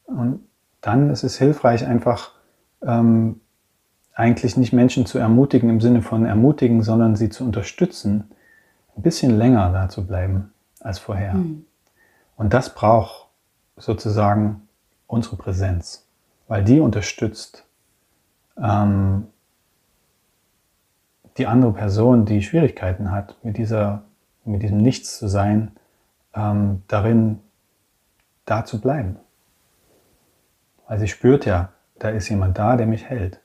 Und 0.05 0.41
dann 0.81 1.09
ist 1.09 1.23
es 1.23 1.37
hilfreich, 1.37 1.87
einfach 1.87 2.33
ähm, 2.85 3.39
eigentlich 4.13 4.57
nicht 4.57 4.73
Menschen 4.73 5.05
zu 5.05 5.17
ermutigen 5.17 5.69
im 5.69 5.79
Sinne 5.79 6.01
von 6.01 6.25
ermutigen, 6.25 6.83
sondern 6.83 7.15
sie 7.15 7.29
zu 7.29 7.45
unterstützen, 7.45 8.31
ein 8.97 9.01
bisschen 9.01 9.37
länger 9.37 9.71
da 9.71 9.87
zu 9.87 10.05
bleiben 10.05 10.51
als 10.81 10.99
vorher. 10.99 11.35
Mhm. 11.35 11.65
Und 12.35 12.53
das 12.53 12.75
braucht 12.75 13.29
sozusagen 13.77 14.67
unsere 15.07 15.37
Präsenz, 15.37 16.05
weil 16.49 16.65
die 16.65 16.81
unterstützt 16.81 17.63
ähm, 18.61 19.27
die 21.37 21.47
andere 21.47 21.73
Person, 21.73 22.25
die 22.25 22.41
Schwierigkeiten 22.41 23.11
hat, 23.11 23.37
mit, 23.43 23.57
dieser, 23.57 24.03
mit 24.45 24.61
diesem 24.61 24.77
Nichts 24.77 25.17
zu 25.17 25.27
sein, 25.27 25.71
ähm, 26.33 26.83
darin 26.87 27.39
da 28.45 28.65
zu 28.65 28.81
bleiben. 28.81 29.17
Weil 30.87 30.99
sie 30.99 31.07
spürt 31.07 31.45
ja, 31.45 31.69
da 31.99 32.09
ist 32.09 32.29
jemand 32.29 32.57
da, 32.57 32.75
der 32.75 32.87
mich 32.87 33.05
hält. 33.05 33.39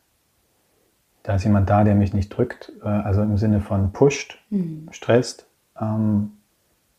Da 1.23 1.35
ist 1.35 1.45
jemand 1.45 1.69
da, 1.69 1.85
der 1.85 1.95
mich 1.95 2.15
nicht 2.15 2.29
drückt, 2.31 2.73
äh, 2.83 2.89
also 2.89 3.23
im 3.23 3.37
Sinne 3.37 3.61
von 3.61 3.93
pusht, 3.93 4.43
mhm. 4.51 4.89
stresst, 4.91 5.47
ähm, 5.81 6.33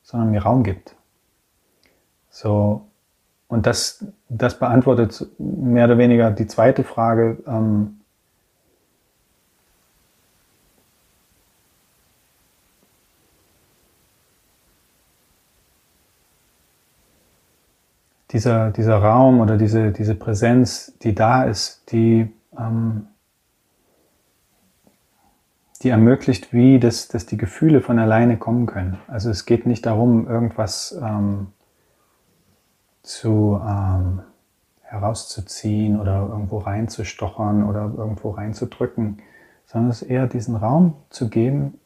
sondern 0.04 0.32
mir 0.32 0.42
Raum 0.42 0.64
gibt. 0.64 0.96
So, 2.30 2.88
und 3.48 3.66
das, 3.66 4.06
das 4.30 4.60
beantwortet 4.60 5.26
mehr 5.38 5.86
oder 5.86 5.98
weniger 5.98 6.32
die 6.32 6.48
zweite 6.48 6.84
Frage. 6.84 7.42
Ähm, 7.48 7.97
dieser, 18.38 18.70
dieser 18.70 18.98
Raum 18.98 19.40
oder 19.40 19.58
diese, 19.58 19.92
diese 19.92 20.14
Präsenz, 20.14 20.94
die 21.02 21.16
da 21.16 21.44
ist, 21.44 21.92
die, 21.92 22.32
ähm, 22.56 23.08
die 25.82 25.90
ermöglicht, 25.90 26.54
wie 26.54 26.80
das, 26.80 27.08
dass 27.08 27.26
die 27.26 27.38
Gefühle 27.38 27.82
von 27.82 27.98
alleine 27.98 28.38
kommen 28.38 28.68
können. 28.68 29.00
Also 29.08 29.32
es 29.32 29.48
geht 29.48 29.66
nicht 29.66 29.88
darum, 29.88 30.28
irgendwas 30.28 30.96
ähm, 31.04 31.48
zu 33.02 33.60
ähm, 33.68 34.22
herauszuziehen 34.84 36.00
oder 36.00 36.28
irgendwo 36.30 36.60
reinzustochern 36.60 37.68
oder 37.68 37.92
irgendwo 37.98 38.30
reinzudrücken, 38.30 39.18
sondern 39.66 39.90
es 39.90 40.04
ist 40.04 40.10
eher 40.10 40.28
diesen 40.28 40.56
Raum 40.56 40.94
zu 41.10 41.28
geben, 41.28 41.80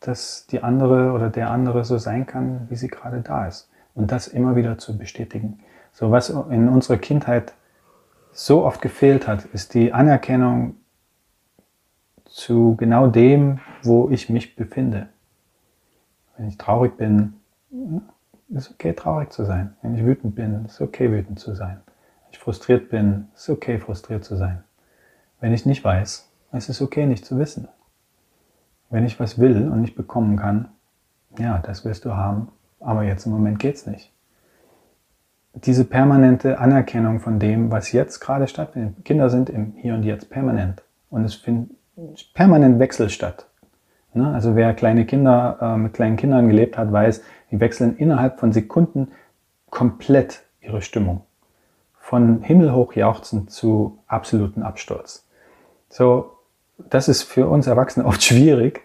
dass 0.00 0.46
die 0.46 0.62
andere 0.62 1.12
oder 1.12 1.28
der 1.28 1.50
andere 1.50 1.84
so 1.84 1.98
sein 1.98 2.24
kann, 2.24 2.66
wie 2.70 2.76
sie 2.76 2.88
gerade 2.88 3.20
da 3.20 3.46
ist. 3.46 3.68
Und 3.94 4.10
das 4.10 4.26
immer 4.26 4.56
wieder 4.56 4.78
zu 4.78 4.96
bestätigen. 4.96 5.58
So 5.92 6.10
was 6.10 6.30
in 6.30 6.68
unserer 6.68 6.96
Kindheit 6.96 7.52
so 8.32 8.64
oft 8.64 8.80
gefehlt 8.80 9.28
hat, 9.28 9.44
ist 9.46 9.74
die 9.74 9.92
Anerkennung 9.92 10.76
zu 12.24 12.76
genau 12.76 13.08
dem, 13.08 13.60
wo 13.82 14.08
ich 14.08 14.30
mich 14.30 14.56
befinde. 14.56 15.10
Wenn 16.36 16.48
ich 16.48 16.56
traurig 16.56 16.96
bin, 16.96 17.34
ist 18.48 18.70
okay, 18.70 18.94
traurig 18.94 19.30
zu 19.32 19.44
sein. 19.44 19.76
Wenn 19.82 19.94
ich 19.94 20.04
wütend 20.04 20.34
bin, 20.34 20.64
ist 20.64 20.80
okay, 20.80 21.10
wütend 21.10 21.38
zu 21.38 21.54
sein. 21.54 21.82
Wenn 21.84 22.32
ich 22.32 22.38
frustriert 22.38 22.88
bin, 22.88 23.28
ist 23.34 23.50
okay, 23.50 23.78
frustriert 23.78 24.24
zu 24.24 24.36
sein. 24.36 24.64
Wenn 25.40 25.52
ich 25.52 25.66
nicht 25.66 25.84
weiß, 25.84 26.30
ist 26.52 26.68
es 26.70 26.80
okay, 26.80 27.04
nicht 27.04 27.26
zu 27.26 27.38
wissen. 27.38 27.68
Wenn 28.88 29.04
ich 29.04 29.20
was 29.20 29.38
will 29.38 29.68
und 29.68 29.82
nicht 29.82 29.94
bekommen 29.94 30.38
kann, 30.38 30.68
ja, 31.38 31.58
das 31.58 31.84
wirst 31.84 32.06
du 32.06 32.14
haben, 32.14 32.48
aber 32.80 33.02
jetzt 33.02 33.26
im 33.26 33.32
Moment 33.32 33.58
geht's 33.58 33.86
nicht 33.86 34.12
diese 35.54 35.84
permanente 35.84 36.58
Anerkennung 36.58 37.20
von 37.20 37.38
dem, 37.38 37.70
was 37.70 37.92
jetzt 37.92 38.20
gerade 38.20 38.48
stattfindet. 38.48 39.04
Kinder 39.04 39.28
sind 39.30 39.50
im 39.50 39.74
Hier 39.76 39.94
und 39.94 40.02
Jetzt 40.02 40.30
permanent. 40.30 40.82
Und 41.10 41.24
es 41.24 41.34
findet 41.34 41.70
permanent 42.34 42.78
Wechsel 42.78 43.10
statt. 43.10 43.46
Ne? 44.14 44.32
Also 44.32 44.56
wer 44.56 44.74
kleine 44.74 45.04
Kinder 45.04 45.58
äh, 45.60 45.76
mit 45.76 45.94
kleinen 45.94 46.16
Kindern 46.16 46.48
gelebt 46.48 46.78
hat, 46.78 46.90
weiß, 46.90 47.22
die 47.50 47.60
wechseln 47.60 47.96
innerhalb 47.96 48.40
von 48.40 48.52
Sekunden 48.52 49.08
komplett 49.70 50.42
ihre 50.60 50.82
Stimmung. 50.82 51.22
Von 51.98 52.42
himmelhoch 52.42 52.94
jauchzend 52.94 53.50
zu 53.50 53.98
absoluten 54.06 54.62
Absturz. 54.62 55.26
So, 55.88 56.32
das 56.78 57.08
ist 57.08 57.22
für 57.22 57.46
uns 57.48 57.66
Erwachsene 57.66 58.06
oft 58.06 58.22
schwierig. 58.22 58.82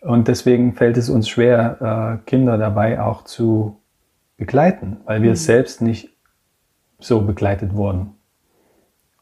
Und 0.00 0.28
deswegen 0.28 0.74
fällt 0.74 0.96
es 0.96 1.08
uns 1.08 1.28
schwer, 1.28 2.20
äh, 2.24 2.28
Kinder 2.28 2.58
dabei 2.58 3.00
auch 3.00 3.24
zu 3.24 3.80
begleiten, 4.36 4.98
weil 5.04 5.22
wir 5.22 5.30
mhm. 5.30 5.36
selbst 5.36 5.82
nicht 5.82 6.16
so 6.98 7.22
begleitet 7.22 7.74
wurden. 7.74 8.14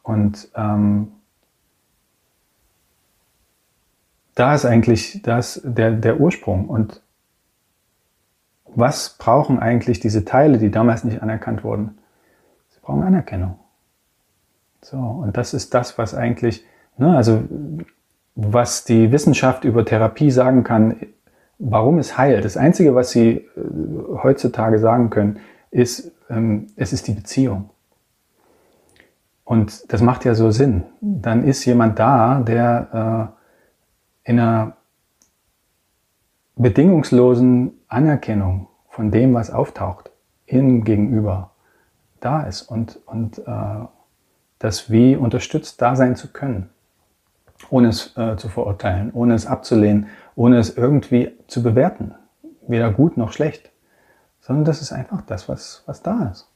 Und 0.03 0.49
ähm, 0.55 1.13
da 4.35 4.55
ist 4.55 4.65
eigentlich 4.65 5.23
das 5.23 5.61
der, 5.65 5.93
der 5.93 6.21
Ursprung. 6.21 6.69
Und 6.69 7.01
was 8.67 9.17
brauchen 9.19 9.59
eigentlich 9.59 10.01
diese 10.01 10.25
Teile, 10.25 10.59
die 10.59 10.71
damals 10.71 11.05
nicht 11.05 11.23
anerkannt 11.23 11.65
wurden? 11.65 11.99
Sie 12.71 12.81
brauchen 12.81 13.03
Anerkennung. 13.03 13.59
So, 14.83 14.99
und 14.99 15.37
das 15.37 15.55
ist 15.55 15.73
das, 15.73 15.97
was 15.97 16.15
eigentlich, 16.15 16.65
ne, 16.99 17.17
also 17.17 17.45
was 18.35 18.85
die 18.85 19.13
Wissenschaft 19.13 19.65
über 19.65 19.85
Therapie 19.85 20.31
sagen 20.31 20.65
kann, 20.65 20.97
warum 21.59 21.99
es 21.99 22.19
heilt. 22.19 22.45
Das 22.45 22.57
Einzige, 22.57 22.95
was 22.95 23.11
sie 23.11 23.31
äh, 23.31 23.45
heutzutage 24.23 24.79
sagen 24.79 25.11
können, 25.11 25.41
ist, 25.71 26.13
ähm, 26.31 26.69
es 26.77 26.93
ist 26.93 27.07
die 27.07 27.13
Beziehung. 27.13 27.71
Und 29.45 29.93
das 29.93 30.01
macht 30.01 30.25
ja 30.25 30.35
so 30.35 30.51
Sinn. 30.51 30.85
Dann 31.01 31.45
ist 31.45 31.65
jemand 31.65 31.99
da, 31.99 32.41
der 32.41 33.35
äh, 34.25 34.31
in 34.31 34.41
einer 34.41 34.77
bedingungslosen 36.57 37.73
Anerkennung 37.89 38.69
von 38.89 39.11
dem, 39.11 39.35
was 39.35 39.51
auftaucht, 39.51 40.11
ihm 40.47 40.85
gegenüber 40.85 41.51
da 42.21 42.43
ist 42.43 42.63
und, 42.63 43.01
und 43.07 43.39
äh, 43.39 43.87
das 44.59 44.91
wie 44.91 45.17
unterstützt 45.17 45.83
da 45.83 45.95
sein 45.95 46.17
zu 46.17 46.33
können, 46.33 46.71
ohne 47.71 47.89
es 47.89 48.17
äh, 48.17 48.37
zu 48.37 48.49
verurteilen, 48.49 49.11
ohne 49.13 49.35
es 49.35 49.47
abzulehnen, 49.47 50.07
ohne 50.37 50.59
es 50.59 50.77
irgendwie 50.77 51.33
zu 51.47 51.63
bewerten, 51.63 52.15
weder 52.67 52.93
gut 52.93 53.17
noch 53.17 53.33
schlecht, 53.33 53.71
sondern 54.41 54.65
das 54.65 54.81
ist 54.83 54.93
einfach 54.93 55.23
das, 55.23 55.49
was, 55.49 55.83
was 55.87 56.03
da 56.03 56.31
ist. 56.31 56.49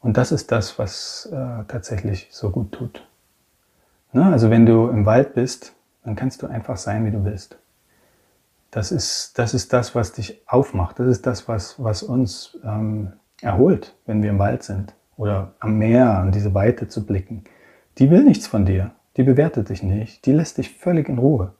Und 0.00 0.16
das 0.16 0.32
ist 0.32 0.52
das, 0.52 0.78
was 0.78 1.26
äh, 1.32 1.64
tatsächlich 1.66 2.28
so 2.30 2.50
gut 2.50 2.72
tut. 2.72 3.06
Ne? 4.12 4.24
Also 4.24 4.50
wenn 4.50 4.66
du 4.66 4.88
im 4.88 5.06
Wald 5.06 5.34
bist, 5.34 5.74
dann 6.04 6.14
kannst 6.14 6.42
du 6.42 6.46
einfach 6.46 6.76
sein, 6.76 7.06
wie 7.06 7.10
du 7.10 7.18
bist. 7.18 7.58
Das 8.70 8.92
ist 8.92 9.38
das, 9.38 9.54
ist 9.54 9.72
das 9.72 9.94
was 9.94 10.12
dich 10.12 10.42
aufmacht. 10.46 10.98
Das 10.98 11.06
ist 11.06 11.26
das, 11.26 11.48
was, 11.48 11.82
was 11.82 12.02
uns 12.02 12.58
ähm, 12.64 13.12
erholt, 13.40 13.94
wenn 14.04 14.22
wir 14.22 14.30
im 14.30 14.38
Wald 14.38 14.62
sind. 14.62 14.94
Oder 15.16 15.54
am 15.60 15.78
Meer, 15.78 16.18
an 16.18 16.32
diese 16.32 16.54
Weite 16.54 16.88
zu 16.88 17.06
blicken. 17.06 17.44
Die 17.98 18.10
will 18.10 18.24
nichts 18.24 18.46
von 18.46 18.66
dir. 18.66 18.90
Die 19.16 19.22
bewertet 19.22 19.68
dich 19.68 19.82
nicht. 19.82 20.26
Die 20.26 20.32
lässt 20.32 20.58
dich 20.58 20.76
völlig 20.76 21.08
in 21.08 21.18
Ruhe. 21.18 21.54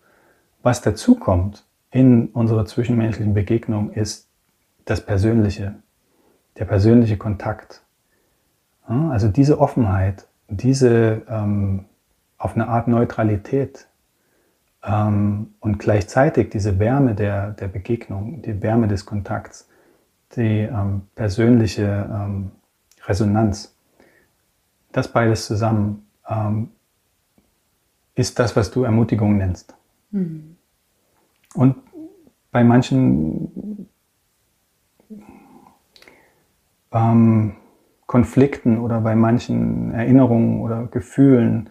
Was 0.64 0.80
dazu 0.80 1.14
kommt 1.14 1.62
in 1.90 2.28
unserer 2.28 2.64
zwischenmenschlichen 2.64 3.34
Begegnung 3.34 3.92
ist 3.92 4.28
das 4.86 5.04
Persönliche, 5.04 5.74
der 6.58 6.64
persönliche 6.64 7.18
Kontakt. 7.18 7.82
Also 8.86 9.28
diese 9.28 9.60
Offenheit, 9.60 10.26
diese 10.48 11.20
ähm, 11.28 11.84
auf 12.38 12.54
eine 12.54 12.68
Art 12.68 12.88
Neutralität 12.88 13.86
ähm, 14.82 15.52
und 15.60 15.78
gleichzeitig 15.78 16.48
diese 16.48 16.78
Wärme 16.78 17.14
der, 17.14 17.50
der 17.50 17.68
Begegnung, 17.68 18.40
die 18.40 18.62
Wärme 18.62 18.88
des 18.88 19.04
Kontakts, 19.04 19.68
die 20.34 20.60
ähm, 20.60 21.02
persönliche 21.14 22.08
ähm, 22.10 22.52
Resonanz, 23.04 23.76
das 24.92 25.08
beides 25.08 25.44
zusammen 25.44 26.06
ähm, 26.26 26.70
ist 28.14 28.38
das, 28.38 28.56
was 28.56 28.70
du 28.70 28.84
Ermutigung 28.84 29.36
nennst. 29.36 29.74
Mhm. 30.10 30.53
Und 31.54 31.76
bei 32.50 32.64
manchen 32.64 33.88
ähm, 36.92 37.56
Konflikten 38.06 38.78
oder 38.78 39.00
bei 39.00 39.16
manchen 39.16 39.92
Erinnerungen 39.92 40.60
oder 40.60 40.86
Gefühlen 40.86 41.70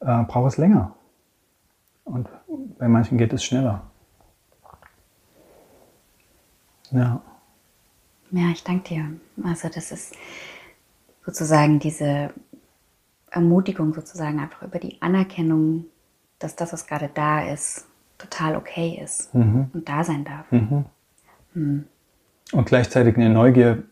äh, 0.00 0.22
braucht 0.24 0.52
es 0.52 0.56
länger. 0.58 0.94
Und 2.04 2.28
bei 2.78 2.88
manchen 2.88 3.18
geht 3.18 3.32
es 3.32 3.44
schneller. 3.44 3.90
Ja. 6.90 7.22
Ja, 8.30 8.48
ich 8.50 8.64
danke 8.64 8.88
dir. 8.88 9.04
Also 9.44 9.68
das 9.68 9.92
ist 9.92 10.14
sozusagen 11.24 11.78
diese 11.78 12.32
Ermutigung 13.30 13.94
sozusagen 13.94 14.40
einfach 14.40 14.62
über 14.62 14.78
die 14.78 15.00
Anerkennung, 15.00 15.86
dass 16.38 16.56
das, 16.56 16.72
was 16.72 16.86
gerade 16.86 17.10
da 17.12 17.42
ist, 17.42 17.86
total 18.22 18.56
okay 18.56 19.00
ist 19.02 19.34
mhm. 19.34 19.70
und 19.72 19.88
da 19.88 20.04
sein 20.04 20.24
darf. 20.24 20.50
Mhm. 20.50 20.84
Mhm. 21.54 21.84
Und 22.52 22.66
gleichzeitig 22.66 23.16
eine 23.16 23.30
Neugier, 23.30 23.82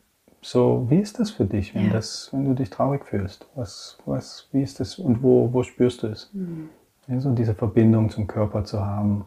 so 0.43 0.87
wie 0.89 0.99
ist 0.99 1.18
das 1.18 1.31
für 1.31 1.45
dich, 1.45 1.74
wenn, 1.74 1.87
ja. 1.87 1.93
das, 1.93 2.31
wenn 2.33 2.45
du 2.45 2.55
dich 2.55 2.70
traurig 2.70 3.05
fühlst? 3.05 3.47
Was, 3.55 3.99
was, 4.07 4.49
wie 4.53 4.62
ist 4.62 4.81
das 4.81 4.99
und 4.99 5.22
wo, 5.22 5.53
wo 5.53 5.62
spürst 5.62 6.03
du 6.03 6.09
es? 6.09 6.31
Mhm. 6.33 6.68
Ja, 7.07 7.20
so 7.20 7.33
diese 7.33 7.55
Verbindung 7.55 8.11
zum 8.11 8.26
Körper 8.26 8.64
zu 8.64 8.85
haben. 8.85 9.24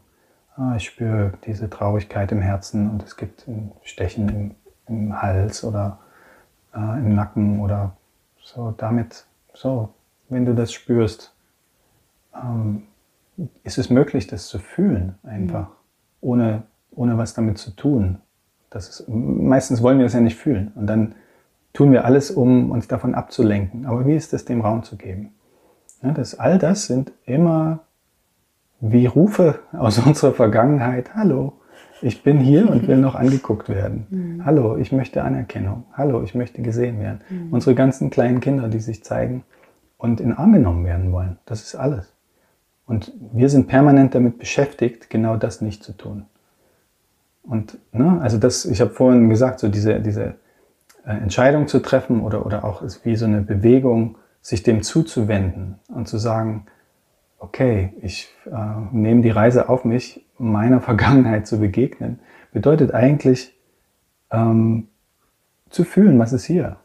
Ah, 0.55 0.75
ich 0.77 0.85
spüre 0.85 1.33
diese 1.45 1.69
Traurigkeit 1.69 2.31
im 2.31 2.41
Herzen 2.41 2.89
und 2.89 3.03
es 3.03 3.17
gibt 3.17 3.47
ein 3.47 3.71
Stechen 3.83 4.29
im, 4.29 4.55
im 4.87 5.21
Hals 5.21 5.63
oder 5.63 5.99
äh, 6.73 6.99
im 6.99 7.15
Nacken 7.15 7.59
oder 7.59 7.97
so 8.41 8.73
damit, 8.77 9.25
so, 9.53 9.89
wenn 10.29 10.45
du 10.45 10.53
das 10.53 10.71
spürst, 10.71 11.33
ähm, 12.35 12.83
ist 13.63 13.77
es 13.77 13.89
möglich, 13.89 14.27
das 14.27 14.47
zu 14.47 14.59
fühlen 14.59 15.15
einfach, 15.23 15.69
mhm. 15.69 15.73
ohne, 16.21 16.63
ohne 16.91 17.17
was 17.17 17.33
damit 17.33 17.57
zu 17.57 17.71
tun. 17.71 18.19
Das 18.69 18.89
ist, 18.89 19.07
meistens 19.07 19.81
wollen 19.81 19.99
wir 19.99 20.05
es 20.05 20.13
ja 20.13 20.21
nicht 20.21 20.37
fühlen 20.37 20.71
und 20.75 20.87
dann 20.87 21.15
tun 21.73 21.91
wir 21.91 22.05
alles, 22.05 22.31
um 22.31 22.71
uns 22.71 22.87
davon 22.87 23.15
abzulenken. 23.15 23.85
Aber 23.85 24.05
wie 24.05 24.15
ist 24.15 24.33
es, 24.33 24.45
dem 24.45 24.61
Raum 24.61 24.83
zu 24.83 24.97
geben? 24.97 25.31
Ja, 26.01 26.11
das, 26.11 26.39
all 26.39 26.59
das 26.59 26.85
sind 26.85 27.11
immer 27.25 27.79
wie 28.79 29.05
Rufe 29.05 29.59
aus 29.71 29.97
unserer 30.05 30.33
Vergangenheit. 30.33 31.15
Hallo, 31.15 31.53
ich 32.01 32.21
bin 32.21 32.39
hier 32.39 32.69
und 32.69 32.87
will 32.87 32.97
noch 32.97 33.15
angeguckt 33.15 33.69
werden. 33.69 34.07
Mhm. 34.13 34.45
Hallo, 34.45 34.77
ich 34.77 34.91
möchte 34.91 35.23
Anerkennung. 35.23 35.85
Hallo, 35.93 36.21
ich 36.21 36.35
möchte 36.35 36.61
gesehen 36.61 36.99
werden. 36.99 37.21
Mhm. 37.29 37.53
Unsere 37.53 37.75
ganzen 37.75 38.09
kleinen 38.09 38.41
Kinder, 38.41 38.67
die 38.67 38.79
sich 38.79 39.03
zeigen 39.03 39.43
und 39.97 40.19
in 40.19 40.33
Arm 40.33 40.53
genommen 40.53 40.85
werden 40.85 41.11
wollen. 41.11 41.37
Das 41.45 41.63
ist 41.63 41.75
alles. 41.75 42.12
Und 42.85 43.13
wir 43.31 43.49
sind 43.49 43.67
permanent 43.67 44.13
damit 44.13 44.39
beschäftigt, 44.39 45.09
genau 45.09 45.37
das 45.37 45.61
nicht 45.61 45.83
zu 45.83 45.93
tun. 45.93 46.25
Und 47.43 47.77
ne, 47.91 48.19
also 48.21 48.37
das, 48.37 48.65
ich 48.65 48.81
habe 48.81 48.91
vorhin 48.91 49.29
gesagt, 49.29 49.59
so 49.59 49.67
diese, 49.67 49.99
diese 49.99 50.35
äh, 51.05 51.11
Entscheidung 51.11 51.67
zu 51.67 51.79
treffen 51.79 52.21
oder, 52.21 52.45
oder 52.45 52.63
auch 52.63 52.81
ist 52.81 53.05
wie 53.05 53.15
so 53.15 53.25
eine 53.25 53.41
Bewegung, 53.41 54.17
sich 54.41 54.63
dem 54.63 54.83
zuzuwenden 54.83 55.79
und 55.87 56.07
zu 56.07 56.17
sagen, 56.17 56.65
okay, 57.39 57.93
ich 58.01 58.29
äh, 58.45 58.51
nehme 58.91 59.21
die 59.21 59.29
Reise 59.29 59.69
auf 59.69 59.85
mich, 59.85 60.25
meiner 60.37 60.81
Vergangenheit 60.81 61.47
zu 61.47 61.59
begegnen, 61.59 62.19
bedeutet 62.51 62.93
eigentlich 62.93 63.57
ähm, 64.31 64.87
zu 65.69 65.83
fühlen, 65.83 66.19
was 66.19 66.33
ist 66.33 66.45
hier. 66.45 66.77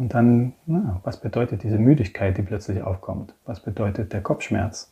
Und 0.00 0.14
dann, 0.14 0.54
na, 0.64 0.98
was 1.04 1.20
bedeutet 1.20 1.62
diese 1.62 1.78
Müdigkeit, 1.78 2.38
die 2.38 2.42
plötzlich 2.42 2.82
aufkommt? 2.82 3.34
Was 3.44 3.60
bedeutet 3.60 4.14
der 4.14 4.22
Kopfschmerz? 4.22 4.90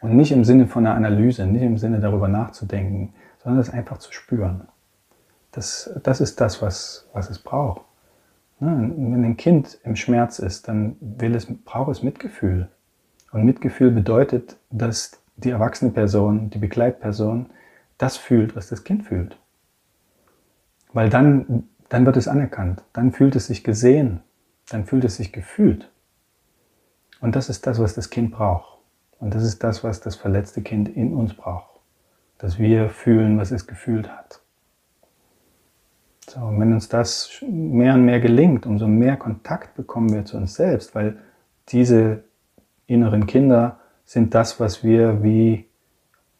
Und 0.00 0.16
nicht 0.16 0.32
im 0.32 0.44
Sinne 0.44 0.66
von 0.66 0.84
einer 0.84 0.96
Analyse, 0.96 1.46
nicht 1.46 1.62
im 1.62 1.78
Sinne 1.78 2.00
darüber 2.00 2.26
nachzudenken, 2.26 3.14
sondern 3.38 3.60
es 3.60 3.70
einfach 3.70 3.98
zu 3.98 4.12
spüren. 4.12 4.62
Das, 5.52 5.96
das 6.02 6.20
ist 6.20 6.40
das, 6.40 6.60
was, 6.62 7.08
was 7.12 7.30
es 7.30 7.38
braucht. 7.38 7.82
Wenn 8.58 9.24
ein 9.24 9.36
Kind 9.36 9.78
im 9.84 9.94
Schmerz 9.94 10.40
ist, 10.40 10.66
dann 10.66 10.96
will 11.00 11.36
es, 11.36 11.46
braucht 11.46 11.92
es 11.92 12.02
Mitgefühl. 12.02 12.66
Und 13.30 13.44
Mitgefühl 13.44 13.92
bedeutet, 13.92 14.56
dass 14.70 15.12
die 15.36 15.50
erwachsene 15.50 15.92
Person, 15.92 16.50
die 16.50 16.58
Begleitperson, 16.58 17.46
das 17.98 18.16
fühlt, 18.16 18.56
was 18.56 18.68
das 18.68 18.82
Kind 18.82 19.04
fühlt. 19.04 19.38
Weil 20.92 21.08
dann, 21.08 21.68
dann 21.88 22.04
wird 22.04 22.16
es 22.16 22.26
anerkannt, 22.26 22.82
dann 22.92 23.12
fühlt 23.12 23.36
es 23.36 23.46
sich 23.46 23.62
gesehen, 23.62 24.22
dann 24.70 24.86
fühlt 24.86 25.04
es 25.04 25.16
sich 25.16 25.32
gefühlt. 25.32 25.90
Und 27.20 27.36
das 27.36 27.48
ist 27.48 27.66
das, 27.66 27.78
was 27.78 27.94
das 27.94 28.08
Kind 28.10 28.30
braucht. 28.30 28.78
Und 29.18 29.34
das 29.34 29.42
ist 29.42 29.62
das, 29.62 29.84
was 29.84 30.00
das 30.00 30.16
verletzte 30.16 30.62
Kind 30.62 30.88
in 30.88 31.12
uns 31.12 31.34
braucht. 31.34 31.80
Dass 32.38 32.58
wir 32.58 32.88
fühlen, 32.88 33.36
was 33.38 33.50
es 33.50 33.66
gefühlt 33.66 34.08
hat. 34.08 34.40
So, 36.26 36.40
und 36.40 36.60
wenn 36.60 36.72
uns 36.72 36.88
das 36.88 37.44
mehr 37.46 37.94
und 37.94 38.04
mehr 38.04 38.20
gelingt, 38.20 38.64
umso 38.64 38.86
mehr 38.86 39.16
Kontakt 39.16 39.74
bekommen 39.74 40.12
wir 40.12 40.24
zu 40.24 40.36
uns 40.36 40.54
selbst, 40.54 40.94
weil 40.94 41.18
diese 41.68 42.22
inneren 42.86 43.26
Kinder 43.26 43.80
sind 44.04 44.34
das, 44.34 44.60
was 44.60 44.84
wir 44.84 45.22
wie 45.22 45.66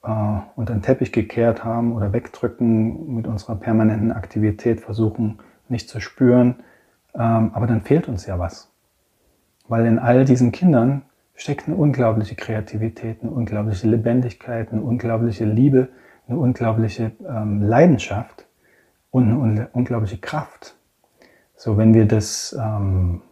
äh, 0.03 0.39
unter 0.57 0.73
den 0.73 0.83
Teppich 0.83 1.13
gekehrt 1.13 1.65
haben 1.65 1.93
oder 1.93 2.13
wegdrücken, 2.13 3.15
mit 3.15 3.27
unserer 3.27 3.57
permanenten 3.57 4.13
Aktivität 4.13 4.81
versuchen 4.81 5.41
nicht 5.69 5.89
zu 5.89 6.01
spüren. 6.01 6.57
Ähm, 7.15 7.51
aber 7.53 7.67
dann 7.67 7.83
fehlt 7.83 8.09
uns 8.09 8.27
ja 8.27 8.39
was. 8.39 8.73
Weil 9.69 9.87
in 9.87 9.99
all 9.99 10.25
diesen 10.25 10.53
Kindern 10.53 11.03
steckt 11.35 11.67
eine 11.67 11.77
unglaubliche 11.77 12.35
Kreativität, 12.35 13.23
eine 13.23 13.31
unglaubliche 13.31 13.89
Lebendigkeit, 13.89 14.73
eine 14.73 14.83
unglaubliche 14.83 15.45
Liebe, 15.45 15.89
eine 16.29 16.39
unglaubliche 16.39 17.13
ähm, 17.27 17.63
Leidenschaft 17.63 18.47
und 19.11 19.43
eine 19.43 19.69
unglaubliche 19.73 20.19
Kraft. 20.19 20.77
So, 21.57 21.77
wenn 21.77 21.95
wir 21.95 22.07
das 22.07 22.57
ähm, 22.59 23.23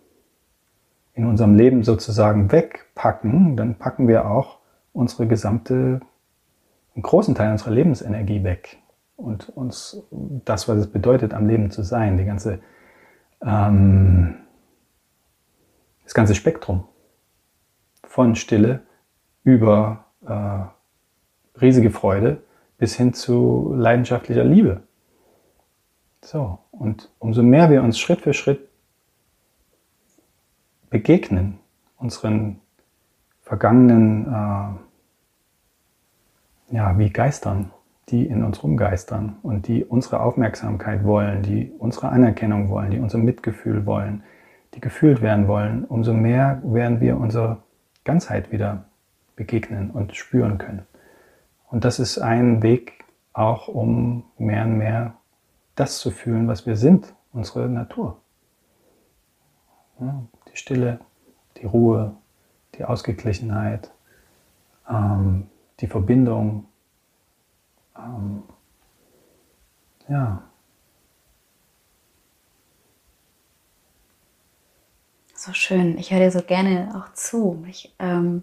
in 1.15 1.27
unserem 1.27 1.57
Leben 1.57 1.83
sozusagen 1.83 2.53
wegpacken, 2.53 3.57
dann 3.57 3.75
packen 3.77 4.07
wir 4.07 4.31
auch 4.31 4.59
unsere 4.93 5.27
gesamte, 5.27 6.01
einen 6.95 7.03
großen 7.03 7.35
Teil 7.35 7.53
unserer 7.53 7.71
Lebensenergie 7.71 8.45
weg. 8.45 8.79
Und 9.17 9.49
uns 9.49 10.03
das, 10.11 10.69
was 10.69 10.79
es 10.79 10.87
bedeutet, 10.87 11.35
am 11.35 11.49
Leben 11.49 11.71
zu 11.71 11.83
sein, 11.83 12.19
die 12.19 12.25
ganze, 12.25 12.61
ähm, 13.43 14.35
das 16.05 16.15
ganze 16.15 16.35
Spektrum 16.35 16.89
von 18.05 18.35
Stille 18.35 18.83
über 19.45 20.07
äh, 20.27 21.61
riesige 21.61 21.91
Freude 21.91 22.43
bis 22.79 22.97
hin 22.97 23.13
zu 23.13 23.75
leidenschaftlicher 23.77 24.45
Liebe. 24.45 24.83
So, 26.23 26.59
und 26.71 27.11
umso 27.19 27.43
mehr 27.43 27.69
wir 27.71 27.83
uns 27.83 27.99
Schritt 27.99 28.23
für 28.23 28.35
Schritt 28.35 28.69
begegnen, 30.91 31.59
unseren 31.97 32.61
vergangenen, 33.43 34.27
äh, 34.27 34.71
ja, 36.77 36.99
wie 36.99 37.11
Geistern, 37.11 37.73
die 38.11 38.27
in 38.27 38.45
uns 38.45 38.63
rumgeistern 38.63 39.37
und 39.43 39.69
die 39.69 39.85
unsere 39.85 40.21
Aufmerksamkeit 40.21 41.05
wollen, 41.05 41.43
die 41.43 41.73
unsere 41.79 42.09
Anerkennung 42.09 42.71
wollen, 42.71 42.91
die 42.91 42.99
unser 42.99 43.19
Mitgefühl 43.19 43.87
wollen, 43.87 44.23
die 44.75 44.81
gefühlt 44.81 45.23
werden 45.23 45.49
wollen, 45.49 45.85
umso 45.85 46.13
mehr 46.13 46.61
werden 46.65 47.01
wir 47.01 47.19
unserer 47.19 47.63
Ganzheit 48.05 48.53
wieder 48.53 48.85
begegnen 49.37 49.91
und 49.91 50.17
spüren 50.17 50.59
können. 50.59 50.83
Und 51.71 51.85
das 51.85 51.99
ist 51.99 52.19
ein 52.19 52.63
Weg 52.63 53.05
auch, 53.33 53.69
um 53.69 54.25
mehr 54.39 54.65
und 54.65 54.79
mehr 54.79 55.15
das 55.75 55.99
zu 55.99 56.11
fühlen, 56.11 56.49
was 56.49 56.67
wir 56.67 56.77
sind, 56.77 57.15
unsere 57.33 57.69
Natur. 57.69 58.21
Die 60.01 60.57
Stille, 60.57 61.01
die 61.57 61.67
Ruhe, 61.67 62.15
die 62.77 62.85
Ausgeglichenheit, 62.85 63.93
ähm, 64.89 65.49
die 65.81 65.87
Verbindung. 65.87 66.68
Ähm, 67.99 68.43
ja. 70.09 70.43
So 75.35 75.53
schön. 75.53 75.99
Ich 75.99 76.11
höre 76.11 76.21
dir 76.21 76.31
so 76.31 76.43
gerne 76.43 76.95
auch 76.97 77.13
zu. 77.15 77.65
Ich, 77.69 77.95
ähm, 77.99 78.43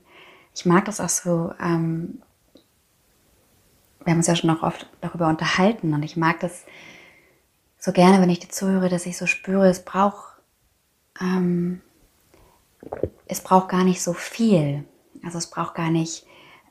ich 0.53 0.65
mag 0.65 0.85
das 0.85 0.99
auch 0.99 1.09
so. 1.09 1.53
Ähm, 1.59 2.21
wir 4.03 4.11
haben 4.11 4.19
uns 4.19 4.27
ja 4.27 4.35
schon 4.35 4.49
auch 4.51 4.61
oft 4.61 4.87
darüber 5.01 5.27
unterhalten 5.27 5.93
und 5.93 6.03
ich 6.03 6.15
mag 6.15 6.39
das 6.39 6.65
so 7.79 7.91
gerne, 7.91 8.21
wenn 8.21 8.29
ich 8.29 8.39
dir 8.39 8.49
zuhöre, 8.49 8.87
dass 8.89 9.05
ich 9.05 9.17
so 9.17 9.25
spüre, 9.25 9.67
es 9.67 9.83
braucht 9.83 10.35
ähm, 11.19 11.81
es 13.27 13.41
braucht 13.41 13.69
gar 13.69 13.83
nicht 13.83 14.01
so 14.01 14.13
viel. 14.13 14.85
Also 15.23 15.37
es 15.37 15.47
braucht 15.47 15.75
gar 15.75 15.89
nicht 15.89 16.25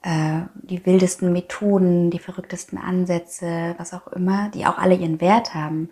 äh, 0.05 0.43
die 0.55 0.85
wildesten 0.85 1.33
Methoden, 1.33 2.11
die 2.11 2.19
verrücktesten 2.19 2.77
Ansätze, 2.77 3.75
was 3.79 3.95
auch 3.95 4.07
immer, 4.09 4.51
die 4.51 4.67
auch 4.67 4.77
alle 4.77 4.95
ihren 4.95 5.19
Wert 5.23 5.55
haben. 5.55 5.89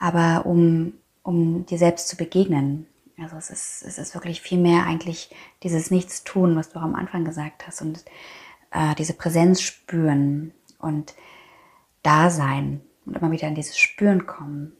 Aber 0.00 0.46
um, 0.46 0.94
um 1.22 1.64
dir 1.64 1.78
selbst 1.78 2.08
zu 2.08 2.16
begegnen. 2.16 2.86
Also 3.18 3.36
es 3.36 3.50
ist, 3.50 3.84
es 3.86 3.98
ist 3.98 4.14
wirklich 4.14 4.42
viel 4.42 4.58
mehr 4.58 4.84
eigentlich 4.84 5.30
dieses 5.62 5.92
Nichtstun, 5.92 6.56
was 6.56 6.70
du 6.70 6.80
auch 6.80 6.82
am 6.82 6.96
Anfang 6.96 7.24
gesagt 7.24 7.68
hast. 7.68 7.82
Und 7.82 8.04
äh, 8.72 8.96
diese 8.96 9.14
Präsenz 9.14 9.62
spüren 9.62 10.52
und 10.80 11.14
da 12.02 12.30
sein 12.30 12.80
und 13.06 13.16
immer 13.16 13.30
wieder 13.30 13.46
in 13.46 13.54
dieses 13.54 13.78
Spüren 13.78 14.26
kommen. 14.26 14.72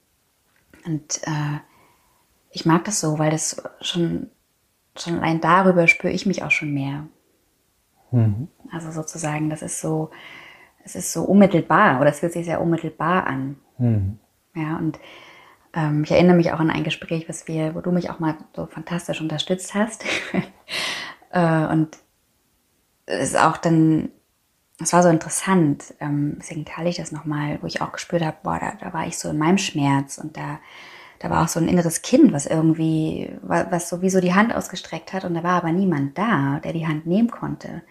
Und 0.85 1.21
äh, 1.23 1.61
ich 2.51 2.67
mag 2.67 2.85
das 2.85 3.01
so, 3.01 3.21
weil 3.21 3.31
das 3.31 3.63
schon, 3.81 4.29
schon 4.97 5.19
allein 5.21 5.41
darüber 5.41 5.87
spüre 5.87 6.13
ich 6.13 6.27
mich 6.27 6.43
auch 6.43 6.51
schon 6.51 6.75
mehr. 6.75 7.07
Mhm. 8.11 8.49
Also 8.73 8.91
sozusagen, 8.91 9.51
das 9.51 9.63
ist 9.63 9.81
so, 9.81 10.11
es 10.85 10.95
ist 10.95 11.13
so 11.13 11.25
unmittelbar 11.25 12.01
oder 12.01 12.11
es 12.11 12.21
fühlt 12.21 12.33
sich 12.33 12.47
sehr 12.47 12.61
unmittelbar 12.61 13.27
an. 13.27 13.57
Mhm. 13.79 14.19
Ja, 14.55 14.77
und 14.77 14.99
ähm, 15.75 16.05
ich 16.05 16.11
erinnere 16.11 16.37
mich 16.37 16.53
auch 16.53 16.61
an 16.61 16.71
ein 16.71 16.85
Gespräch, 16.85 17.29
was 17.29 17.47
wir, 17.47 17.75
wo 17.75 17.81
du 17.81 17.93
mich 17.93 18.11
auch 18.11 18.19
mal 18.19 18.37
so 18.55 18.67
fantastisch 18.67 19.21
unterstützt 19.21 19.75
hast. 19.75 20.05
äh, 21.31 21.67
und 21.67 21.99
es 23.05 23.31
ist 23.31 23.39
auch 23.39 23.57
dann, 23.59 24.09
es 24.81 24.93
war 24.93 25.03
so 25.03 25.09
interessant, 25.09 25.95
ähm, 26.01 26.37
deswegen 26.39 26.65
teile 26.65 26.89
ich 26.89 26.97
das 26.97 27.13
nochmal, 27.13 27.59
wo 27.63 27.67
ich 27.67 27.83
auch 27.83 27.93
gespürt 27.93 28.25
habe, 28.25 28.37
boah, 28.43 28.59
da, 28.59 28.73
da 28.81 28.93
war 28.93 29.07
ich 29.07 29.19
so 29.19 29.31
in 29.31 29.39
meinem 29.39 29.59
Schmerz 29.59 30.19
und 30.19 30.37
da 30.37 30.59
da 31.19 31.31
war 31.31 31.45
auch 31.45 31.49
so 31.49 31.61
ein 31.61 31.69
inneres 31.69 32.03
Kind, 32.03 32.33
was 32.33 32.47
irgendwie, 32.47 33.31
was 33.43 33.89
sowieso 33.89 34.21
die 34.21 34.35
Hand 34.35 34.55
ausgestreckt 34.55 35.13
hat 35.13 35.25
und 35.25 35.35
da 35.35 35.43
war 35.43 35.55
aber 35.55 35.73
niemand 35.73 36.17
da, 36.19 36.61
der 36.63 36.73
die 36.73 36.87
Hand 36.87 37.07
nehmen 37.07 37.31
konnte, 37.31 37.83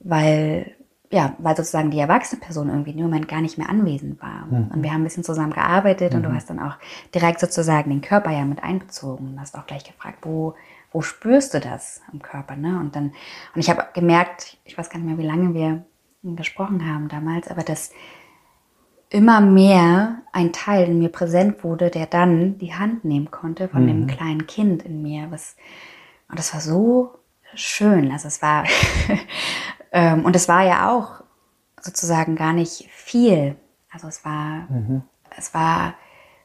weil 0.00 0.74
ja, 1.12 1.36
weil 1.38 1.54
sozusagen 1.54 1.90
die 1.90 1.98
erwachsene 1.98 2.40
Person 2.40 2.70
irgendwie 2.70 2.92
in 2.92 2.96
dem 2.96 3.04
Moment 3.04 3.28
gar 3.28 3.42
nicht 3.42 3.58
mehr 3.58 3.68
anwesend 3.68 4.20
war. 4.22 4.46
Mhm. 4.46 4.70
Und 4.72 4.82
wir 4.82 4.90
haben 4.90 5.02
ein 5.02 5.04
bisschen 5.04 5.24
zusammen 5.24 5.52
gearbeitet 5.52 6.12
mhm. 6.12 6.16
und 6.16 6.22
du 6.22 6.28
mhm. 6.30 6.34
hast 6.34 6.48
dann 6.48 6.58
auch 6.58 6.76
direkt 7.14 7.38
sozusagen 7.38 7.90
den 7.90 8.00
Körper 8.00 8.30
ja 8.30 8.46
mit 8.46 8.64
einbezogen 8.64 9.28
und 9.28 9.40
hast 9.40 9.54
auch 9.54 9.66
gleich 9.66 9.84
gefragt, 9.84 10.20
wo, 10.22 10.54
wo 10.90 11.02
spürst 11.02 11.52
du 11.52 11.60
das 11.60 12.00
im 12.14 12.22
Körper, 12.22 12.56
ne? 12.56 12.80
Und 12.80 12.96
dann, 12.96 13.12
und 13.54 13.60
ich 13.60 13.68
habe 13.68 13.88
gemerkt, 13.92 14.56
ich 14.64 14.78
weiß 14.78 14.88
gar 14.88 14.98
nicht 14.98 15.06
mehr, 15.06 15.18
wie 15.18 15.28
lange 15.28 15.52
wir 15.52 15.84
gesprochen 16.22 16.88
haben 16.88 17.08
damals, 17.08 17.46
aber 17.48 17.62
dass 17.62 17.92
immer 19.12 19.40
mehr 19.40 20.22
ein 20.32 20.52
Teil 20.52 20.88
in 20.88 20.98
mir 20.98 21.10
präsent 21.10 21.62
wurde, 21.62 21.90
der 21.90 22.06
dann 22.06 22.58
die 22.58 22.74
Hand 22.74 23.04
nehmen 23.04 23.30
konnte 23.30 23.68
von 23.68 23.82
mhm. 23.82 23.86
dem 23.88 24.06
kleinen 24.06 24.46
Kind 24.46 24.82
in 24.82 25.02
mir, 25.02 25.30
was, 25.30 25.56
und 26.28 26.38
das 26.38 26.54
war 26.54 26.60
so 26.60 27.18
schön. 27.54 28.10
Also 28.10 28.28
es 28.28 28.40
war 28.40 28.64
Ähm, 29.92 30.24
und 30.24 30.34
es 30.34 30.48
war 30.48 30.62
ja 30.62 30.90
auch 30.90 31.22
sozusagen 31.80 32.34
gar 32.34 32.54
nicht 32.54 32.88
viel. 32.90 33.56
Also 33.90 34.08
es 34.08 34.24
war, 34.24 34.66
mhm. 34.70 35.02
es 35.36 35.52
war, 35.52 35.94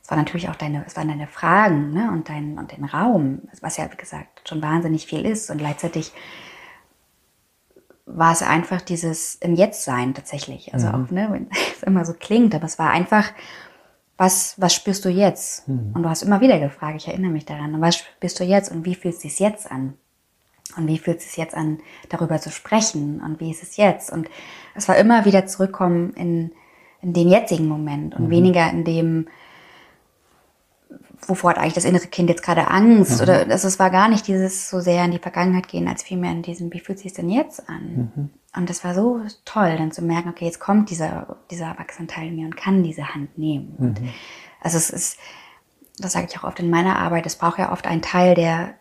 es 0.03 0.09
war 0.09 0.18
natürlich 0.18 0.49
auch 0.49 0.55
deine, 0.55 0.86
es 0.86 0.97
waren 0.97 1.07
deine 1.07 1.28
Fragen, 1.28 1.93
ne, 1.93 2.11
und 2.11 2.30
dein, 2.30 2.59
und 2.59 2.74
den 2.74 2.84
Raum, 2.84 3.43
was 3.61 3.78
ja, 3.78 3.89
wie 3.91 3.97
gesagt, 3.97 4.47
schon 4.47 4.61
wahnsinnig 4.61 5.07
viel 5.07 5.26
ist 5.26 5.49
und 5.49 5.59
gleichzeitig 5.59 6.11
war 8.08 8.32
es 8.32 8.41
einfach 8.41 8.82
dieses 8.82 9.36
im 9.36 9.53
Jetzt 9.53 9.84
sein 9.84 10.14
tatsächlich. 10.14 10.74
Also 10.74 10.88
mhm. 10.88 10.93
auch, 10.95 11.12
ne, 11.12 11.28
wenn 11.30 11.47
es 11.76 11.84
immer 11.84 12.05
so 12.05 12.14
klingt, 12.14 12.55
aber 12.55 12.66
es 12.66 12.80
war 12.80 12.89
einfach, 12.89 13.32
was, 14.18 14.55
was 14.58 14.74
spürst 14.74 15.05
du 15.05 15.10
jetzt? 15.10 15.68
Mhm. 15.68 15.91
Und 15.93 16.03
du 16.03 16.10
hast 16.10 16.24
immer 16.24 16.41
wieder 16.41 16.58
gefragt, 16.60 16.95
ich 16.97 17.08
erinnere 17.08 17.32
mich 17.32 17.45
daran, 17.45 17.80
was 17.82 17.97
spürst 17.97 18.39
du 18.39 18.43
jetzt 18.45 18.72
und 18.72 18.86
wie 18.86 18.95
fühlt 18.95 19.16
es 19.16 19.22
sich 19.22 19.39
jetzt 19.39 19.70
an? 19.70 19.93
Und 20.76 20.88
wie 20.88 20.97
fühlt 20.97 21.20
es 21.20 21.26
sich 21.26 21.38
jetzt 21.38 21.55
an, 21.55 21.80
darüber 22.10 22.39
zu 22.39 22.49
sprechen? 22.49 23.22
Und 23.22 23.39
wie 23.39 23.51
ist 23.51 23.64
es 23.64 23.78
jetzt? 23.78 24.12
Und 24.12 24.30
es 24.74 24.88
war 24.88 24.97
immer 24.97 25.26
wieder 25.26 25.45
zurückkommen 25.45 26.14
in, 26.14 26.51
in 27.01 27.14
den 27.14 27.30
jetzigen 27.30 27.68
Moment 27.68 28.16
und 28.16 28.26
mhm. 28.26 28.32
weniger 28.32 28.70
in 28.70 28.84
dem, 28.84 29.28
wovor 31.26 31.51
hat 31.51 31.57
eigentlich 31.57 31.74
das 31.74 31.86
innere 31.86 32.07
Kind 32.07 32.30
jetzt 32.30 32.43
gerade 32.43 32.68
Angst? 32.70 33.18
Mhm. 33.18 33.22
Oder 33.22 33.47
also 33.49 33.68
es 33.68 33.80
war 33.80 33.89
gar 33.89 34.09
nicht 34.09 34.28
dieses 34.28 34.70
so 34.70 34.80
sehr 34.80 35.03
in 35.05 35.11
die 35.11 35.20
Vergangenheit 35.20 35.68
gehen, 35.68 35.88
als 35.88 36.03
vielmehr 36.03 36.32
in 36.32 36.41
diesem, 36.41 36.72
wie 36.74 36.80
fühlt 36.80 36.97
es 36.97 37.03
sich 37.03 37.13
denn 37.13 37.30
jetzt 37.30 37.68
an? 37.70 38.11
Mhm. 38.15 38.30
Und 38.55 38.70
das 38.70 38.84
war 38.84 38.93
so 38.93 39.22
toll, 39.45 39.76
dann 39.78 39.91
zu 39.91 40.01
merken, 40.01 40.30
okay, 40.30 40.45
jetzt 40.45 40.59
kommt 40.59 40.89
dieser, 40.89 41.38
dieser 41.51 41.68
Erwachsenenteil 41.68 42.28
in 42.28 42.36
mir 42.36 42.45
und 42.45 42.57
kann 42.57 42.84
diese 42.84 43.13
Hand 43.13 43.38
nehmen. 43.38 43.76
Und 43.78 44.01
mhm. 44.01 44.09
also 44.61 44.78
es 44.78 44.89
ist, 44.89 45.20
das 45.99 46.13
sage 46.13 46.28
ich 46.30 46.38
auch 46.38 46.43
oft 46.43 46.59
in 46.59 46.70
meiner 46.70 46.97
Arbeit, 46.97 47.26
es 47.26 47.36
braucht 47.36 47.59
ja 47.59 47.72
oft 47.72 47.88
einen 47.88 48.01
Teil, 48.01 48.36
der 48.36 48.76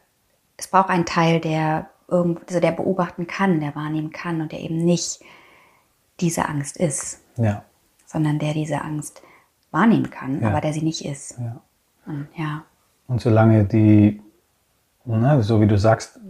es 0.57 0.69
braucht 0.69 0.89
einen 0.89 1.05
Teil, 1.05 1.41
der 1.41 1.91
irgendwo, 2.09 2.41
also 2.47 2.61
der 2.61 2.73
beobachten 2.73 3.27
kann, 3.27 3.61
der 3.61 3.75
wahrnehmen 3.75 4.11
kann 4.11 4.41
und 4.41 4.53
der 4.53 4.61
eben 4.61 4.85
nicht 4.85 5.21
diese 6.21 6.49
Angst 6.49 6.77
ist. 6.77 7.21
Ja. 7.37 7.65
Sondern 8.07 8.39
der 8.39 8.55
diese 8.55 8.81
Angst 8.81 9.23
wahrnehmen 9.71 10.11
kann, 10.11 10.41
ja. 10.41 10.49
aber 10.49 10.61
der 10.61 10.73
sie 10.73 10.83
nicht 10.83 11.05
ist. 11.05 11.39
Ja. 11.39 11.61
Und, 12.07 12.29
ja. 12.37 12.65
und 13.09 13.21
solange 13.21 13.65
die, 13.65 14.23
na, 15.05 15.43
so 15.43 15.61
wie 15.61 15.67
du 15.67 15.79
sagst, 15.79 16.21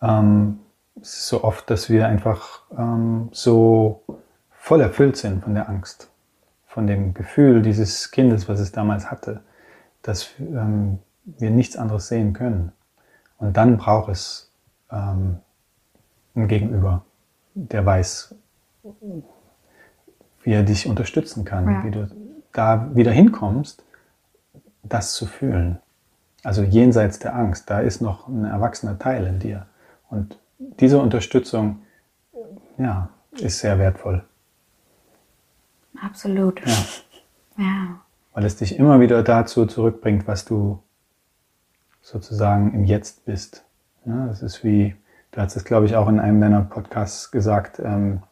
ähm, 0.00 0.58
es 1.00 1.14
ist 1.14 1.28
so 1.28 1.42
oft, 1.44 1.70
dass 1.70 1.88
wir 1.88 2.06
einfach 2.06 2.62
ähm, 2.76 3.28
so 3.32 4.02
voll 4.50 4.80
erfüllt 4.80 5.16
sind 5.16 5.42
von 5.42 5.54
der 5.54 5.68
Angst, 5.68 6.10
von 6.66 6.86
dem 6.86 7.14
Gefühl 7.14 7.62
dieses 7.62 8.10
Kindes, 8.10 8.48
was 8.48 8.60
es 8.60 8.72
damals 8.72 9.10
hatte, 9.10 9.40
dass 10.02 10.30
ähm, 10.38 10.98
wir 11.24 11.50
nichts 11.50 11.76
anderes 11.76 12.08
sehen 12.08 12.32
können. 12.32 12.72
Und 13.38 13.56
dann 13.56 13.76
braucht 13.76 14.10
es 14.10 14.52
ähm, 14.90 15.38
ein 16.34 16.48
Gegenüber, 16.48 17.04
der 17.54 17.84
weiß, 17.84 18.34
wie 20.42 20.52
er 20.52 20.62
dich 20.62 20.86
unterstützen 20.86 21.44
kann, 21.44 21.70
ja. 21.70 21.84
wie 21.84 21.90
du 21.90 22.08
da 22.52 22.94
wieder 22.94 23.12
hinkommst, 23.12 23.84
das 24.82 25.14
zu 25.14 25.26
fühlen. 25.26 25.78
Also 26.42 26.62
jenseits 26.62 27.18
der 27.18 27.34
Angst, 27.36 27.70
da 27.70 27.80
ist 27.80 28.00
noch 28.00 28.28
ein 28.28 28.44
erwachsener 28.44 28.98
Teil 28.98 29.26
in 29.26 29.38
dir. 29.38 29.66
Und 30.10 30.38
diese 30.58 30.98
Unterstützung, 30.98 31.82
ja, 32.78 33.08
ist 33.32 33.60
sehr 33.60 33.78
wertvoll. 33.78 34.24
Absolut. 36.00 36.60
Ja. 36.66 37.64
ja. 37.64 38.00
Weil 38.34 38.44
es 38.44 38.56
dich 38.56 38.76
immer 38.76 39.00
wieder 39.00 39.22
dazu 39.22 39.66
zurückbringt, 39.66 40.26
was 40.26 40.44
du 40.44 40.82
sozusagen 42.00 42.74
im 42.74 42.84
Jetzt 42.84 43.24
bist. 43.24 43.64
Ja, 44.04 44.26
das 44.26 44.42
ist 44.42 44.64
wie, 44.64 44.96
du 45.30 45.40
hast 45.40 45.54
es, 45.54 45.64
glaube 45.64 45.86
ich, 45.86 45.96
auch 45.96 46.08
in 46.08 46.18
einem 46.18 46.40
deiner 46.40 46.62
Podcasts 46.62 47.30
gesagt, 47.30 47.78
ähm, 47.78 48.22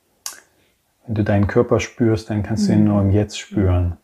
wenn 1.07 1.15
du 1.15 1.25
deinen 1.25 1.47
Körper 1.47 1.81
spürst, 1.81 2.31
dann 2.31 2.43
kannst 2.43 2.65
mhm. 2.65 2.67
du 2.67 2.73
ihn 2.73 2.81
mhm. 2.81 2.89
nur 2.89 3.01
im 3.03 3.11
Jetzt 3.11 3.39
spüren. 3.39 3.97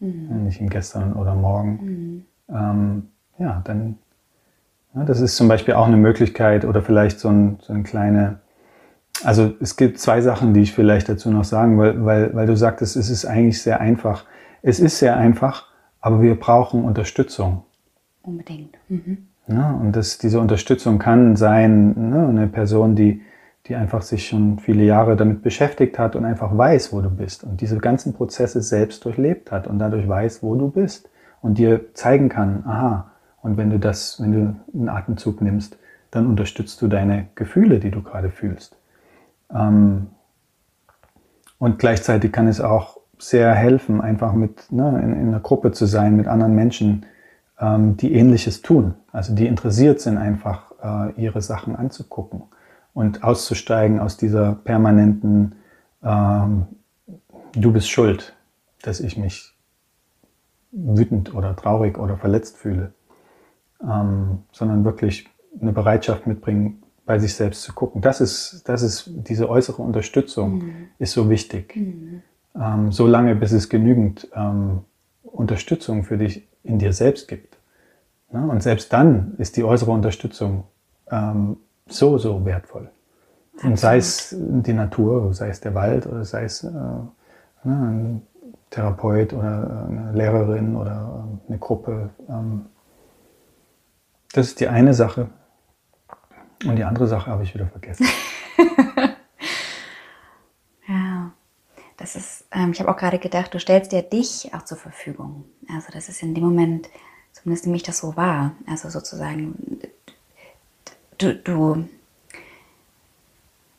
Mhm. 0.00 0.44
Nicht 0.44 0.60
im 0.60 0.68
Gestern 0.68 1.14
oder 1.14 1.34
Morgen. 1.34 2.24
Mhm. 2.48 2.54
Ähm, 2.54 3.02
ja, 3.38 3.62
dann, 3.64 3.96
ja, 4.94 5.04
das 5.04 5.20
ist 5.20 5.36
zum 5.36 5.48
Beispiel 5.48 5.74
auch 5.74 5.86
eine 5.86 5.96
Möglichkeit 5.96 6.64
oder 6.64 6.82
vielleicht 6.82 7.20
so, 7.20 7.28
ein, 7.28 7.58
so 7.60 7.72
eine 7.72 7.82
kleine, 7.82 8.38
also 9.24 9.52
es 9.60 9.76
gibt 9.76 9.98
zwei 9.98 10.20
Sachen, 10.20 10.54
die 10.54 10.60
ich 10.60 10.72
vielleicht 10.72 11.08
dazu 11.08 11.30
noch 11.30 11.44
sagen, 11.44 11.78
weil, 11.78 12.04
weil, 12.04 12.34
weil 12.34 12.46
du 12.46 12.56
sagtest, 12.56 12.96
es 12.96 13.10
ist 13.10 13.24
eigentlich 13.24 13.62
sehr 13.62 13.80
einfach. 13.80 14.24
Es 14.62 14.80
ist 14.80 14.98
sehr 14.98 15.16
einfach, 15.16 15.66
aber 16.00 16.22
wir 16.22 16.38
brauchen 16.38 16.84
Unterstützung. 16.84 17.64
Unbedingt. 18.22 18.76
Mhm. 18.88 19.28
Ja, 19.46 19.72
und 19.72 19.92
das, 19.92 20.18
diese 20.18 20.40
Unterstützung 20.40 20.98
kann 20.98 21.36
sein, 21.36 22.10
ne, 22.10 22.28
eine 22.28 22.46
Person, 22.48 22.94
die, 22.94 23.22
die 23.68 23.76
einfach 23.76 24.02
sich 24.02 24.26
schon 24.26 24.58
viele 24.58 24.82
Jahre 24.84 25.14
damit 25.16 25.42
beschäftigt 25.42 25.98
hat 25.98 26.16
und 26.16 26.24
einfach 26.24 26.56
weiß, 26.56 26.92
wo 26.92 27.00
du 27.02 27.10
bist 27.10 27.44
und 27.44 27.60
diese 27.60 27.78
ganzen 27.78 28.14
Prozesse 28.14 28.62
selbst 28.62 29.04
durchlebt 29.04 29.52
hat 29.52 29.66
und 29.66 29.78
dadurch 29.78 30.08
weiß, 30.08 30.42
wo 30.42 30.54
du 30.54 30.70
bist 30.70 31.10
und 31.42 31.58
dir 31.58 31.94
zeigen 31.94 32.28
kann, 32.30 32.64
aha, 32.66 33.10
und 33.42 33.56
wenn 33.56 33.70
du 33.70 33.78
das, 33.78 34.20
wenn 34.20 34.32
du 34.32 34.56
einen 34.74 34.88
Atemzug 34.88 35.42
nimmst, 35.42 35.76
dann 36.10 36.26
unterstützt 36.26 36.80
du 36.80 36.88
deine 36.88 37.26
Gefühle, 37.34 37.78
die 37.78 37.90
du 37.90 38.02
gerade 38.02 38.30
fühlst. 38.30 38.76
Ähm, 39.54 40.08
und 41.58 41.78
gleichzeitig 41.78 42.32
kann 42.32 42.48
es 42.48 42.60
auch 42.60 42.98
sehr 43.18 43.54
helfen, 43.54 44.00
einfach 44.00 44.32
mit 44.32 44.72
ne, 44.72 45.00
in, 45.02 45.12
in 45.12 45.28
einer 45.28 45.40
Gruppe 45.40 45.72
zu 45.72 45.86
sein, 45.86 46.16
mit 46.16 46.26
anderen 46.26 46.54
Menschen, 46.54 47.04
ähm, 47.60 47.96
die 47.96 48.14
ähnliches 48.14 48.62
tun. 48.62 48.94
Also 49.12 49.34
die 49.34 49.46
interessiert 49.46 50.00
sind, 50.00 50.16
einfach 50.16 50.72
äh, 50.82 51.20
ihre 51.20 51.42
Sachen 51.42 51.76
anzugucken 51.76 52.44
und 52.98 53.22
auszusteigen 53.22 54.00
aus 54.00 54.16
dieser 54.16 54.56
permanenten 54.56 55.54
ähm, 56.02 56.66
Du 57.54 57.72
bist 57.72 57.88
schuld, 57.88 58.36
dass 58.82 58.98
ich 58.98 59.16
mich 59.16 59.54
wütend 60.72 61.32
oder 61.32 61.54
traurig 61.54 61.96
oder 61.96 62.16
verletzt 62.16 62.56
fühle, 62.56 62.92
ähm, 63.82 64.42
sondern 64.52 64.84
wirklich 64.84 65.28
eine 65.60 65.72
Bereitschaft 65.72 66.26
mitbringen, 66.26 66.82
bei 67.06 67.20
sich 67.20 67.34
selbst 67.34 67.62
zu 67.62 67.72
gucken. 67.72 68.02
Das 68.02 68.20
ist, 68.20 68.64
das 68.66 68.82
ist 68.82 69.10
diese 69.14 69.48
äußere 69.48 69.80
Unterstützung 69.80 70.58
mhm. 70.58 70.74
ist 70.98 71.12
so 71.12 71.30
wichtig. 71.30 71.76
Mhm. 71.76 72.22
Ähm, 72.54 72.92
so 72.92 73.06
lange, 73.06 73.36
bis 73.36 73.52
es 73.52 73.68
genügend 73.68 74.28
ähm, 74.34 74.80
Unterstützung 75.22 76.02
für 76.02 76.18
dich 76.18 76.48
in 76.64 76.80
dir 76.80 76.92
selbst 76.92 77.28
gibt. 77.28 77.58
Ja, 78.32 78.44
und 78.44 78.62
selbst 78.62 78.92
dann 78.92 79.34
ist 79.38 79.56
die 79.56 79.64
äußere 79.64 79.92
Unterstützung 79.92 80.64
ähm, 81.10 81.58
so, 81.88 82.18
so 82.18 82.44
wertvoll. 82.44 82.90
Und 83.62 83.78
sei 83.78 83.96
es 83.96 84.34
die 84.38 84.72
Natur, 84.72 85.34
sei 85.34 85.48
es 85.48 85.60
der 85.60 85.74
Wald 85.74 86.06
oder 86.06 86.24
sei 86.24 86.44
es 86.44 86.62
äh, 86.62 86.70
ne, 86.70 87.08
ein 87.64 88.22
Therapeut 88.70 89.32
oder 89.32 89.86
eine 89.88 90.12
Lehrerin 90.12 90.76
oder 90.76 91.24
ähm, 91.24 91.40
eine 91.48 91.58
Gruppe. 91.58 92.10
Ähm, 92.28 92.66
das 94.32 94.46
ist 94.48 94.60
die 94.60 94.68
eine 94.68 94.94
Sache. 94.94 95.28
Und 96.64 96.76
die 96.76 96.84
andere 96.84 97.08
Sache 97.08 97.30
habe 97.30 97.42
ich 97.42 97.54
wieder 97.54 97.66
vergessen. 97.66 98.06
ja, 100.88 101.32
das 101.96 102.14
ist, 102.14 102.46
ähm, 102.52 102.70
ich 102.72 102.80
habe 102.80 102.90
auch 102.90 102.96
gerade 102.96 103.18
gedacht, 103.18 103.54
du 103.54 103.58
stellst 103.58 103.90
dir 103.90 104.02
dich 104.02 104.52
auch 104.54 104.62
zur 104.62 104.76
Verfügung. 104.78 105.46
Also 105.74 105.88
das 105.92 106.08
ist 106.08 106.22
in 106.22 106.34
dem 106.34 106.44
Moment 106.44 106.88
Zumindest 107.42 107.66
nehme 107.66 107.76
ich 107.76 107.82
das 107.82 107.98
so 107.98 108.16
wahr. 108.16 108.56
Also 108.66 108.90
sozusagen, 108.90 109.80
du, 111.18 111.34
du, 111.34 111.88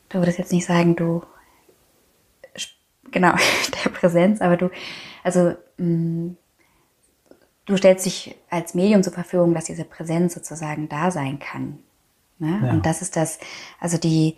du 0.08 0.18
würdest 0.18 0.38
jetzt 0.38 0.52
nicht 0.52 0.66
sagen, 0.66 0.96
du, 0.96 1.22
genau, 3.10 3.34
der 3.84 3.90
Präsenz, 3.90 4.40
aber 4.40 4.56
du, 4.56 4.70
also, 5.24 5.54
mh, 5.78 5.86
mm, 5.86 6.36
du 7.66 7.76
stellst 7.76 8.06
dich 8.06 8.36
als 8.48 8.74
Medium 8.74 9.02
zur 9.02 9.12
Verfügung, 9.12 9.54
dass 9.54 9.64
diese 9.64 9.84
Präsenz 9.84 10.34
sozusagen 10.34 10.88
da 10.88 11.10
sein 11.10 11.38
kann. 11.38 11.78
Ne? 12.38 12.60
Ja. 12.64 12.70
Und 12.70 12.84
das 12.84 13.02
ist 13.02 13.16
das, 13.16 13.38
also 13.78 13.96
die, 13.98 14.36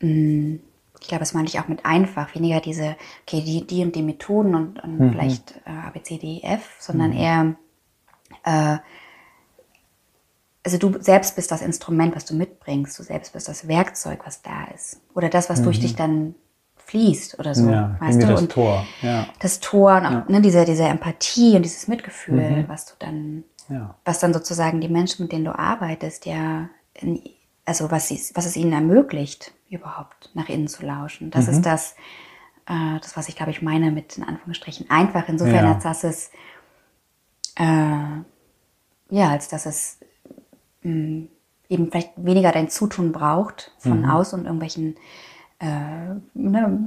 mh, 0.00 0.08
mm, 0.08 0.60
ich 1.00 1.08
glaube, 1.08 1.20
das 1.20 1.34
meine 1.34 1.48
ich 1.48 1.58
auch 1.58 1.66
mit 1.66 1.84
einfach, 1.84 2.32
weniger 2.36 2.60
diese, 2.60 2.96
okay, 3.26 3.42
die, 3.44 3.66
die 3.66 3.82
und 3.82 3.96
die 3.96 4.02
Methoden 4.02 4.54
und, 4.54 4.84
und 4.84 5.00
mhm. 5.00 5.10
vielleicht 5.10 5.56
äh, 5.66 5.70
A, 5.70 5.90
B, 5.90 6.00
C, 6.00 6.16
D, 6.16 6.38
E, 6.38 6.42
F, 6.44 6.76
sondern 6.78 7.10
mhm. 7.10 7.16
eher 7.16 7.56
äh, 8.44 8.78
also 10.64 10.78
du 10.78 11.00
selbst 11.00 11.34
bist 11.36 11.50
das 11.50 11.62
Instrument, 11.62 12.14
was 12.14 12.24
du 12.24 12.34
mitbringst, 12.34 12.98
du 12.98 13.02
selbst 13.02 13.32
bist 13.32 13.48
das 13.48 13.66
Werkzeug, 13.66 14.20
was 14.24 14.42
da 14.42 14.64
ist. 14.74 15.00
Oder 15.14 15.28
das, 15.28 15.50
was 15.50 15.60
mhm. 15.60 15.64
durch 15.64 15.80
dich 15.80 15.96
dann 15.96 16.34
fließt 16.76 17.38
oder 17.38 17.54
so. 17.54 17.70
Ja, 17.70 17.96
weißt 18.00 18.22
du? 18.22 18.26
das 18.26 18.40
und 18.40 18.52
Tor. 18.52 18.86
Ja. 19.00 19.26
Das 19.40 19.60
Tor 19.60 19.96
und 19.96 20.06
auch 20.06 20.10
ja. 20.10 20.24
ne, 20.28 20.40
diese, 20.40 20.64
diese 20.64 20.84
Empathie 20.84 21.56
und 21.56 21.62
dieses 21.62 21.88
Mitgefühl, 21.88 22.62
mhm. 22.62 22.68
was 22.68 22.86
du 22.86 22.92
dann, 22.98 23.44
ja. 23.68 23.96
was 24.04 24.20
dann 24.20 24.32
sozusagen 24.32 24.80
die 24.80 24.88
Menschen, 24.88 25.24
mit 25.24 25.32
denen 25.32 25.44
du 25.44 25.58
arbeitest, 25.58 26.26
ja, 26.26 26.68
in, 26.94 27.22
also 27.64 27.90
was, 27.90 28.08
sie, 28.08 28.20
was 28.34 28.46
es 28.46 28.56
ihnen 28.56 28.72
ermöglicht, 28.72 29.52
überhaupt 29.70 30.30
nach 30.34 30.48
innen 30.48 30.68
zu 30.68 30.84
lauschen. 30.84 31.30
Das 31.30 31.46
mhm. 31.46 31.52
ist 31.54 31.66
das, 31.66 31.94
äh, 32.66 33.00
das, 33.00 33.16
was 33.16 33.28
ich 33.28 33.36
glaube 33.36 33.50
ich 33.50 33.62
meine 33.62 33.90
mit 33.90 34.18
in 34.18 34.24
Anführungsstrichen 34.24 34.90
einfach, 34.90 35.28
insofern 35.28 35.66
als 35.66 35.82
dass 35.82 36.04
es 36.04 36.30
äh, 37.56 38.22
ja, 39.10 39.28
als 39.28 39.48
dass 39.48 39.66
es 39.66 39.98
mh, 40.82 41.26
eben 41.68 41.90
vielleicht 41.90 42.12
weniger 42.16 42.52
dein 42.52 42.68
Zutun 42.68 43.12
braucht 43.12 43.72
von 43.78 44.00
mhm. 44.00 44.10
außen 44.10 44.38
und 44.38 44.46
irgendwelchen 44.46 44.96
äh, 45.62 46.16
ne, 46.34 46.80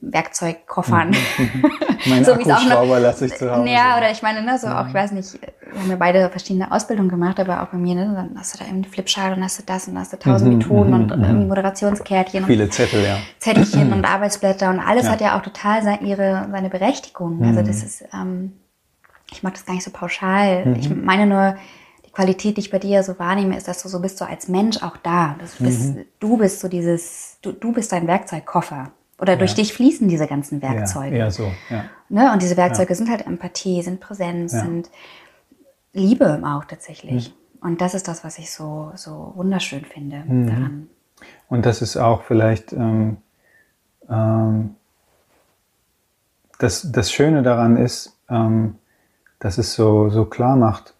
Werkzeugkoffern. 0.00 1.10
Mhm. 1.10 1.64
Mein 2.06 2.24
so 2.24 2.32
Akkuschrauber 2.32 2.98
lasse 2.98 3.26
ich 3.26 3.36
zu 3.36 3.54
Hause. 3.54 3.68
Ja, 3.68 3.98
oder 3.98 4.10
ich 4.10 4.22
meine, 4.22 4.42
ne, 4.42 4.58
so 4.58 4.68
auch, 4.68 4.88
ich 4.88 4.94
weiß 4.94 5.12
nicht, 5.12 5.34
wir 5.34 5.80
haben 5.80 5.90
ja 5.90 5.96
beide 5.96 6.30
verschiedene 6.30 6.72
Ausbildungen 6.72 7.10
gemacht, 7.10 7.38
aber 7.38 7.62
auch 7.62 7.66
bei 7.66 7.76
mir, 7.76 7.94
ne, 7.94 8.12
dann 8.14 8.38
hast 8.38 8.54
du 8.54 8.64
da 8.64 8.70
eben 8.70 8.80
die 8.80 8.88
Flipchart 8.88 9.36
und 9.36 9.44
hast 9.44 9.58
du 9.58 9.64
das 9.66 9.86
und 9.86 9.98
hast 9.98 10.14
du 10.14 10.18
tausend 10.18 10.50
mhm, 10.50 10.58
Methoden 10.58 10.94
und 10.94 11.14
mhm, 11.14 11.24
irgendwie 11.24 11.46
Moderationskärtchen. 11.46 12.46
Viele 12.46 12.70
Zettel, 12.70 13.04
ja. 13.04 13.18
Zettelchen 13.38 13.92
und 13.92 14.04
Arbeitsblätter 14.10 14.70
und 14.70 14.80
alles 14.80 15.04
ja. 15.04 15.12
hat 15.12 15.20
ja 15.20 15.38
auch 15.38 15.42
total 15.42 15.82
seine, 15.82 16.00
ihre, 16.00 16.48
seine 16.50 16.70
Berechtigung. 16.70 17.44
Also 17.44 17.60
das 17.60 17.82
ist, 17.82 18.04
ähm, 18.14 18.52
ich 19.30 19.42
mag 19.42 19.52
das 19.52 19.66
gar 19.66 19.74
nicht 19.74 19.84
so 19.84 19.90
pauschal. 19.90 20.74
Ich 20.78 20.88
meine 20.88 21.26
nur, 21.26 21.56
Qualität, 22.16 22.56
die 22.56 22.62
ich 22.62 22.70
bei 22.70 22.78
dir 22.78 23.02
so 23.02 23.18
wahrnehme, 23.18 23.58
ist, 23.58 23.68
dass 23.68 23.82
du 23.82 23.90
so 23.90 24.00
bist, 24.00 24.16
so 24.16 24.24
als 24.24 24.48
Mensch 24.48 24.82
auch 24.82 24.96
da. 24.96 25.36
Du 25.38 25.64
bist, 25.64 25.96
mhm. 25.96 26.04
du 26.18 26.38
bist 26.38 26.60
so 26.60 26.68
dieses, 26.68 27.36
du, 27.42 27.52
du 27.52 27.72
bist 27.72 27.92
dein 27.92 28.06
Werkzeugkoffer. 28.06 28.90
Oder 29.20 29.34
ja. 29.34 29.38
durch 29.38 29.54
dich 29.54 29.74
fließen 29.74 30.08
diese 30.08 30.26
ganzen 30.26 30.62
Werkzeuge. 30.62 31.14
Ja, 31.14 31.24
eher 31.26 31.30
so, 31.30 31.52
ja. 31.68 31.84
Ne? 32.08 32.32
Und 32.32 32.40
diese 32.40 32.56
Werkzeuge 32.56 32.88
ja. 32.88 32.94
sind 32.94 33.10
halt 33.10 33.26
Empathie, 33.26 33.82
sind 33.82 34.00
Präsenz, 34.00 34.54
ja. 34.54 34.62
sind 34.62 34.90
Liebe 35.92 36.42
auch 36.42 36.64
tatsächlich. 36.64 37.34
Mhm. 37.60 37.68
Und 37.68 37.80
das 37.82 37.92
ist 37.92 38.08
das, 38.08 38.24
was 38.24 38.38
ich 38.38 38.50
so, 38.50 38.92
so 38.94 39.32
wunderschön 39.36 39.84
finde 39.84 40.24
mhm. 40.26 40.46
daran. 40.46 40.88
Und 41.48 41.66
das 41.66 41.82
ist 41.82 41.98
auch 41.98 42.22
vielleicht 42.22 42.72
ähm, 42.72 43.18
ähm, 44.08 44.76
das, 46.58 46.90
das 46.90 47.12
Schöne 47.12 47.42
daran 47.42 47.76
ist, 47.76 48.16
ähm, 48.30 48.76
dass 49.38 49.58
es 49.58 49.74
so, 49.74 50.08
so 50.08 50.24
klar 50.24 50.56
macht, 50.56 50.94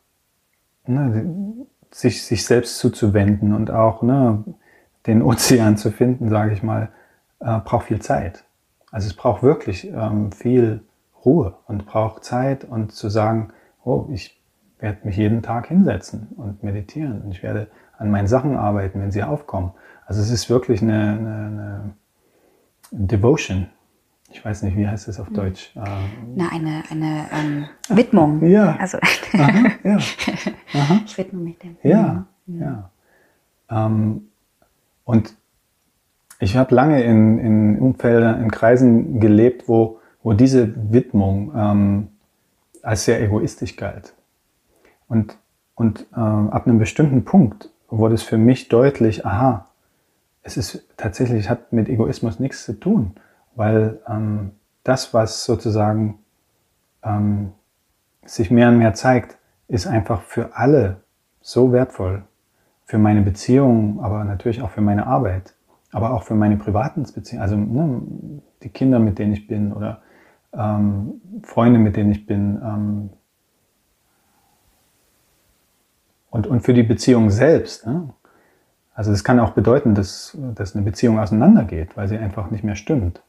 ne, 0.88 1.66
sich, 1.90 2.24
sich 2.24 2.44
selbst 2.44 2.78
zuzuwenden 2.78 3.54
und 3.54 3.70
auch 3.70 4.02
ne, 4.02 4.44
den 5.06 5.22
Ozean 5.22 5.76
zu 5.76 5.90
finden, 5.90 6.28
sage 6.28 6.52
ich 6.52 6.62
mal, 6.62 6.90
äh, 7.40 7.58
braucht 7.60 7.86
viel 7.86 8.00
Zeit. 8.00 8.44
Also 8.90 9.08
es 9.08 9.14
braucht 9.14 9.42
wirklich 9.42 9.88
ähm, 9.88 10.32
viel 10.32 10.80
Ruhe 11.24 11.54
und 11.66 11.86
braucht 11.86 12.24
Zeit 12.24 12.64
und 12.64 12.92
zu 12.92 13.08
sagen, 13.08 13.52
oh, 13.84 14.06
ich 14.10 14.40
werde 14.78 14.98
mich 15.04 15.16
jeden 15.16 15.42
Tag 15.42 15.68
hinsetzen 15.68 16.28
und 16.36 16.62
meditieren 16.62 17.22
und 17.22 17.32
ich 17.32 17.42
werde 17.42 17.68
an 17.98 18.10
meinen 18.10 18.26
Sachen 18.26 18.56
arbeiten, 18.56 19.00
wenn 19.00 19.10
sie 19.10 19.22
aufkommen. 19.22 19.72
Also 20.06 20.20
es 20.20 20.30
ist 20.30 20.50
wirklich 20.50 20.82
eine, 20.82 20.92
eine, 20.92 21.94
eine 22.92 23.06
Devotion, 23.06 23.68
ich 24.36 24.44
weiß 24.44 24.62
nicht, 24.62 24.76
wie 24.76 24.86
heißt 24.86 25.08
es 25.08 25.18
auf 25.18 25.28
hm. 25.28 25.34
Deutsch? 25.34 25.72
Ähm, 25.74 26.34
Na, 26.34 26.50
eine, 26.52 26.82
eine 26.90 27.26
ähm, 27.32 27.66
Widmung. 27.88 28.42
Ja. 28.46 28.76
Also, 28.76 28.98
Aha, 29.32 29.70
ja. 29.82 29.98
Aha. 30.74 31.00
Ich 31.06 31.16
widme 31.16 31.40
mich 31.40 31.58
dem. 31.58 31.76
Ja, 31.82 32.26
mhm. 32.46 32.60
ja. 32.60 32.90
Ähm, 33.70 34.28
und 35.04 35.34
ich 36.38 36.56
habe 36.56 36.74
lange 36.74 37.02
in, 37.02 37.38
in 37.38 37.78
Umfeldern, 37.78 38.42
in 38.42 38.50
Kreisen 38.50 39.20
gelebt, 39.20 39.68
wo, 39.68 40.00
wo 40.22 40.34
diese 40.34 40.92
Widmung 40.92 41.52
ähm, 41.56 42.08
als 42.82 43.06
sehr 43.06 43.22
egoistisch 43.22 43.76
galt. 43.76 44.12
Und, 45.08 45.38
und 45.74 46.06
ähm, 46.14 46.50
ab 46.50 46.66
einem 46.66 46.78
bestimmten 46.78 47.24
Punkt 47.24 47.70
wurde 47.88 48.14
es 48.14 48.22
für 48.22 48.36
mich 48.36 48.68
deutlich, 48.68 49.24
aha, 49.24 49.66
es 50.42 50.58
ist 50.58 50.84
tatsächlich, 50.98 51.48
hat 51.48 51.72
mit 51.72 51.88
Egoismus 51.88 52.38
nichts 52.38 52.66
zu 52.66 52.78
tun 52.78 53.16
weil 53.56 54.00
ähm, 54.08 54.52
das, 54.84 55.12
was 55.12 55.44
sozusagen 55.44 56.20
ähm, 57.02 57.52
sich 58.24 58.50
mehr 58.50 58.68
und 58.68 58.78
mehr 58.78 58.94
zeigt, 58.94 59.38
ist 59.68 59.86
einfach 59.86 60.22
für 60.22 60.54
alle 60.54 61.00
so 61.40 61.72
wertvoll. 61.72 62.22
Für 62.84 62.98
meine 62.98 63.22
Beziehungen, 63.22 63.98
aber 63.98 64.22
natürlich 64.22 64.62
auch 64.62 64.70
für 64.70 64.80
meine 64.80 65.08
Arbeit, 65.08 65.54
aber 65.90 66.12
auch 66.12 66.22
für 66.22 66.36
meine 66.36 66.56
privaten 66.56 67.02
Beziehungen, 67.02 67.42
also 67.42 67.56
ne, 67.56 68.02
die 68.62 68.68
Kinder, 68.68 69.00
mit 69.00 69.18
denen 69.18 69.32
ich 69.32 69.48
bin 69.48 69.72
oder 69.72 70.02
ähm, 70.52 71.20
Freunde, 71.42 71.80
mit 71.80 71.96
denen 71.96 72.12
ich 72.12 72.26
bin. 72.26 72.60
Ähm, 72.62 73.10
und, 76.30 76.46
und 76.46 76.60
für 76.60 76.74
die 76.74 76.84
Beziehung 76.84 77.30
selbst. 77.30 77.86
Ne? 77.86 78.10
Also 78.94 79.10
das 79.10 79.24
kann 79.24 79.40
auch 79.40 79.50
bedeuten, 79.50 79.94
dass, 79.94 80.36
dass 80.54 80.76
eine 80.76 80.84
Beziehung 80.84 81.18
auseinandergeht, 81.18 81.96
weil 81.96 82.08
sie 82.08 82.18
einfach 82.18 82.50
nicht 82.50 82.62
mehr 82.62 82.76
stimmt. 82.76 83.22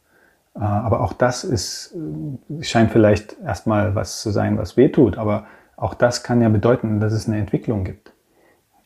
Äh, 0.58 0.64
aber 0.64 1.02
auch 1.02 1.14
das 1.14 1.44
ist, 1.44 1.96
äh, 1.96 2.64
scheint 2.64 2.92
vielleicht 2.92 3.40
erstmal 3.42 3.96
was 3.96 4.22
zu 4.22 4.32
sein, 4.32 4.58
was 4.58 4.78
weh 4.78 4.90
tut. 4.90 5.18
Aber 5.18 5.46
auch 5.76 5.94
das 5.94 6.24
kann 6.24 6.42
ja 6.42 6.50
bedeuten, 6.50 7.00
dass 7.00 7.14
es 7.14 7.28
eine 7.28 7.38
Entwicklung 7.38 7.84
gibt. 7.84 8.14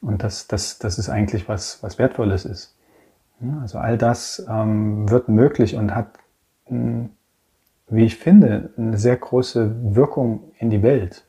Und 0.01 0.23
dass 0.23 0.47
das, 0.47 0.79
das 0.79 0.97
ist 0.97 1.09
eigentlich 1.09 1.47
was, 1.47 1.81
was 1.83 1.99
Wertvolles 1.99 2.45
ist. 2.45 2.75
Also 3.61 3.79
all 3.79 3.97
das 3.97 4.45
ähm, 4.49 5.09
wird 5.09 5.27
möglich 5.27 5.75
und 5.75 5.95
hat, 5.95 6.07
wie 6.67 8.05
ich 8.05 8.17
finde, 8.17 8.69
eine 8.77 8.97
sehr 8.97 9.15
große 9.15 9.95
Wirkung 9.95 10.51
in 10.59 10.69
die 10.69 10.83
Welt. 10.83 11.25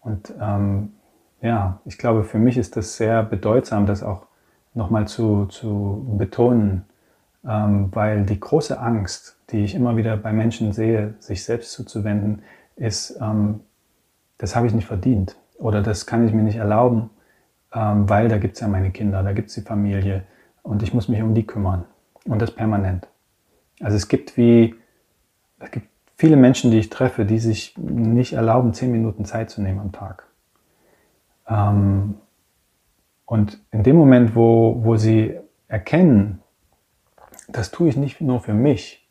Und 0.00 0.32
ähm, 0.40 0.92
ja, 1.40 1.80
ich 1.84 1.98
glaube, 1.98 2.24
für 2.24 2.38
mich 2.38 2.56
ist 2.56 2.76
das 2.76 2.96
sehr 2.96 3.22
bedeutsam, 3.22 3.86
das 3.86 4.02
auch 4.02 4.26
nochmal 4.74 5.06
zu, 5.06 5.46
zu 5.46 6.06
betonen, 6.18 6.84
ähm, 7.46 7.90
weil 7.92 8.24
die 8.24 8.38
große 8.38 8.78
Angst, 8.78 9.38
die 9.50 9.64
ich 9.64 9.74
immer 9.74 9.96
wieder 9.96 10.16
bei 10.16 10.32
Menschen 10.32 10.72
sehe, 10.72 11.14
sich 11.20 11.44
selbst 11.44 11.72
zuzuwenden, 11.72 12.42
ist, 12.76 13.18
ähm, 13.20 13.60
das 14.38 14.54
habe 14.56 14.66
ich 14.66 14.74
nicht 14.74 14.86
verdient 14.86 15.36
oder 15.58 15.82
das 15.82 16.06
kann 16.06 16.26
ich 16.26 16.32
mir 16.32 16.42
nicht 16.42 16.56
erlauben, 16.56 17.10
ähm, 17.72 18.08
weil 18.08 18.28
da 18.28 18.38
gibt 18.38 18.54
es 18.54 18.60
ja 18.60 18.68
meine 18.68 18.90
Kinder, 18.90 19.22
da 19.22 19.32
gibt 19.32 19.48
es 19.48 19.54
die 19.54 19.62
Familie 19.62 20.24
und 20.62 20.82
ich 20.82 20.94
muss 20.94 21.08
mich 21.08 21.22
um 21.22 21.34
die 21.34 21.46
kümmern 21.46 21.84
und 22.24 22.40
das 22.40 22.50
permanent. 22.50 23.08
Also 23.80 23.96
es 23.96 24.08
gibt 24.08 24.36
wie, 24.36 24.74
es 25.60 25.70
gibt 25.70 25.88
viele 26.16 26.36
Menschen, 26.36 26.70
die 26.70 26.78
ich 26.78 26.90
treffe, 26.90 27.24
die 27.24 27.38
sich 27.38 27.76
nicht 27.78 28.32
erlauben, 28.32 28.74
zehn 28.74 28.90
Minuten 28.90 29.24
Zeit 29.24 29.50
zu 29.50 29.62
nehmen 29.62 29.80
am 29.80 29.92
Tag. 29.92 30.24
Ähm, 31.48 32.16
und 33.24 33.60
in 33.70 33.82
dem 33.82 33.96
Moment, 33.96 34.34
wo, 34.34 34.84
wo 34.84 34.96
sie 34.96 35.38
erkennen, 35.68 36.40
das 37.48 37.70
tue 37.70 37.88
ich 37.88 37.96
nicht 37.96 38.20
nur 38.20 38.40
für 38.40 38.54
mich, 38.54 39.08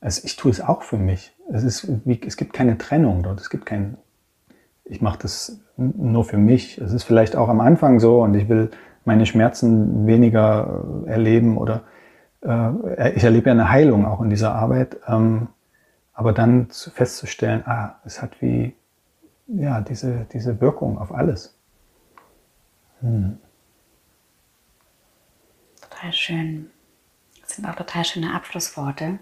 also 0.00 0.22
ich 0.24 0.36
tue 0.36 0.50
es 0.50 0.60
auch 0.60 0.82
für 0.82 0.98
mich. 0.98 1.34
Es, 1.50 1.64
ist 1.64 2.06
wie, 2.06 2.20
es 2.24 2.36
gibt 2.36 2.52
keine 2.52 2.78
Trennung 2.78 3.22
dort. 3.22 3.40
Es 3.40 3.50
gibt 3.50 3.66
kein, 3.66 3.96
ich 4.84 5.00
mache 5.00 5.18
das 5.20 5.60
nur 5.76 6.24
für 6.24 6.38
mich. 6.38 6.78
Es 6.78 6.92
ist 6.92 7.04
vielleicht 7.04 7.34
auch 7.34 7.48
am 7.48 7.60
Anfang 7.60 7.98
so 7.98 8.22
und 8.22 8.34
ich 8.34 8.48
will 8.48 8.70
meine 9.04 9.26
Schmerzen 9.26 10.06
weniger 10.06 10.84
äh, 11.06 11.10
erleben 11.10 11.56
oder 11.56 11.84
äh, 12.42 13.12
ich 13.14 13.24
erlebe 13.24 13.46
ja 13.46 13.52
eine 13.52 13.70
Heilung 13.70 14.06
auch 14.06 14.20
in 14.20 14.30
dieser 14.30 14.54
Arbeit. 14.54 14.98
Ähm, 15.08 15.48
aber 16.12 16.32
dann 16.32 16.68
festzustellen, 16.70 17.62
ah, 17.66 18.00
es 18.04 18.22
hat 18.22 18.40
wie, 18.40 18.74
ja, 19.48 19.80
diese, 19.80 20.26
diese 20.32 20.60
Wirkung 20.60 20.98
auf 20.98 21.12
alles. 21.12 21.58
Hm. 23.00 23.38
Total 25.80 26.12
schön. 26.12 26.70
Das 27.56 27.64
sind 27.64 27.70
auch 27.70 27.76
total 27.76 28.04
schöne 28.04 28.34
Abschlussworte 28.34 29.18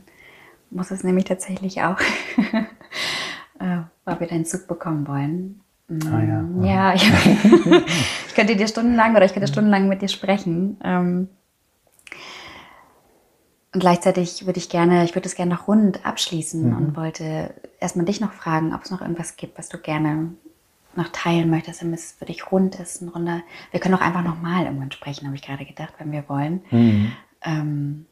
muss 0.75 0.91
es 0.91 1.05
nämlich 1.05 1.25
tatsächlich 1.25 1.83
auch, 1.83 1.99
äh, 3.61 3.79
weil 4.05 4.21
wir 4.21 4.27
deinen 4.27 4.45
Zug 4.45 4.67
bekommen 4.67 5.07
wollen. 5.07 5.61
Ah, 5.89 6.23
ja. 6.23 6.43
Mm, 6.43 6.65
ja, 6.65 6.95
ich, 6.95 7.03
ich, 8.27 8.35
könnte 8.35 8.57
dir 8.57 8.67
stundenlang 8.67 9.15
oder 9.15 9.25
ich 9.25 9.33
könnte 9.33 9.49
stundenlang 9.49 9.89
mit 9.89 10.03
dir 10.03 10.09
sprechen. 10.09 10.79
Ähm, 10.83 11.29
und 13.73 13.81
gleichzeitig 13.81 14.47
würde 14.47 14.59
ich 14.59 14.69
gerne, 14.69 15.05
ich 15.05 15.15
würde 15.15 15.29
es 15.29 15.35
gerne 15.35 15.55
noch 15.55 15.69
rund 15.69 16.05
abschließen 16.07 16.71
mhm. 16.71 16.77
und 16.77 16.97
wollte 16.97 17.55
erstmal 17.81 18.07
dich 18.07 18.21
noch 18.21 18.33
fragen, 18.33 18.75
ob 18.75 18.83
es 18.83 18.91
noch 18.91 19.01
irgendwas 19.01 19.37
gibt, 19.37 19.59
was 19.59 19.69
du 19.69 19.79
gerne 19.79 20.33
noch 20.97 21.09
teilen 21.09 21.51
möchtest, 21.51 21.83
damit 21.83 21.99
es 21.99 22.13
für 22.13 22.25
dich 22.25 22.51
rund 22.53 22.79
ist. 22.79 23.03
Ein 23.03 23.09
runder, 23.09 23.43
wir 23.73 23.81
können 23.81 23.95
auch 23.95 24.01
einfach 24.01 24.23
nochmal 24.23 24.65
irgendwann 24.65 24.93
sprechen, 24.93 25.27
habe 25.27 25.37
ich 25.37 25.43
gerade 25.43 25.65
gedacht, 25.65 25.95
wenn 25.99 26.13
wir 26.13 26.29
wollen. 26.29 26.63
Mhm. 26.71 27.13
Ähm, 27.43 28.07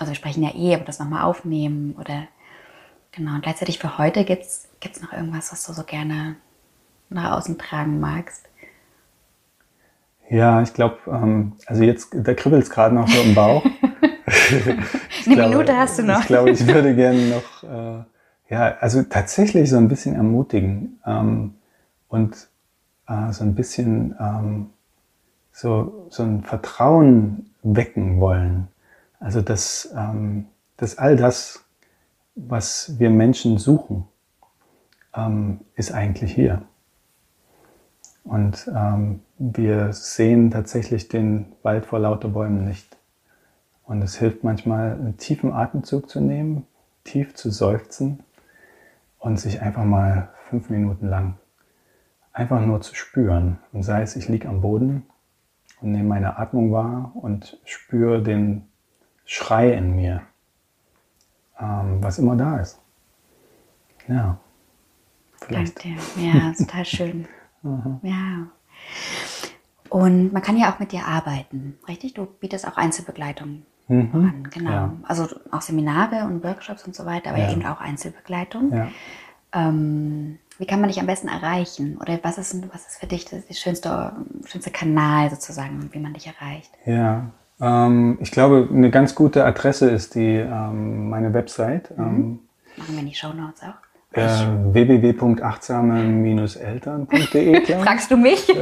also 0.00 0.12
wir 0.12 0.16
sprechen 0.16 0.42
ja 0.42 0.54
eh, 0.54 0.74
aber 0.74 0.84
das 0.84 0.98
nochmal 0.98 1.24
aufnehmen 1.24 1.94
oder 2.00 2.24
genau. 3.12 3.34
Und 3.34 3.42
gleichzeitig 3.42 3.78
für 3.78 3.98
heute 3.98 4.24
gibt 4.24 4.44
es 4.44 5.02
noch 5.02 5.12
irgendwas, 5.12 5.52
was 5.52 5.64
du 5.66 5.72
so 5.72 5.82
gerne 5.84 6.36
nach 7.10 7.32
außen 7.32 7.58
tragen 7.58 8.00
magst? 8.00 8.46
Ja, 10.30 10.62
ich 10.62 10.72
glaube, 10.72 10.98
ähm, 11.08 11.52
also 11.66 11.82
jetzt, 11.82 12.10
da 12.14 12.34
kribbelt 12.34 12.62
es 12.62 12.70
gerade 12.70 12.94
noch 12.94 13.08
so 13.08 13.20
im 13.20 13.34
Bauch. 13.34 13.64
Eine 15.26 15.34
glaube, 15.34 15.50
Minute 15.50 15.76
hast 15.76 15.98
du 15.98 16.04
noch. 16.04 16.20
Ich 16.20 16.26
glaube, 16.26 16.50
ich 16.50 16.66
würde 16.66 16.94
gerne 16.94 17.26
noch, 17.26 17.62
äh, 17.64 18.04
ja, 18.48 18.76
also 18.80 19.02
tatsächlich 19.02 19.68
so 19.68 19.76
ein 19.76 19.88
bisschen 19.88 20.14
ermutigen 20.14 21.00
ähm, 21.04 21.54
und 22.08 22.48
äh, 23.06 23.32
so 23.32 23.44
ein 23.44 23.54
bisschen 23.54 24.14
ähm, 24.18 24.70
so, 25.52 26.06
so 26.10 26.22
ein 26.22 26.42
Vertrauen 26.44 27.50
wecken 27.62 28.20
wollen. 28.20 28.68
Also, 29.20 29.40
dass, 29.42 29.94
ähm, 29.96 30.46
dass 30.76 30.98
all 30.98 31.14
das, 31.14 31.64
was 32.34 32.98
wir 32.98 33.10
Menschen 33.10 33.58
suchen, 33.58 34.08
ähm, 35.14 35.60
ist 35.76 35.92
eigentlich 35.92 36.34
hier. 36.34 36.62
Und 38.24 38.70
ähm, 38.74 39.20
wir 39.38 39.92
sehen 39.92 40.50
tatsächlich 40.50 41.08
den 41.08 41.52
Wald 41.62 41.86
vor 41.86 41.98
lauter 41.98 42.28
Bäumen 42.28 42.64
nicht. 42.64 42.96
Und 43.84 44.02
es 44.02 44.16
hilft 44.16 44.44
manchmal, 44.44 44.92
einen 44.92 45.16
tiefen 45.16 45.52
Atemzug 45.52 46.08
zu 46.08 46.20
nehmen, 46.20 46.66
tief 47.04 47.34
zu 47.34 47.50
seufzen 47.50 48.20
und 49.18 49.38
sich 49.38 49.60
einfach 49.62 49.84
mal 49.84 50.30
fünf 50.48 50.70
Minuten 50.70 51.08
lang 51.08 51.34
einfach 52.32 52.64
nur 52.64 52.80
zu 52.80 52.94
spüren. 52.94 53.58
Und 53.72 53.82
sei 53.82 54.02
es, 54.02 54.16
ich 54.16 54.28
liege 54.28 54.48
am 54.48 54.60
Boden 54.60 55.04
und 55.80 55.92
nehme 55.92 56.08
meine 56.08 56.38
Atmung 56.38 56.72
wahr 56.72 57.12
und 57.14 57.58
spüre 57.64 58.22
den 58.22 58.69
Schrei 59.32 59.74
in 59.74 59.94
mir, 59.94 60.22
ähm, 61.60 62.02
was 62.02 62.18
immer 62.18 62.34
da 62.34 62.58
ist. 62.58 62.80
Ja. 64.08 64.40
Vielleicht. 65.40 65.84
Danke 65.84 66.00
dir. 66.16 66.32
Ja, 66.32 66.52
total 66.58 66.84
schön. 66.84 67.28
ja. 68.02 68.48
Und 69.88 70.32
man 70.32 70.42
kann 70.42 70.56
ja 70.58 70.72
auch 70.72 70.80
mit 70.80 70.90
dir 70.90 71.06
arbeiten, 71.06 71.78
richtig? 71.86 72.14
Du 72.14 72.26
bietest 72.26 72.66
auch 72.66 72.76
Einzelbegleitung 72.76 73.62
mhm. 73.86 74.10
an, 74.12 74.48
genau. 74.50 74.70
Ja. 74.70 74.92
Also 75.04 75.28
auch 75.52 75.62
Seminare 75.62 76.24
und 76.24 76.42
Workshops 76.42 76.84
und 76.84 76.96
so 76.96 77.06
weiter, 77.06 77.30
aber 77.30 77.38
ja. 77.38 77.52
eben 77.52 77.64
auch 77.64 77.80
Einzelbegleitung. 77.80 78.72
Ja. 78.72 78.88
Ähm, 79.52 80.40
wie 80.58 80.66
kann 80.66 80.80
man 80.80 80.88
dich 80.88 80.98
am 80.98 81.06
besten 81.06 81.28
erreichen? 81.28 81.98
Oder 81.98 82.18
was 82.24 82.36
ist, 82.36 82.68
was 82.74 82.88
ist 82.88 82.98
für 82.98 83.06
dich 83.06 83.26
der 83.26 83.42
schönste, 83.54 84.12
schönste 84.44 84.72
Kanal 84.72 85.30
sozusagen, 85.30 85.88
wie 85.92 86.00
man 86.00 86.14
dich 86.14 86.26
erreicht? 86.26 86.72
Ja, 86.84 87.30
ähm, 87.60 88.18
ich 88.20 88.30
glaube, 88.30 88.68
eine 88.72 88.90
ganz 88.90 89.14
gute 89.14 89.44
Adresse 89.44 89.90
ist 89.90 90.14
die 90.14 90.36
ähm, 90.36 91.10
meine 91.10 91.34
Website. 91.34 91.96
Mhm. 91.96 92.04
Ähm, 92.04 92.38
Machen 92.76 92.94
wir 92.94 93.00
in 93.00 93.06
die 93.06 93.14
Show 93.14 93.32
Notes 93.32 93.62
auch. 93.62 93.74
Äh, 94.12 94.26
www.achtsame-eltern.de, 94.72 97.64
Fragst 97.84 98.10
du 98.10 98.16
mich? 98.16 98.48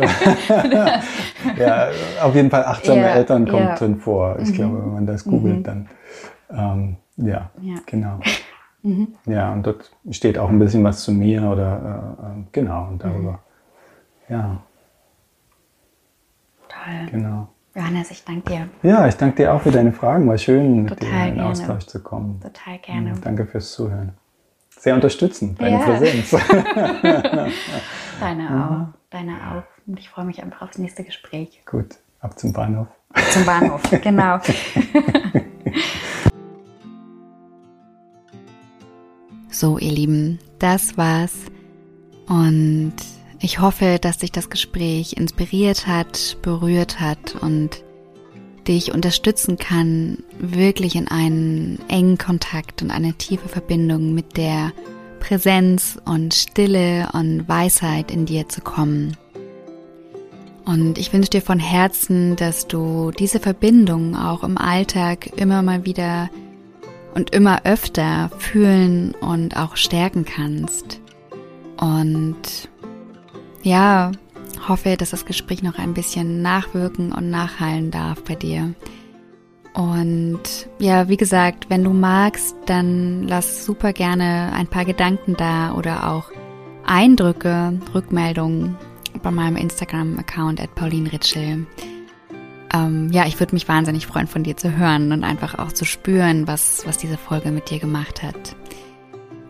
ja, 1.56 1.88
auf 2.22 2.34
jeden 2.34 2.50
Fall 2.50 2.66
achtsame 2.66 3.00
yeah, 3.00 3.14
Eltern 3.14 3.48
kommt 3.48 3.62
yeah. 3.62 3.74
drin 3.76 3.96
vor. 3.96 4.38
Ich 4.40 4.50
mhm. 4.50 4.54
glaube, 4.54 4.82
wenn 4.82 4.92
man 4.92 5.06
das 5.06 5.24
googelt, 5.24 5.60
mhm. 5.60 5.62
dann 5.62 5.88
ähm, 6.50 6.96
ja, 7.16 7.50
ja, 7.62 7.76
genau. 7.86 8.20
Mhm. 8.82 9.14
Ja, 9.24 9.50
und 9.52 9.66
dort 9.66 9.90
steht 10.10 10.36
auch 10.38 10.50
ein 10.50 10.58
bisschen 10.58 10.84
was 10.84 11.02
zu 11.02 11.12
mir 11.12 11.44
oder 11.44 12.18
äh, 12.20 12.26
äh 12.26 12.42
genau 12.52 12.88
und 12.88 13.02
darüber. 13.02 13.40
Mhm. 14.28 14.34
Ja. 14.34 14.62
Toll. 16.68 17.08
Genau. 17.10 17.48
Johannes, 17.78 18.10
ich 18.10 18.24
danke 18.24 18.50
dir. 18.50 18.68
Ja, 18.82 19.06
ich 19.06 19.14
danke 19.14 19.36
dir 19.36 19.54
auch 19.54 19.62
für 19.62 19.70
deine 19.70 19.92
Fragen. 19.92 20.28
War 20.28 20.36
schön, 20.36 20.82
mit 20.82 21.00
dir 21.00 21.06
in 21.06 21.34
gerne. 21.34 21.46
Austausch 21.46 21.86
zu 21.86 22.02
kommen. 22.02 22.40
Total 22.40 22.78
gerne. 22.78 23.14
danke 23.22 23.46
fürs 23.46 23.72
Zuhören 23.72 24.12
sehr 24.80 24.94
unterstützend, 24.94 25.60
deine 25.60 25.78
ja. 25.78 25.84
Präsenz. 25.84 26.30
deine 28.20 28.48
auch, 28.50 28.86
deine 29.10 29.32
auch. 29.32 29.64
Und 29.86 29.98
ich 29.98 30.08
freue 30.08 30.24
mich 30.24 30.42
einfach 30.42 30.62
aufs 30.62 30.78
nächste 30.78 31.04
Gespräch. 31.04 31.60
Gut, 31.66 31.96
ab 32.20 32.38
zum 32.38 32.52
Bahnhof. 32.52 32.86
Ab 33.12 33.24
zum 33.30 33.44
Bahnhof, 33.44 33.82
genau. 34.02 34.38
so, 39.50 39.78
ihr 39.78 39.92
Lieben, 39.92 40.38
das 40.58 40.96
war's. 40.96 41.34
Und 42.28 42.94
ich 43.40 43.60
hoffe, 43.60 43.98
dass 44.00 44.18
dich 44.18 44.32
das 44.32 44.50
Gespräch 44.50 45.14
inspiriert 45.14 45.86
hat, 45.86 46.38
berührt 46.42 47.00
hat 47.00 47.36
und 47.40 47.82
dich 48.66 48.92
unterstützen 48.92 49.56
kann, 49.56 50.18
wirklich 50.38 50.94
in 50.94 51.08
einen 51.08 51.78
engen 51.88 52.18
Kontakt 52.18 52.82
und 52.82 52.90
eine 52.90 53.14
tiefe 53.14 53.48
Verbindung 53.48 54.12
mit 54.14 54.36
der 54.36 54.72
Präsenz 55.20 55.98
und 56.04 56.34
Stille 56.34 57.08
und 57.12 57.48
Weisheit 57.48 58.10
in 58.10 58.26
dir 58.26 58.48
zu 58.48 58.60
kommen. 58.60 59.16
Und 60.64 60.98
ich 60.98 61.12
wünsche 61.14 61.30
dir 61.30 61.42
von 61.42 61.58
Herzen, 61.58 62.36
dass 62.36 62.66
du 62.66 63.10
diese 63.10 63.40
Verbindung 63.40 64.14
auch 64.14 64.44
im 64.44 64.58
Alltag 64.58 65.30
immer 65.36 65.62
mal 65.62 65.86
wieder 65.86 66.28
und 67.14 67.30
immer 67.30 67.64
öfter 67.64 68.30
fühlen 68.38 69.14
und 69.20 69.56
auch 69.56 69.76
stärken 69.76 70.26
kannst. 70.26 71.00
Und 71.80 72.68
ja, 73.62 74.12
hoffe, 74.66 74.96
dass 74.96 75.10
das 75.10 75.24
Gespräch 75.24 75.62
noch 75.62 75.78
ein 75.78 75.94
bisschen 75.94 76.42
nachwirken 76.42 77.12
und 77.12 77.30
nachhallen 77.30 77.90
darf 77.90 78.22
bei 78.24 78.34
dir. 78.34 78.74
Und 79.74 80.40
ja, 80.78 81.08
wie 81.08 81.16
gesagt, 81.16 81.70
wenn 81.70 81.84
du 81.84 81.92
magst, 81.92 82.56
dann 82.66 83.28
lass 83.28 83.64
super 83.64 83.92
gerne 83.92 84.52
ein 84.52 84.66
paar 84.66 84.84
Gedanken 84.84 85.36
da 85.36 85.72
oder 85.72 86.10
auch 86.10 86.32
Eindrücke, 86.84 87.78
Rückmeldungen 87.94 88.76
bei 89.22 89.30
meinem 89.30 89.56
Instagram-Account 89.56 90.60
at 90.60 90.74
Pauline 90.74 91.12
Ritschel. 91.12 91.66
Ähm, 92.74 93.10
ja, 93.12 93.26
ich 93.26 93.38
würde 93.38 93.54
mich 93.54 93.68
wahnsinnig 93.68 94.06
freuen, 94.06 94.26
von 94.26 94.42
dir 94.42 94.56
zu 94.56 94.76
hören 94.76 95.12
und 95.12 95.24
einfach 95.24 95.58
auch 95.58 95.72
zu 95.72 95.84
spüren, 95.84 96.46
was, 96.46 96.86
was 96.86 96.98
diese 96.98 97.16
Folge 97.16 97.50
mit 97.50 97.70
dir 97.70 97.78
gemacht 97.78 98.22
hat. 98.22 98.56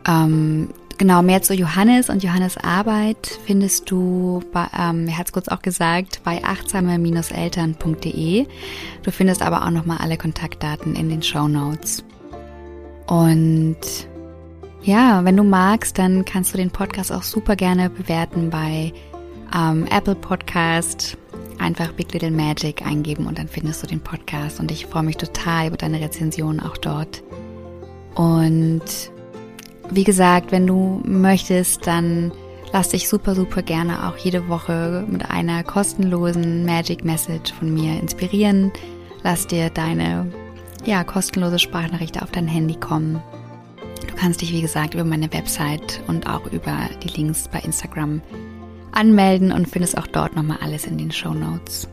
Ähm, 0.07 0.69
Genau, 0.99 1.23
mehr 1.23 1.41
zu 1.43 1.55
Johannes 1.55 2.11
und 2.11 2.25
Johannes 2.25 2.57
Arbeit 2.57 3.39
findest 3.47 3.89
du, 3.89 4.43
bei, 4.53 4.67
ähm, 4.77 5.07
er 5.07 5.17
hat 5.17 5.27
es 5.27 5.33
kurz 5.33 5.47
auch 5.47 5.63
gesagt, 5.63 6.23
bei 6.25 6.43
achtsame-eltern.de. 6.43 8.47
Du 9.05 9.13
findest 9.13 9.43
aber 9.43 9.65
auch 9.65 9.71
nochmal 9.71 9.99
alle 9.99 10.17
Kontaktdaten 10.17 10.97
in 10.97 11.09
den 11.09 11.23
Show 11.23 11.47
Notes. 11.47 12.03
Und 13.07 13.79
ja, 14.83 15.25
wenn 15.25 15.37
du 15.37 15.45
magst, 15.45 16.01
dann 16.01 16.25
kannst 16.25 16.53
du 16.53 16.59
den 16.59 16.73
Podcast 16.73 17.13
auch 17.13 17.23
super 17.23 17.55
gerne 17.55 17.91
bewerten 17.91 18.51
bei 18.51 18.93
ähm, 19.57 19.87
Apple 19.93 20.17
Podcast. 20.17 21.17
Einfach 21.61 21.93
Big 21.93 22.13
Little 22.13 22.33
Magic 22.33 22.85
eingeben 22.85 23.29
und 23.29 23.39
dann 23.39 23.47
findest 23.47 23.85
du 23.85 23.87
den 23.87 24.01
Podcast. 24.01 24.59
Und 24.59 24.73
ich 24.73 24.87
freue 24.87 25.05
mich 25.05 25.17
total 25.17 25.69
über 25.69 25.77
deine 25.77 26.01
Rezension 26.01 26.59
auch 26.59 26.77
dort. 26.77 27.23
Und 28.17 29.13
wie 29.91 30.05
gesagt, 30.05 30.53
wenn 30.53 30.67
du 30.67 31.01
möchtest, 31.05 31.87
dann 31.87 32.33
lass 32.73 32.91
dich 32.91 33.09
super, 33.09 33.35
super 33.35 33.63
gerne 33.63 34.09
auch 34.09 34.17
jede 34.17 34.49
Woche 34.49 35.05
mit 35.09 35.31
einer 35.31 35.63
kostenlosen 35.65 36.65
Magic 36.65 37.05
Message 37.05 37.53
von 37.53 37.73
mir 37.73 37.99
inspirieren. 38.01 38.73
Lass 39.23 39.47
dir 39.47 39.71
deine 39.71 40.31
ja, 40.85 41.05
kostenlose 41.05 41.59
Sprachnachricht 41.59 42.23
auf 42.23 42.31
dein 42.31 42.47
Handy 42.47 42.75
kommen. 42.75 43.23
Du 44.07 44.15
kannst 44.15 44.41
dich, 44.41 44.53
wie 44.53 44.63
gesagt, 44.63 44.95
über 44.95 45.05
meine 45.05 45.33
Website 45.33 46.03
und 46.07 46.29
auch 46.29 46.47
über 46.53 46.77
die 47.03 47.09
Links 47.09 47.49
bei 47.49 47.61
Instagram 47.61 48.21
anmelden 48.93 49.53
und 49.53 49.69
findest 49.69 49.99
auch 49.99 50.07
dort 50.07 50.37
nochmal 50.37 50.59
alles 50.61 50.87
in 50.87 50.99
den 50.99 51.11
Show 51.11 51.35
Notes. 51.35 51.89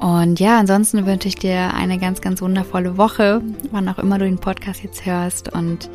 Und 0.00 0.40
ja, 0.40 0.58
ansonsten 0.58 1.04
wünsche 1.04 1.28
ich 1.28 1.34
dir 1.34 1.74
eine 1.74 1.98
ganz, 1.98 2.22
ganz 2.22 2.40
wundervolle 2.40 2.96
Woche, 2.96 3.42
wann 3.70 3.88
auch 3.88 3.98
immer 3.98 4.18
du 4.18 4.24
den 4.24 4.38
Podcast 4.38 4.82
jetzt 4.82 5.04
hörst 5.04 5.52
und 5.52 5.90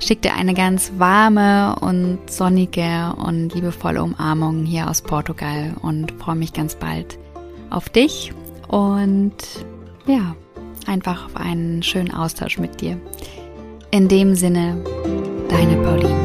schick 0.00 0.22
dir 0.22 0.34
eine 0.34 0.54
ganz 0.54 0.92
warme 0.98 1.76
und 1.80 2.18
sonnige 2.28 3.14
und 3.16 3.54
liebevolle 3.54 4.02
Umarmung 4.02 4.64
hier 4.64 4.88
aus 4.88 5.02
Portugal 5.02 5.74
und 5.82 6.12
freue 6.12 6.36
mich 6.36 6.52
ganz 6.52 6.74
bald 6.74 7.18
auf 7.70 7.88
dich 7.88 8.32
und 8.68 9.34
ja, 10.06 10.34
einfach 10.86 11.26
auf 11.26 11.36
einen 11.36 11.82
schönen 11.82 12.12
Austausch 12.12 12.58
mit 12.58 12.80
dir. 12.80 12.98
In 13.90 14.08
dem 14.08 14.34
Sinne, 14.34 14.82
deine 15.48 15.76
Pauline. 15.76 16.19